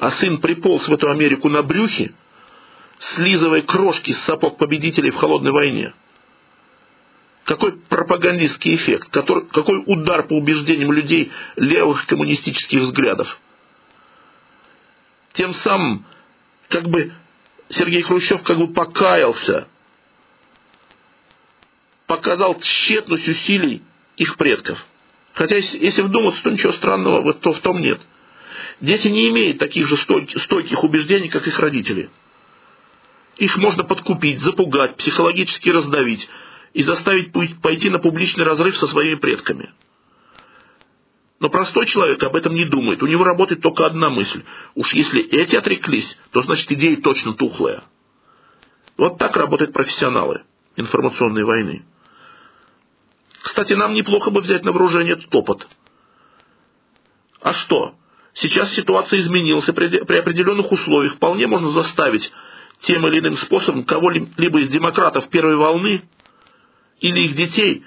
а 0.04 0.12
сын 0.12 0.42
приполз 0.42 0.86
в 0.90 0.94
эту 0.94 1.10
Америку 1.10 1.48
на 1.48 1.64
брюхе, 1.64 2.14
слизывая 3.00 3.62
крошки 3.62 4.12
с 4.12 4.20
сапог 4.24 4.58
победителей 4.58 5.12
в 5.12 5.16
холодной 5.16 5.54
войне. 5.54 5.94
Какой 7.46 7.72
пропагандистский 7.72 8.76
эффект, 8.76 9.10
который, 9.12 9.46
какой 9.46 9.82
удар 9.86 10.28
по 10.28 10.34
убеждениям 10.34 10.92
людей 10.92 11.32
левых 11.56 12.06
коммунистических 12.06 12.82
взглядов. 12.82 13.40
Тем 15.32 15.54
самым, 15.54 16.04
как 16.68 16.90
бы 16.90 17.14
Сергей 17.70 18.02
Хрущев 18.02 18.44
как 18.44 18.58
бы 18.58 18.74
покаялся, 18.74 19.70
показал 22.08 22.60
тщетность 22.60 23.30
усилий 23.30 23.82
их 24.18 24.36
предков. 24.36 24.86
Хотя, 25.34 25.56
если 25.56 26.02
вдуматься, 26.02 26.44
то 26.44 26.50
ничего 26.50 26.74
странного 26.74 27.32
в 27.32 27.60
том 27.62 27.80
нет– 27.80 28.02
Дети 28.84 29.08
не 29.08 29.30
имеют 29.30 29.60
таких 29.60 29.88
же 29.88 29.96
стойких 29.96 30.84
убеждений, 30.84 31.30
как 31.30 31.48
их 31.48 31.58
родители. 31.58 32.10
Их 33.38 33.56
можно 33.56 33.86
подкупить, 33.86 34.42
запугать, 34.42 34.98
психологически 34.98 35.70
раздавить 35.70 36.28
и 36.74 36.82
заставить 36.82 37.32
пойти 37.62 37.90
на 37.90 38.00
публичный 38.00 38.44
разрыв 38.44 38.76
со 38.76 38.86
своими 38.88 39.16
предками. 39.16 39.72
Но 41.40 41.48
простой 41.48 41.86
человек 41.86 42.22
об 42.24 42.36
этом 42.36 42.56
не 42.56 42.66
думает. 42.66 43.02
У 43.02 43.08
него 43.08 43.24
работает 43.24 43.62
только 43.62 43.86
одна 43.86 44.10
мысль. 44.10 44.44
Уж 44.76 44.94
если 44.94 45.22
эти 45.30 45.56
отреклись, 45.56 46.20
то 46.32 46.42
значит 46.42 46.70
идея 46.74 46.98
точно 46.98 47.34
тухлая. 47.36 47.86
Вот 48.98 49.18
так 49.18 49.38
работают 49.38 49.72
профессионалы 49.72 50.44
информационной 50.76 51.46
войны. 51.46 51.86
Кстати, 53.44 53.72
нам 53.76 53.94
неплохо 53.94 54.30
бы 54.30 54.42
взять 54.42 54.66
на 54.66 54.74
вооружение 54.74 55.14
этот 55.14 55.34
опыт. 55.34 55.70
А 57.40 57.54
что? 57.54 57.96
Сейчас 58.34 58.74
ситуация 58.74 59.20
изменилась, 59.20 59.68
и 59.70 59.72
при 59.72 60.18
определенных 60.18 60.72
условиях 60.72 61.16
вполне 61.16 61.48
можно 61.48 61.70
заставить 61.70 62.32
тем 62.82 63.08
или 63.08 63.20
иным 63.20 63.38
способом 63.38 63.84
кого-либо 63.84 64.60
из 64.60 64.70
демократов 64.70 65.30
первой 65.30 65.56
волны 65.56 66.02
или 67.00 67.26
их 67.26 67.36
детей 67.36 67.84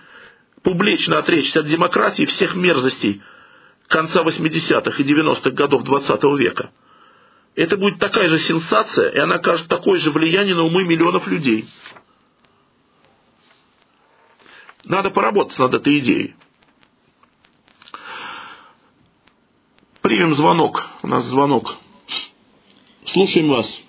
публично 0.63 1.19
отречься 1.19 1.61
от 1.61 1.67
демократии 1.67 2.25
всех 2.25 2.55
мерзостей 2.55 3.23
конца 3.89 4.23
80-х 4.23 5.03
и 5.03 5.07
90-х 5.07 5.51
годов 5.51 5.83
20 5.83 6.23
-го 6.23 6.39
века. 6.39 6.71
Это 7.55 7.77
будет 7.77 7.99
такая 7.99 8.29
же 8.29 8.39
сенсация, 8.39 9.11
и 9.11 9.19
она 9.19 9.37
окажет 9.37 9.69
такое 9.69 9.99
же 9.99 10.11
влияние 10.11 10.55
на 10.55 10.65
умы 10.65 10.85
миллионов 10.85 11.27
людей. 11.27 11.69
надо 14.87 15.11
поработать 15.11 15.59
над 15.59 15.75
этой 15.75 15.99
идеей. 15.99 16.35
Примем 20.07 20.35
звонок. 20.35 20.89
У 21.03 21.09
нас 21.09 21.25
звонок. 21.25 21.79
Слушаем 23.07 23.49
вас. 23.49 23.83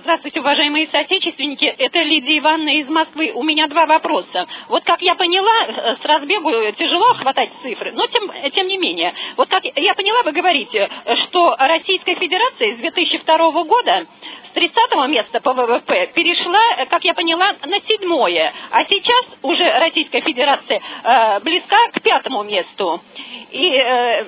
Здравствуйте, 0.00 0.40
уважаемые 0.40 0.88
соотечественники. 0.88 1.66
Это 1.66 1.98
Лидия 1.98 2.38
Ивановна 2.38 2.80
из 2.80 2.88
Москвы. 2.88 3.32
У 3.34 3.42
меня 3.42 3.68
два 3.68 3.84
вопроса. 3.84 4.46
Вот 4.70 4.82
как 4.84 5.02
я 5.02 5.14
поняла, 5.14 5.66
э, 5.66 5.96
с 5.96 6.00
разбегу 6.06 6.50
тяжело 6.78 7.12
хватать 7.16 7.50
цифры, 7.62 7.92
но 7.92 8.06
тем, 8.06 8.32
тем 8.54 8.66
не 8.66 8.78
менее. 8.78 9.12
Вот 9.36 9.50
как 9.50 9.62
я 9.64 9.92
поняла, 9.92 10.22
вы 10.22 10.32
говорите, 10.32 10.88
что 11.28 11.54
Российская 11.58 12.14
Федерация 12.14 12.76
с 12.76 12.78
2002 12.78 13.64
года 13.64 14.06
с 14.48 14.54
30 14.54 15.08
места 15.08 15.40
по 15.40 15.52
ВВП 15.52 16.12
перешла, 16.14 16.86
как 16.88 17.04
я 17.04 17.12
поняла, 17.12 17.52
на 17.66 17.78
седьмое. 17.80 18.54
А 18.70 18.84
сейчас 18.86 19.26
уже 19.42 19.70
Российская 19.80 20.22
Федерация 20.22 20.80
э, 20.80 21.40
близка 21.40 21.76
к 21.92 22.00
пятому 22.00 22.42
месту. 22.42 23.02
И 23.50 23.68
э, 23.68 24.24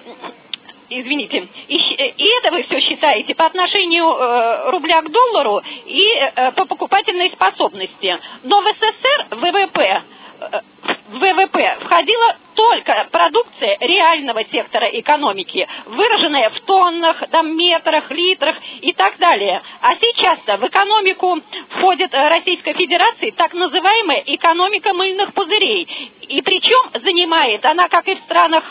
извините, 1.01 1.49
и, 1.69 1.77
и 1.77 2.39
это 2.39 2.51
вы 2.51 2.63
все 2.65 2.81
считаете 2.81 3.35
по 3.35 3.47
отношению 3.47 4.05
э, 4.07 4.71
рубля 4.71 5.03
к 5.03 5.11
доллару 5.11 5.63
и 5.87 6.05
э, 6.15 6.53
по 6.53 6.65
покупательной 6.65 7.31
способности. 7.31 8.19
Но 8.43 8.61
в 8.61 8.65
СССР 8.65 9.37
ВВП 9.37 10.03
э, 10.41 10.61
ВВП 11.11 11.77
входила 11.81 12.37
только 12.55 13.09
продукция 13.11 13.77
реального 13.81 14.45
сектора 14.45 14.87
экономики, 14.87 15.67
выраженная 15.87 16.51
в 16.51 16.61
тоннах, 16.61 17.23
там, 17.31 17.57
метрах, 17.57 18.11
литрах 18.11 18.57
и 18.81 18.93
так 18.93 19.19
далее. 19.19 19.63
А 19.81 19.95
сейчас-то 19.97 20.57
в 20.59 20.67
экономику 20.67 21.41
входит 21.71 22.13
Российская 22.13 22.75
Федерация 22.75 23.33
так 23.33 23.53
называемая 23.55 24.23
экономика 24.27 24.93
мыльных 24.95 25.35
пузырей. 25.35 25.89
И 26.29 26.43
причем 26.43 27.03
занимает 27.03 27.65
она, 27.65 27.89
как 27.89 28.09
и 28.09 28.15
в 28.15 28.21
странах 28.21 28.65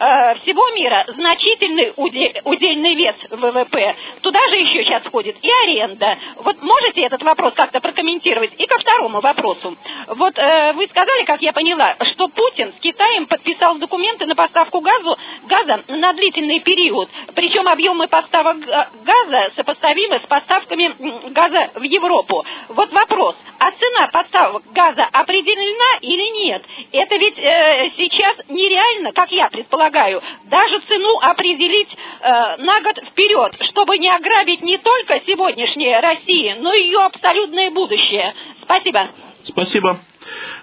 Э, 0.00 0.34
всего 0.36 0.68
мира 0.70 1.04
значительный 1.08 1.92
удельный 1.96 2.94
вес 2.94 3.16
ВВП. 3.30 3.96
Туда 4.22 4.40
же 4.50 4.56
еще 4.56 4.84
сейчас 4.84 5.02
входит 5.02 5.36
и 5.42 5.50
аренда. 5.64 6.16
Вот 6.36 6.62
можете 6.62 7.02
этот 7.02 7.22
вопрос 7.22 7.54
как-то 7.54 7.80
прокомментировать? 7.80 8.52
И 8.58 8.66
ко 8.66 8.78
второму 8.78 9.20
вопросу. 9.20 9.76
Вот 10.08 10.38
э, 10.38 10.72
вы 10.74 10.86
сказали, 10.86 11.24
как 11.24 11.42
я 11.42 11.52
поняла, 11.52 11.96
что 12.12 12.28
Путин 12.28 12.72
с 12.76 12.80
Китаем 12.80 13.26
подписал 13.28 13.76
документы 13.78 14.26
на 14.26 14.34
поставку 14.34 14.80
газу, 14.80 15.16
газа 15.46 15.82
на 15.88 16.12
длительный 16.14 16.60
период. 16.60 17.08
Причем 17.34 17.68
объемы 17.68 18.08
поставок 18.08 18.58
газа 18.58 19.52
сопоставимы 19.56 20.18
с 20.18 20.26
поставками 20.26 20.94
газа 21.30 21.70
в 21.74 21.82
Европу. 21.82 22.44
Вот 22.68 22.92
вопрос, 22.92 23.36
а 23.58 23.70
цена 23.72 24.08
поставок 24.08 24.62
газа 24.72 25.04
определена 25.12 25.98
или 26.00 26.44
нет? 26.44 26.62
Это 26.92 27.16
ведь 27.16 27.38
э, 27.38 27.90
сейчас 27.96 28.36
нереально, 28.48 29.12
как 29.12 29.30
я 29.30 29.48
предполагаю, 29.48 30.22
даже 30.44 30.80
цену 30.88 31.18
определить 31.20 31.88
э, 31.92 32.56
на 32.58 32.80
год 32.80 32.98
вперед, 33.10 33.54
чтобы 33.70 33.98
не 33.98 34.08
ограбить 34.08 34.62
не 34.62 34.78
только 34.78 35.20
сегодняшнее 35.26 36.00
России, 36.00 36.56
но 36.58 36.72
и 36.72 36.84
ее 36.84 37.00
абсолютное 37.00 37.70
будущее. 37.70 38.34
Спасибо. 38.62 39.08
Спасибо. 39.44 39.98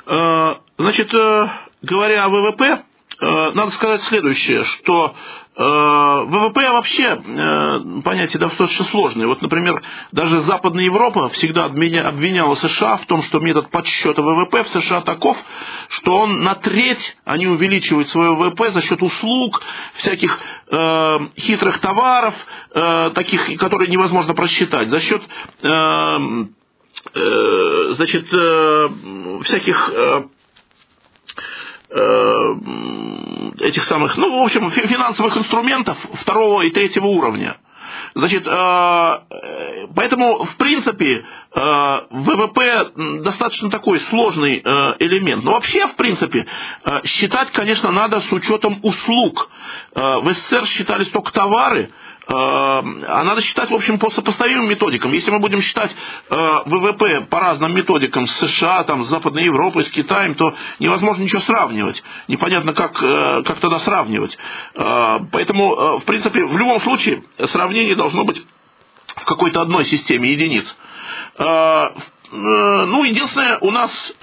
Э, 0.05 0.55
значит, 0.77 1.13
э, 1.13 1.49
говоря 1.81 2.25
о 2.25 2.29
ВВП, 2.29 2.83
э, 3.19 3.51
надо 3.51 3.71
сказать 3.71 4.01
следующее, 4.03 4.63
что 4.63 5.15
ВВП 5.57 6.69
вообще 6.69 7.15
понятие 8.03 8.41
достаточно 8.41 8.83
сложное. 8.87 9.25
Вот, 9.25 9.41
например, 9.41 9.81
даже 10.11 10.41
Западная 10.41 10.83
Европа 10.83 11.29
всегда 11.29 11.63
обвиняла 11.67 12.55
США 12.55 12.97
в 12.97 13.05
том, 13.05 13.21
что 13.21 13.39
метод 13.39 13.69
подсчета 13.69 14.21
ВВП 14.21 14.63
в 14.63 14.67
США 14.67 14.99
таков, 14.99 15.41
что 15.87 16.17
он 16.17 16.43
на 16.43 16.55
треть, 16.55 17.15
они 17.23 17.47
увеличивают 17.47 18.09
свое 18.09 18.33
ВВП 18.33 18.69
за 18.71 18.81
счет 18.81 19.01
услуг, 19.01 19.61
всяких 19.93 20.37
э, 20.71 21.17
хитрых 21.39 21.77
товаров, 21.77 22.35
э, 22.71 23.11
таких, 23.15 23.57
которые 23.57 23.89
невозможно 23.89 24.33
просчитать, 24.33 24.89
за 24.89 24.99
счет 24.99 25.23
э, 25.63 26.17
значит, 27.13 28.33
э, 28.33 28.89
всяких 29.43 29.91
э, 29.93 30.23
Э, 31.95 32.55
этих 33.61 33.83
самых, 33.83 34.17
ну, 34.17 34.41
в 34.41 34.43
общем, 34.43 34.69
финансовых 34.69 35.37
инструментов 35.37 35.97
второго 36.13 36.63
и 36.63 36.71
третьего 36.71 37.05
уровня. 37.05 37.55
Значит, 38.15 38.45
э, 38.45 39.19
поэтому, 39.95 40.43
в 40.43 40.57
принципе, 40.57 41.23
э, 41.53 42.01
ВВП 42.09 42.91
достаточно 43.21 43.69
такой 43.69 43.99
сложный 43.99 44.59
элемент. 44.99 45.45
Но 45.45 45.53
вообще, 45.53 45.87
в 45.87 45.95
принципе, 45.95 46.47
считать, 47.05 47.51
конечно, 47.51 47.91
надо 47.91 48.19
с 48.19 48.31
учетом 48.31 48.79
услуг. 48.83 49.49
В 49.93 50.33
СССР 50.33 50.65
считались 50.65 51.09
только 51.09 51.31
товары, 51.31 51.91
а 52.27 53.23
надо 53.23 53.41
считать, 53.41 53.69
в 53.69 53.75
общем, 53.75 53.99
по 53.99 54.09
сопоставимым 54.09 54.67
методикам. 54.67 55.11
Если 55.11 55.29
мы 55.29 55.39
будем 55.39 55.61
считать 55.61 55.95
э, 56.29 56.35
ВВП 56.65 57.27
по 57.29 57.39
разным 57.39 57.73
методикам 57.73 58.27
с 58.27 58.47
США, 58.47 58.83
там, 58.83 59.03
с 59.03 59.07
Западной 59.07 59.43
Европой, 59.45 59.83
с 59.83 59.89
Китаем, 59.89 60.33
то 60.33 60.55
невозможно 60.79 61.21
ничего 61.21 61.41
сравнивать. 61.41 62.03
Непонятно, 62.27 62.73
как, 62.73 63.01
э, 63.01 63.43
как 63.43 63.59
тогда 63.59 63.77
сравнивать. 63.79 64.37
Э, 64.73 65.19
поэтому, 65.31 65.99
в 65.99 66.05
принципе, 66.05 66.45
в 66.45 66.57
любом 66.57 66.81
случае 66.81 67.23
сравнение 67.45 67.95
должно 67.95 68.23
быть 68.23 68.41
в 69.07 69.25
какой-то 69.25 69.61
одной 69.61 69.85
системе 69.85 70.31
единиц. 70.31 70.75
Ну, 71.37 73.03
единственное, 73.03 73.59
у 73.59 73.71
нас 73.71 74.13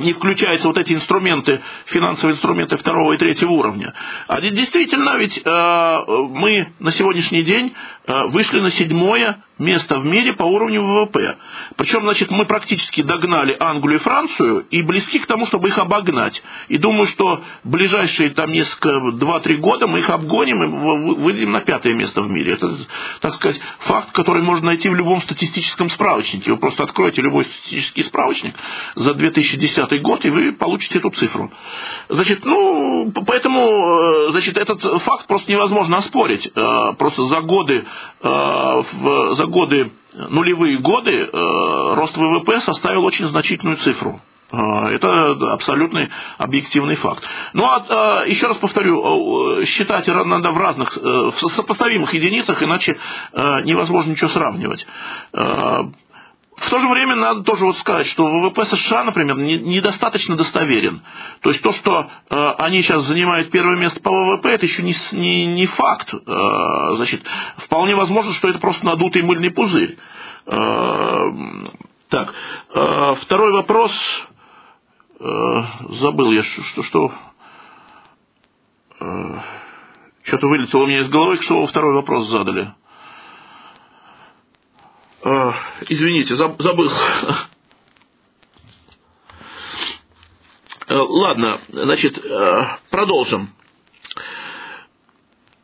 не 0.00 0.12
включаются 0.12 0.68
вот 0.68 0.78
эти 0.78 0.92
инструменты, 0.92 1.60
финансовые 1.86 2.34
инструменты 2.34 2.76
второго 2.76 3.12
и 3.12 3.16
третьего 3.16 3.50
уровня. 3.50 3.94
А 4.26 4.40
действительно, 4.40 5.16
ведь 5.16 5.38
э, 5.38 5.44
мы 5.44 6.72
на 6.78 6.92
сегодняшний 6.92 7.42
день 7.42 7.74
э, 8.06 8.24
вышли 8.28 8.60
на 8.60 8.70
седьмое 8.70 9.42
место 9.60 9.96
в 9.96 10.06
мире 10.06 10.32
по 10.32 10.44
уровню 10.44 10.82
ВВП. 10.82 11.36
Причем, 11.76 12.02
значит, 12.02 12.30
мы 12.30 12.44
практически 12.46 13.02
догнали 13.02 13.56
Англию 13.58 13.98
и 13.98 14.02
Францию 14.02 14.66
и 14.70 14.82
близки 14.82 15.18
к 15.18 15.26
тому, 15.26 15.46
чтобы 15.46 15.68
их 15.68 15.78
обогнать. 15.78 16.42
И 16.68 16.78
думаю, 16.78 17.06
что 17.06 17.42
ближайшие 17.64 18.30
там 18.30 18.50
несколько, 18.50 18.88
2-3 18.88 19.56
года 19.56 19.86
мы 19.86 20.00
их 20.00 20.10
обгоним 20.10 20.62
и 20.62 21.16
выйдем 21.20 21.52
на 21.52 21.60
пятое 21.60 21.94
место 21.94 22.22
в 22.22 22.30
мире. 22.30 22.54
Это, 22.54 22.74
так 23.20 23.34
сказать, 23.34 23.60
факт, 23.80 24.12
который 24.12 24.42
можно 24.42 24.66
найти 24.66 24.88
в 24.88 24.94
любом 24.94 25.20
статистическом 25.20 25.88
справочнике. 25.88 26.52
Вы 26.52 26.56
просто 26.56 26.82
откроете 26.84 27.22
любой 27.22 27.44
статистический 27.44 28.02
справочник 28.02 28.54
за 28.94 29.14
2010 29.14 30.02
год, 30.02 30.24
и 30.24 30.30
вы 30.30 30.52
получите 30.52 30.98
эту 30.98 31.10
цифру. 31.10 31.52
Значит, 32.08 32.44
ну, 32.44 33.12
поэтому, 33.26 34.28
э, 34.28 34.30
значит, 34.30 34.56
этот 34.56 34.82
факт 35.02 35.26
просто 35.26 35.50
невозможно 35.52 35.98
оспорить. 35.98 36.50
Э, 36.54 36.94
просто 36.98 37.24
за 37.24 37.40
годы, 37.40 37.84
э, 38.22 38.82
за 39.32 39.46
годы, 39.50 39.92
нулевые 40.14 40.78
годы, 40.78 41.12
э, 41.12 41.94
рост 41.94 42.16
ВВП 42.16 42.60
составил 42.60 43.04
очень 43.04 43.26
значительную 43.26 43.76
цифру. 43.76 44.20
Э, 44.52 44.88
это 44.88 45.52
абсолютный 45.52 46.08
объективный 46.38 46.94
факт. 46.94 47.24
Ну, 47.52 47.64
а, 47.66 48.24
еще 48.26 48.46
раз 48.46 48.56
повторю, 48.56 49.64
считать 49.64 50.08
надо 50.08 50.50
в 50.50 50.58
разных, 50.58 50.96
в 50.96 51.32
сопоставимых 51.32 52.14
единицах, 52.14 52.62
иначе 52.62 52.98
невозможно 53.34 54.12
ничего 54.12 54.30
сравнивать. 54.30 54.86
В 56.60 56.68
то 56.68 56.78
же 56.78 56.88
время 56.88 57.16
надо 57.16 57.42
тоже 57.42 57.64
вот 57.64 57.78
сказать, 57.78 58.06
что 58.06 58.26
ВВП 58.26 58.66
США, 58.66 59.04
например, 59.04 59.38
недостаточно 59.38 60.36
достоверен. 60.36 61.00
То 61.40 61.48
есть 61.48 61.62
то, 61.62 61.72
что 61.72 62.10
э, 62.28 62.50
они 62.58 62.82
сейчас 62.82 63.02
занимают 63.04 63.50
первое 63.50 63.78
место 63.78 64.00
по 64.02 64.10
ВВП, 64.10 64.50
это 64.50 64.66
еще 64.66 64.82
не, 64.82 64.94
не, 65.12 65.46
не 65.46 65.64
факт. 65.64 66.12
Э, 66.12 66.94
значит, 66.96 67.22
вполне 67.56 67.94
возможно, 67.94 68.34
что 68.34 68.46
это 68.48 68.58
просто 68.58 68.84
надутый 68.84 69.22
мыльный 69.22 69.50
пузырь. 69.50 69.96
Э, 70.46 71.30
так, 72.10 72.34
э, 72.74 73.14
второй 73.18 73.52
вопрос. 73.52 73.92
Э, 75.18 75.62
забыл 75.88 76.30
я, 76.32 76.42
что... 76.42 76.82
что 76.82 77.12
э, 79.00 79.40
что-то 80.24 80.46
вылетело 80.46 80.82
у 80.82 80.86
меня 80.86 80.98
из 80.98 81.08
головы, 81.08 81.38
что 81.40 81.64
второй 81.66 81.94
вопрос 81.94 82.28
задали. 82.28 82.74
Э, 85.22 85.52
извините, 85.88 86.34
забыл. 86.34 86.90
Э, 90.88 90.94
ладно, 90.94 91.60
значит, 91.68 92.18
э, 92.18 92.62
продолжим. 92.90 93.50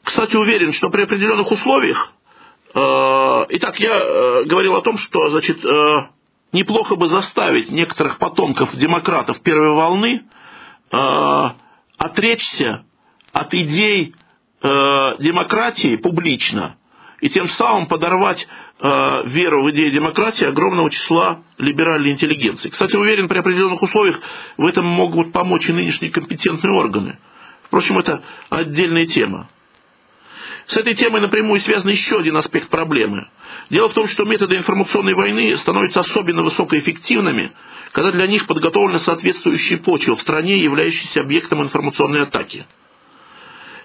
Кстати, 0.02 0.36
уверен, 0.36 0.72
что 0.72 0.88
при 0.90 1.02
определенных 1.02 1.50
условиях, 1.50 2.12
итак, 2.72 3.80
я 3.80 4.44
говорил 4.44 4.76
о 4.76 4.82
том, 4.82 4.98
что, 4.98 5.30
значит, 5.30 5.64
неплохо 6.52 6.94
бы 6.94 7.08
заставить 7.08 7.70
некоторых 7.70 8.18
потомков 8.18 8.76
демократов 8.76 9.40
первой 9.40 9.74
волны 9.74 10.24
отречься 11.98 12.84
от 13.32 13.52
идей 13.54 14.14
демократии 14.62 15.96
публично 15.96 16.76
и 17.20 17.28
тем 17.28 17.48
самым 17.48 17.86
подорвать 17.86 18.46
э, 18.78 19.22
веру 19.24 19.62
в 19.62 19.70
идеи 19.70 19.90
демократии 19.90 20.44
огромного 20.44 20.90
числа 20.90 21.42
либеральной 21.58 22.10
интеллигенции. 22.10 22.68
Кстати, 22.68 22.96
уверен, 22.96 23.28
при 23.28 23.38
определенных 23.38 23.82
условиях 23.82 24.20
в 24.56 24.66
этом 24.66 24.86
могут 24.86 25.32
помочь 25.32 25.68
и 25.68 25.72
нынешние 25.72 26.10
компетентные 26.10 26.74
органы. 26.74 27.18
Впрочем, 27.64 27.98
это 27.98 28.22
отдельная 28.50 29.06
тема. 29.06 29.48
С 30.66 30.76
этой 30.76 30.94
темой 30.94 31.20
напрямую 31.20 31.60
связан 31.60 31.90
еще 31.90 32.18
один 32.18 32.36
аспект 32.36 32.68
проблемы. 32.68 33.28
Дело 33.70 33.88
в 33.88 33.94
том, 33.94 34.08
что 34.08 34.24
методы 34.24 34.56
информационной 34.56 35.14
войны 35.14 35.56
становятся 35.56 36.00
особенно 36.00 36.42
высокоэффективными, 36.42 37.50
когда 37.92 38.10
для 38.10 38.26
них 38.26 38.46
подготовлена 38.46 38.98
соответствующая 38.98 39.78
почва 39.78 40.16
в 40.16 40.20
стране, 40.20 40.62
являющаяся 40.62 41.20
объектом 41.20 41.62
информационной 41.62 42.22
атаки. 42.22 42.66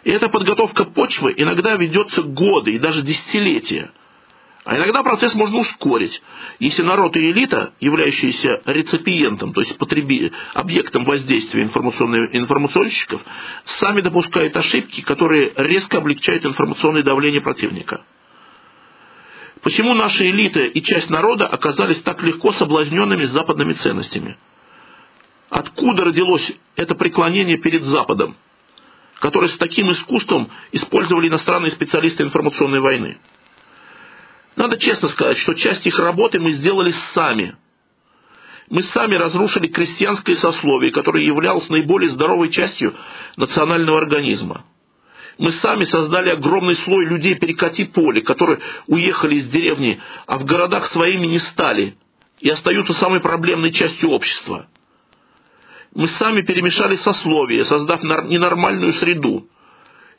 И 0.04 0.10
эта 0.10 0.30
подготовка 0.30 0.84
почвы 0.84 1.34
иногда 1.38 1.76
ведется 1.76 2.24
годы 2.24 2.74
и 2.74 2.80
даже 2.80 3.04
десятилетия. 3.04 3.92
А 4.64 4.78
иногда 4.78 5.02
процесс 5.02 5.34
можно 5.34 5.60
ускорить, 5.60 6.22
если 6.60 6.84
народ 6.84 7.16
и 7.18 7.32
элита, 7.32 7.74
являющиеся 7.80 8.62
реципиентом, 8.66 9.54
то 9.54 9.62
есть 9.62 9.76
потреби, 9.78 10.32
объектом 10.54 11.04
воздействия 11.04 11.64
информационщиков, 11.64 13.24
сами 13.66 14.02
допускают 14.02 14.56
ошибки, 14.56 15.02
которые 15.02 15.52
резко 15.56 15.98
облегчают 15.98 16.46
информационное 16.46 17.02
давление 17.02 17.42
противника. 17.42 18.02
Почему 19.64 19.96
наши 19.96 20.26
элиты 20.26 20.68
и 20.68 20.82
часть 20.84 21.10
народа 21.10 21.48
оказались 21.48 22.02
так 22.02 22.22
легко 22.22 22.52
соблазненными 22.52 23.24
западными 23.24 23.74
ценностями? 23.74 24.38
Откуда 25.50 26.06
родилось 26.06 26.52
это 26.76 26.94
преклонение 26.94 27.58
перед 27.58 27.84
Западом, 27.84 28.36
которое 29.22 29.48
с 29.48 29.58
таким 29.58 29.92
искусством 29.92 30.50
использовали 30.72 31.30
иностранные 31.30 31.70
специалисты 31.70 32.24
информационной 32.24 32.80
войны? 32.80 33.20
Надо 34.56 34.78
честно 34.78 35.10
сказать, 35.10 35.38
что 35.38 35.54
часть 35.54 35.86
их 35.86 36.00
работы 36.00 36.40
мы 36.40 36.52
сделали 36.52 36.92
сами. 37.14 37.56
Мы 38.68 38.82
сами 38.82 39.16
разрушили 39.16 39.68
крестьянское 39.68 40.36
сословие, 40.36 40.92
которое 40.92 41.24
являлось 41.24 41.70
наиболее 41.70 42.10
здоровой 42.10 42.50
частью 42.50 42.96
национального 43.38 44.00
организма. 44.00 44.66
Мы 45.38 45.52
сами 45.52 45.84
создали 45.84 46.30
огромный 46.30 46.76
слой 46.76 47.06
людей 47.06 47.36
перекати 47.36 47.84
поле, 47.84 48.22
которые 48.22 48.60
уехали 48.88 49.36
из 49.36 49.48
деревни, 49.48 50.02
а 50.26 50.40
в 50.40 50.46
городах 50.46 50.88
своими 50.88 51.28
не 51.28 51.40
стали 51.40 51.96
и 52.40 52.50
остаются 52.50 52.94
самой 52.94 53.20
проблемной 53.20 53.72
частью 53.72 54.10
общества. 54.10 54.68
Мы 55.94 56.08
сами 56.08 56.42
перемешали 56.42 56.96
сословия, 56.96 57.66
создав 57.66 58.02
ненормальную 58.04 58.94
среду 58.94 59.48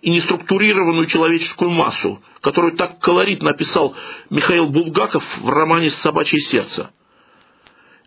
и 0.03 0.11
неструктурированную 0.11 1.07
человеческую 1.07 1.71
массу, 1.71 2.23
которую 2.41 2.77
так 2.77 2.99
колоритно 2.99 3.51
описал 3.51 3.95
Михаил 4.29 4.67
Булгаков 4.69 5.25
в 5.39 5.49
романе 5.49 5.91
«Собачье 5.91 6.41
сердце». 6.41 6.91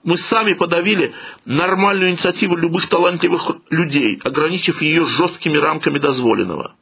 Мы 0.04 0.18
сами 0.18 0.54
подавили 0.54 1.16
нормальную 1.46 2.12
инициативу 2.12 2.56
любых 2.56 2.88
талантливых 2.90 3.50
людей, 3.72 4.20
ограничив 4.24 4.80
ее 4.84 5.04
жесткими 5.04 5.58
рамками 5.58 5.98
дозволенного. 5.98 6.76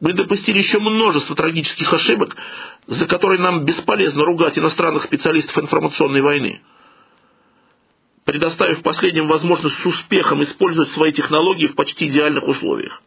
Мы 0.00 0.12
допустили 0.12 0.58
еще 0.58 0.78
множество 0.78 1.34
трагических 1.34 1.92
ошибок, 1.92 2.36
за 2.86 3.06
которые 3.06 3.40
нам 3.40 3.64
бесполезно 3.64 4.24
ругать 4.24 4.56
иностранных 4.56 5.02
специалистов 5.02 5.58
информационной 5.58 6.20
войны, 6.20 6.60
предоставив 8.24 8.82
последним 8.82 9.28
возможность 9.28 9.78
с 9.78 9.86
успехом 9.86 10.42
использовать 10.42 10.90
свои 10.90 11.12
технологии 11.12 11.66
в 11.66 11.74
почти 11.74 12.08
идеальных 12.08 12.48
условиях. 12.48 13.02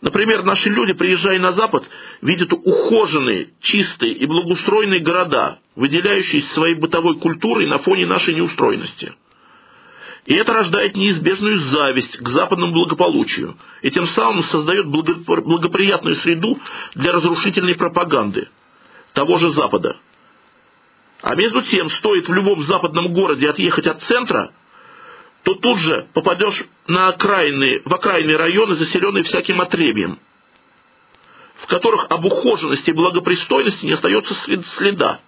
Например, 0.00 0.44
наши 0.44 0.68
люди, 0.68 0.92
приезжая 0.92 1.40
на 1.40 1.52
Запад, 1.52 1.88
видят 2.20 2.52
ухоженные, 2.52 3.48
чистые 3.60 4.12
и 4.12 4.26
благоустроенные 4.26 5.00
города, 5.00 5.58
выделяющиеся 5.74 6.54
своей 6.54 6.74
бытовой 6.74 7.18
культурой 7.18 7.66
на 7.66 7.78
фоне 7.78 8.06
нашей 8.06 8.34
неустроенности. 8.34 9.12
И 10.26 10.34
это 10.34 10.52
рождает 10.52 10.96
неизбежную 10.96 11.56
зависть 11.58 12.18
к 12.18 12.28
западному 12.28 12.72
благополучию, 12.72 13.56
и 13.82 13.90
тем 13.90 14.06
самым 14.08 14.42
создает 14.44 14.86
благоприятную 14.86 16.16
среду 16.16 16.58
для 16.94 17.12
разрушительной 17.12 17.74
пропаганды 17.74 18.48
того 19.14 19.38
же 19.38 19.50
Запада. 19.50 19.96
А 21.20 21.34
между 21.34 21.62
тем, 21.62 21.90
стоит 21.90 22.28
в 22.28 22.32
любом 22.32 22.62
западном 22.62 23.12
городе 23.12 23.48
отъехать 23.48 23.86
от 23.86 24.02
центра– 24.02 24.52
то 25.48 25.54
тут 25.54 25.78
же 25.78 26.06
попадешь 26.12 26.62
на 26.86 27.08
окраинные, 27.08 27.80
в 27.84 27.94
окраинные 27.94 28.36
районы, 28.36 28.74
заселенные 28.74 29.24
всяким 29.24 29.62
отребием, 29.62 30.18
в 31.56 31.66
которых 31.66 32.06
об 32.10 32.24
ухоженности 32.24 32.90
и 32.90 32.92
благопристойности 32.92 33.86
не 33.86 33.92
остается 33.92 34.34
следа. 34.76 35.20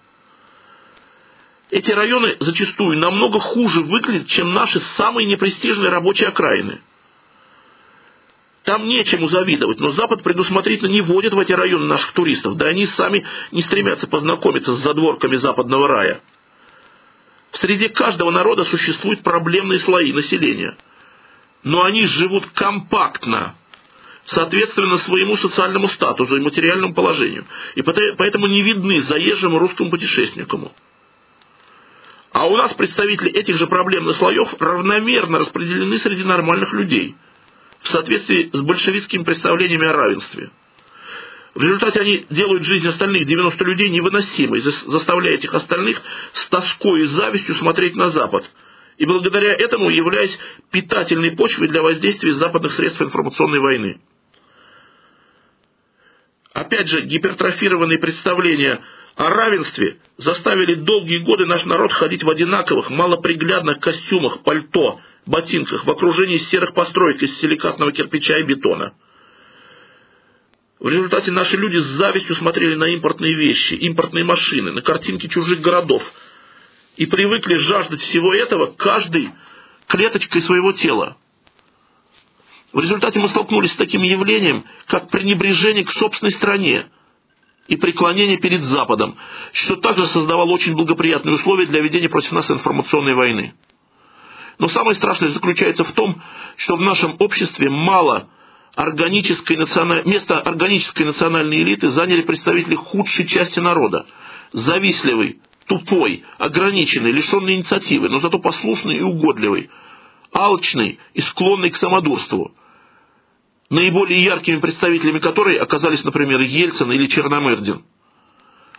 Эти 1.71 1.89
районы 1.89 2.37
зачастую 2.39 2.99
намного 2.99 3.39
хуже 3.39 3.81
выглядят, 3.81 4.27
чем 4.27 4.53
наши 4.53 4.79
самые 4.95 5.25
непрестижные 5.25 5.89
рабочие 5.89 6.29
окраины. 6.29 6.81
Там 8.63 8.85
нечему 8.85 9.27
завидовать, 9.27 9.79
но 9.79 9.91
Запад 9.91 10.21
предусмотрительно 10.23 10.89
не 10.89 11.01
вводит 11.01 11.33
в 11.33 11.39
эти 11.39 11.51
районы 11.51 11.85
наших 11.85 12.11
туристов, 12.11 12.57
да 12.57 12.67
они 12.67 12.85
сами 12.85 13.25
не 13.51 13.61
стремятся 13.61 14.07
познакомиться 14.07 14.73
с 14.73 14.83
задворками 14.83 15.35
западного 15.35 15.87
рая– 15.87 16.21
в 17.51 17.57
среде 17.57 17.89
каждого 17.89 18.31
народа 18.31 18.63
существуют 18.63 19.21
проблемные 19.23 19.79
слои 19.79 20.13
населения. 20.13 20.75
Но 21.63 21.83
они 21.83 22.07
живут 22.07 22.47
компактно, 22.53 23.55
соответственно 24.25 24.97
своему 24.97 25.35
социальному 25.35 25.87
статусу 25.89 26.37
и 26.37 26.41
материальному 26.41 26.93
положению. 26.93 27.45
И 27.75 27.81
поэтому 27.81 28.47
не 28.47 28.61
видны 28.61 29.01
заезжему 29.01 29.59
русскому 29.59 29.91
путешественнику. 29.91 30.71
А 32.31 32.47
у 32.47 32.55
нас 32.55 32.73
представители 32.73 33.29
этих 33.29 33.57
же 33.57 33.67
проблемных 33.67 34.15
слоев 34.15 34.55
равномерно 34.59 35.39
распределены 35.39 35.97
среди 35.97 36.23
нормальных 36.23 36.71
людей 36.71 37.15
в 37.81 37.89
соответствии 37.89 38.49
с 38.53 38.61
большевистскими 38.61 39.23
представлениями 39.23 39.87
о 39.87 39.93
равенстве– 39.93 40.49
в 41.53 41.61
результате 41.61 41.99
они 41.99 42.25
делают 42.29 42.63
жизнь 42.63 42.87
остальных 42.87 43.25
90 43.25 43.63
людей 43.65 43.89
невыносимой, 43.89 44.59
заставляя 44.59 45.35
этих 45.35 45.53
остальных 45.53 46.01
с 46.33 46.47
тоской 46.47 47.01
и 47.01 47.05
завистью 47.05 47.55
смотреть 47.55 47.95
на 47.95 48.09
Запад. 48.09 48.49
И 48.97 49.05
благодаря 49.05 49.53
этому 49.53 49.89
являясь 49.89 50.37
питательной 50.71 51.31
почвой 51.31 51.67
для 51.67 51.81
воздействия 51.81 52.33
западных 52.33 52.73
средств 52.73 53.01
информационной 53.01 53.59
войны. 53.59 53.99
Опять 56.53 56.87
же, 56.87 57.01
гипертрофированные 57.01 57.97
представления 57.99 58.81
о 59.15 59.29
равенстве 59.29 59.97
заставили 60.17 60.75
долгие 60.75 61.17
годы 61.17 61.45
наш 61.45 61.65
народ 61.65 61.91
ходить 61.91 62.23
в 62.23 62.29
одинаковых, 62.29 62.89
малоприглядных 62.89 63.79
костюмах, 63.79 64.43
пальто, 64.43 65.01
ботинках, 65.25 65.85
в 65.85 65.91
окружении 65.91 66.37
серых 66.37 66.73
построек 66.73 67.21
из 67.23 67.39
силикатного 67.39 67.91
кирпича 67.91 68.37
и 68.39 68.43
бетона– 68.43 68.93
в 70.81 70.89
результате 70.89 71.29
наши 71.29 71.57
люди 71.57 71.77
с 71.77 71.85
завистью 71.85 72.35
смотрели 72.35 72.73
на 72.73 72.85
импортные 72.85 73.35
вещи, 73.35 73.75
импортные 73.75 74.23
машины, 74.23 74.71
на 74.71 74.81
картинки 74.81 75.27
чужих 75.27 75.61
городов. 75.61 76.01
И 76.97 77.05
привыкли 77.05 77.53
жаждать 77.53 78.01
всего 78.01 78.33
этого 78.33 78.65
каждой 78.65 79.29
клеточкой 79.85 80.41
своего 80.41 80.71
тела. 80.71 81.17
В 82.73 82.79
результате 82.81 83.19
мы 83.19 83.27
столкнулись 83.27 83.73
с 83.73 83.75
таким 83.75 84.01
явлением, 84.01 84.65
как 84.87 85.11
пренебрежение 85.11 85.83
к 85.83 85.91
собственной 85.91 86.31
стране 86.31 86.87
и 87.67 87.75
преклонение 87.75 88.39
перед 88.39 88.61
Западом, 88.63 89.17
что 89.53 89.75
также 89.75 90.07
создавало 90.07 90.49
очень 90.49 90.75
благоприятные 90.75 91.35
условия 91.35 91.67
для 91.67 91.81
ведения 91.81 92.09
против 92.09 92.31
нас 92.31 92.49
информационной 92.49 93.13
войны. 93.13 93.53
Но 94.61 94.67
самое 94.67 94.93
страшное 94.93 95.29
заключается 95.29 95.83
в 95.83 95.91
том, 95.91 96.21
что 96.55 96.75
в 96.75 96.81
нашем 96.81 97.15
обществе 97.17 97.67
мало– 97.67 98.29
органической 98.75 99.57
националь... 99.57 100.03
место 100.05 100.39
органической 100.39 101.01
национальной 101.01 101.63
элиты 101.63 101.89
заняли 101.89 102.21
представители 102.21 102.75
худшей 102.75 103.25
части 103.25 103.59
народа. 103.59 104.05
Завистливый, 104.53 105.41
тупой, 105.65 106.25
ограниченный, 106.37 107.11
лишенный 107.11 107.55
инициативы, 107.55 108.07
но 108.09 108.17
зато 108.17 108.37
послушный 108.37 108.97
и 108.97 109.01
угодливый, 109.01 109.71
алчный 110.31 110.99
и 111.15 111.21
склонный 111.21 111.71
к 111.71 111.77
самодурству. 111.77 112.53
Наиболее 113.71 114.21
яркими 114.21 114.59
представителями 114.59 115.17
которой 115.17 115.55
оказались, 115.55 116.03
например, 116.03 116.39
Ельцин 116.39 116.91
или 116.91 117.07
Черномырдин. 117.07 117.81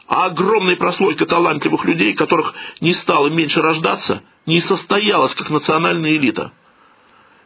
А 0.06 0.26
огромная 0.26 0.76
прослойка 0.76 1.26
талантливых 1.26 1.84
людей, 1.86 2.14
которых 2.14 2.54
не 2.80 2.94
стало 2.94 3.30
меньше 3.30 3.60
рождаться, 3.60 4.22
не 4.46 4.60
состоялась 4.60 5.34
как 5.34 5.50
национальная 5.50 6.16
элита– 6.16 6.52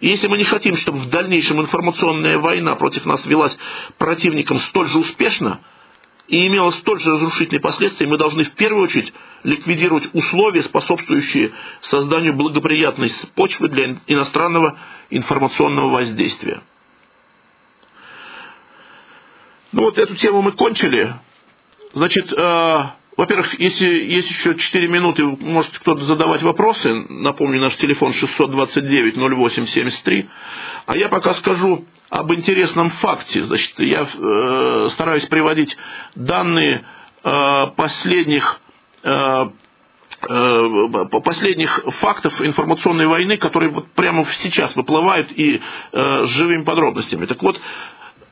если 0.01 0.27
мы 0.27 0.37
не 0.37 0.45
хотим, 0.45 0.75
чтобы 0.75 0.99
в 0.99 1.09
дальнейшем 1.09 1.61
информационная 1.61 2.39
война 2.39 2.75
против 2.75 3.07
нас 3.07 3.25
велась 3.25 3.57
противником 3.97 4.59
столь 4.59 4.89
же 4.89 4.99
успешно 4.99 5.61
и 6.29 6.47
имела 6.47 6.71
столь 6.71 7.01
же 7.01 7.13
разрушительные 7.13 7.61
последствия, 7.61 8.07
мы 8.07 8.19
должны 8.19 8.43
в 8.43 8.53
первую 8.53 8.85
очередь 8.85 9.13
ликвидировать 9.43 10.11
условия, 10.13 10.63
способствующие 10.63 11.53
созданию 11.81 12.35
благоприятной 12.35 13.11
почвы 13.35 13.69
для 13.69 13.97
иностранного 14.07 14.79
информационного 15.09 15.89
воздействия. 15.89 16.61
Ну 19.73 19.83
вот 19.83 19.99
эту 19.99 20.15
тему 20.17 20.43
мы 20.43 20.53
кончили. 20.53 21.15
Значит, 21.93 22.33
э, 22.33 22.85
во-первых, 23.17 23.59
если 23.59 23.89
есть 23.89 24.29
еще 24.29 24.55
4 24.55 24.89
минуты, 24.89 25.25
может 25.25 25.79
кто-то 25.79 26.03
задавать 26.03 26.43
вопросы. 26.43 27.07
Напомню, 27.09 27.59
наш 27.61 27.77
телефон 27.77 28.13
629-08-73. 28.13 30.27
А 30.85 30.99
я 30.99 31.09
пока 31.09 31.33
скажу 31.35 31.87
об 32.11 32.31
интересном 32.35 32.91
факте. 32.91 33.43
Значит, 33.43 33.73
я 33.79 34.03
э, 34.03 34.89
стараюсь 34.91 35.25
приводить 35.27 35.79
данные 36.15 36.85
э, 37.25 37.31
последних 37.77 38.61
э, 39.03 39.49
э 40.29 40.89
последних 41.25 41.85
фактов 41.87 42.43
информационной 42.43 43.07
войны, 43.07 43.39
которые 43.39 43.71
вот 43.71 43.91
прямо 43.93 44.27
сейчас 44.27 44.77
выплывают 44.77 45.33
и 45.33 45.63
э, 45.93 46.25
с 46.25 46.29
живыми 46.29 46.65
подробностями. 46.65 47.25
Так 47.25 47.43
вот, 47.43 47.59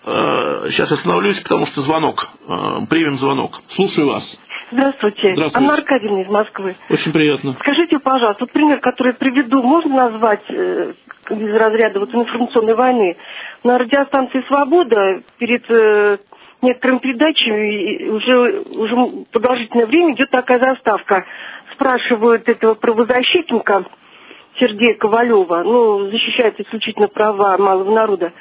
э, 0.04 0.68
сейчас 0.70 0.92
остановлюсь, 0.92 1.40
потому 1.40 1.64
что 1.66 1.80
звонок. 1.80 2.28
Э, 2.46 2.80
примем 2.88 3.16
звонок. 3.16 3.62
Слушаю 3.68 4.08
вас. 4.08 4.38
Здравствуйте. 4.74 5.34
Здравствуйте. 5.36 5.56
Анна 5.56 5.74
Аркадьевна 5.74 6.22
из 6.22 6.28
Москвы. 6.28 6.74
Очень 6.90 7.12
приятно. 7.12 7.54
Скажите, 7.60 8.00
пожалуйста, 8.00 8.42
вот 8.44 8.50
пример, 8.50 8.80
который 8.80 9.12
я 9.12 9.14
приведу, 9.14 9.62
можно 9.62 10.10
назвать 10.10 10.42
э, 10.48 10.92
из 11.30 11.54
разряда 11.54 12.00
вот 12.00 12.12
информационной 12.12 12.74
войны? 12.74 13.16
На 13.62 13.78
радиостанции 13.78 14.44
«Свобода» 14.48 15.22
перед 15.38 15.64
э, 15.70 16.18
некоторыми 16.60 16.98
передачами 16.98 18.08
уже, 18.08 18.62
уже 18.76 19.24
продолжительное 19.30 19.86
время 19.86 20.14
идет 20.14 20.30
такая 20.30 20.58
заставка. 20.58 21.24
Спрашивают 21.74 22.48
этого 22.48 22.74
правозащитника 22.74 23.84
Сергея 24.58 24.94
Ковалева, 24.94 25.62
ну, 25.62 26.10
защищает 26.10 26.58
исключительно 26.58 27.06
права 27.06 27.56
малого 27.58 27.94
народа, 27.94 28.32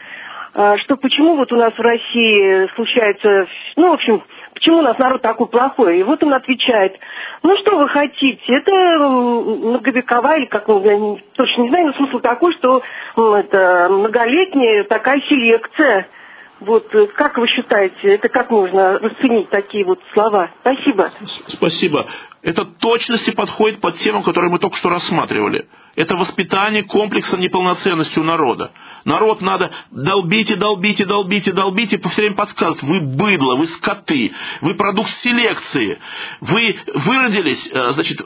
а, 0.56 0.78
что 0.80 0.96
почему 0.98 1.36
вот 1.36 1.52
у 1.52 1.56
нас 1.56 1.74
в 1.74 1.80
России 1.80 2.74
случается, 2.76 3.48
ну, 3.76 3.92
в 3.92 3.94
общем, 3.94 4.24
почему 4.64 4.80
у 4.80 4.82
нас 4.82 4.98
народ 4.98 5.22
такой 5.22 5.48
плохой? 5.48 6.00
И 6.00 6.04
вот 6.04 6.24
он 6.24 6.34
отвечает, 6.34 6.98
ну 7.42 7.58
что 7.58 7.78
вы 7.78 7.90
хотите, 7.90 8.42
это 8.48 8.72
многовековая, 9.00 10.38
или 10.40 10.46
как, 10.46 10.66
точно 10.66 11.62
не 11.62 11.70
знаю, 11.70 11.88
но 11.88 11.94
смысл 11.94 12.20
такой, 12.20 12.54
что 12.54 12.82
это 13.18 13.90
многолетняя 13.92 14.86
такая 14.86 15.20
селекция. 15.28 16.08
Вот 16.62 16.96
э, 16.96 17.08
как 17.08 17.38
вы 17.38 17.48
считаете, 17.48 18.16
это 18.16 18.30
как 18.30 18.50
можно 18.50 18.98
расценить 19.00 19.50
такие 19.50 19.84
вот 19.84 20.00
слова? 20.14 20.50
Спасибо. 20.62 21.12
Спасибо. 21.48 22.06
Это 22.42 22.64
точности 22.64 23.32
подходит 23.32 23.82
под 23.82 23.98
тему, 23.98 24.24
которую 24.24 24.50
мы 24.50 24.60
только 24.60 24.78
что 24.78 24.88
рассматривали. 24.88 25.68
Это 25.96 26.16
воспитание 26.16 26.84
комплекса 26.84 27.38
неполноценности 27.38 28.18
у 28.18 28.24
народа. 28.24 28.72
Народ 29.06 29.42
надо 29.42 29.72
долбить 29.92 30.50
и 30.50 30.56
долбить 30.56 31.00
и 31.94 31.98
по 31.98 32.10
все 32.10 32.22
время 32.24 32.36
подсказывать. 32.36 32.82
Вы 32.82 33.00
быдло, 33.00 33.56
вы 33.56 33.68
скоты, 33.68 34.34
вы 34.62 34.74
продукт 34.74 35.10
селекции, 35.20 36.00
вы 36.42 36.78
выродились, 36.96 37.70
э, 37.72 37.92
значит, 37.92 38.22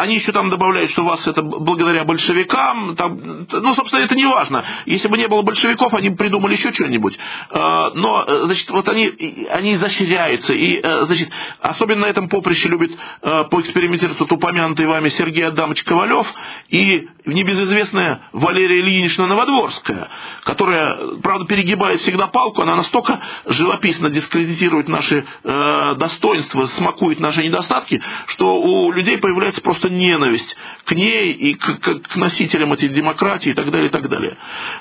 они 0.00 0.16
еще 0.16 0.32
там 0.32 0.50
добавляют, 0.50 0.90
что 0.90 1.02
вас 1.02 1.26
это 1.26 1.40
благодаря 1.40 2.04
большевикам, 2.04 2.94
там, 2.96 3.46
ну, 3.50 3.74
собственно, 3.74 4.02
это 4.02 4.14
не 4.14 4.26
важно. 4.26 4.64
Если 4.84 5.08
бы 5.08 5.16
не 5.16 5.28
было 5.28 5.40
большевиков, 5.40 5.94
они 5.94 6.10
бы 6.10 6.16
придумали 6.16 6.52
еще 6.52 6.74
что-нибудь. 6.74 7.18
Э, 7.50 7.90
но, 7.94 8.24
э, 8.26 8.42
значит, 8.42 8.68
вот 8.70 8.86
они, 8.88 9.46
они 9.50 9.74
изощряются, 9.74 10.52
и, 10.52 10.82
значит, 10.82 11.30
особенно 11.60 12.02
на 12.02 12.06
этом 12.06 12.28
поприще 12.28 12.68
любит 12.68 12.92
поэкспериментировать 13.20 14.18
тут 14.18 14.30
упомянутый 14.32 14.86
вами 14.86 15.08
Сергей 15.08 15.46
Адамович 15.46 15.84
Ковалев 15.84 16.32
и 16.68 16.97
небезызвестная 17.24 18.20
Валерия 18.32 18.80
Ильинична 18.80 19.26
Новодворская, 19.26 20.08
которая, 20.44 20.96
правда, 21.22 21.46
перегибает 21.46 22.00
всегда 22.00 22.26
палку, 22.26 22.62
она 22.62 22.76
настолько 22.76 23.20
живописно 23.46 24.10
дискредитирует 24.10 24.88
наши 24.88 25.24
э, 25.44 25.94
достоинства, 25.96 26.66
смакует 26.66 27.20
наши 27.20 27.42
недостатки, 27.42 28.02
что 28.26 28.60
у 28.60 28.92
людей 28.92 29.18
появляется 29.18 29.60
просто 29.60 29.88
ненависть 29.88 30.56
к 30.84 30.92
ней 30.92 31.32
и 31.32 31.54
к, 31.54 31.80
к, 31.80 32.00
к 32.00 32.16
носителям 32.16 32.72
этой 32.72 32.88
демократии 32.88 33.50
и 33.50 33.54
так 33.54 33.70
далее, 33.70 33.88
и 33.88 33.92
так 33.92 34.08
далее. 34.08 34.36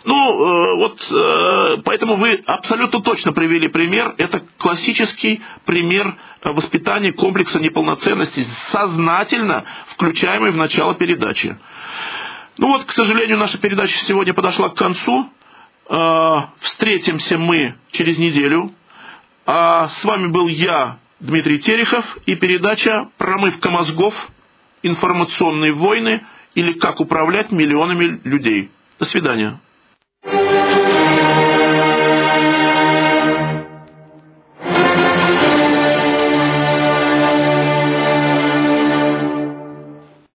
Ну, 0.06 0.16
э, 0.16 0.76
вот, 0.78 1.08
э, 1.12 1.82
поэтому 1.84 2.16
вы 2.16 2.42
абсолютно 2.46 3.02
точно 3.02 3.34
привели 3.34 3.68
пример, 3.68 4.14
это 4.18 4.44
классический 4.58 5.42
пример 5.66 6.16
воспитания 6.44 7.12
комплекса 7.12 7.60
неполноценности, 7.60 8.46
сознательно 8.72 9.66
включаемый 9.88 10.52
в 10.52 10.58
начало 10.58 10.96
передачи. 10.96 11.58
Ну 12.58 12.68
вот, 12.70 12.86
к 12.86 12.92
сожалению, 12.92 13.38
наша 13.38 13.60
передача 13.60 13.98
сегодня 13.98 14.34
подошла 14.34 14.70
к 14.70 14.76
концу. 14.76 15.30
А, 15.90 16.50
встретимся 16.60 17.38
мы 17.38 17.76
через 17.92 18.18
неделю. 18.18 18.72
А 19.46 19.90
с 19.90 20.04
вами 20.04 20.28
был 20.28 20.48
я, 20.48 20.98
Дмитрий 21.20 21.60
Терехов, 21.60 22.18
и 22.26 22.36
передача 22.36 23.10
«Промывка 23.18 23.70
мозгов. 23.70 24.30
Информационные 24.84 25.72
войны» 25.72 26.26
или 26.56 26.74
«Как 26.74 27.00
управлять 27.00 27.52
миллионами 27.52 28.20
людей». 28.24 28.72
До 29.00 29.06
свидания. 29.06 29.60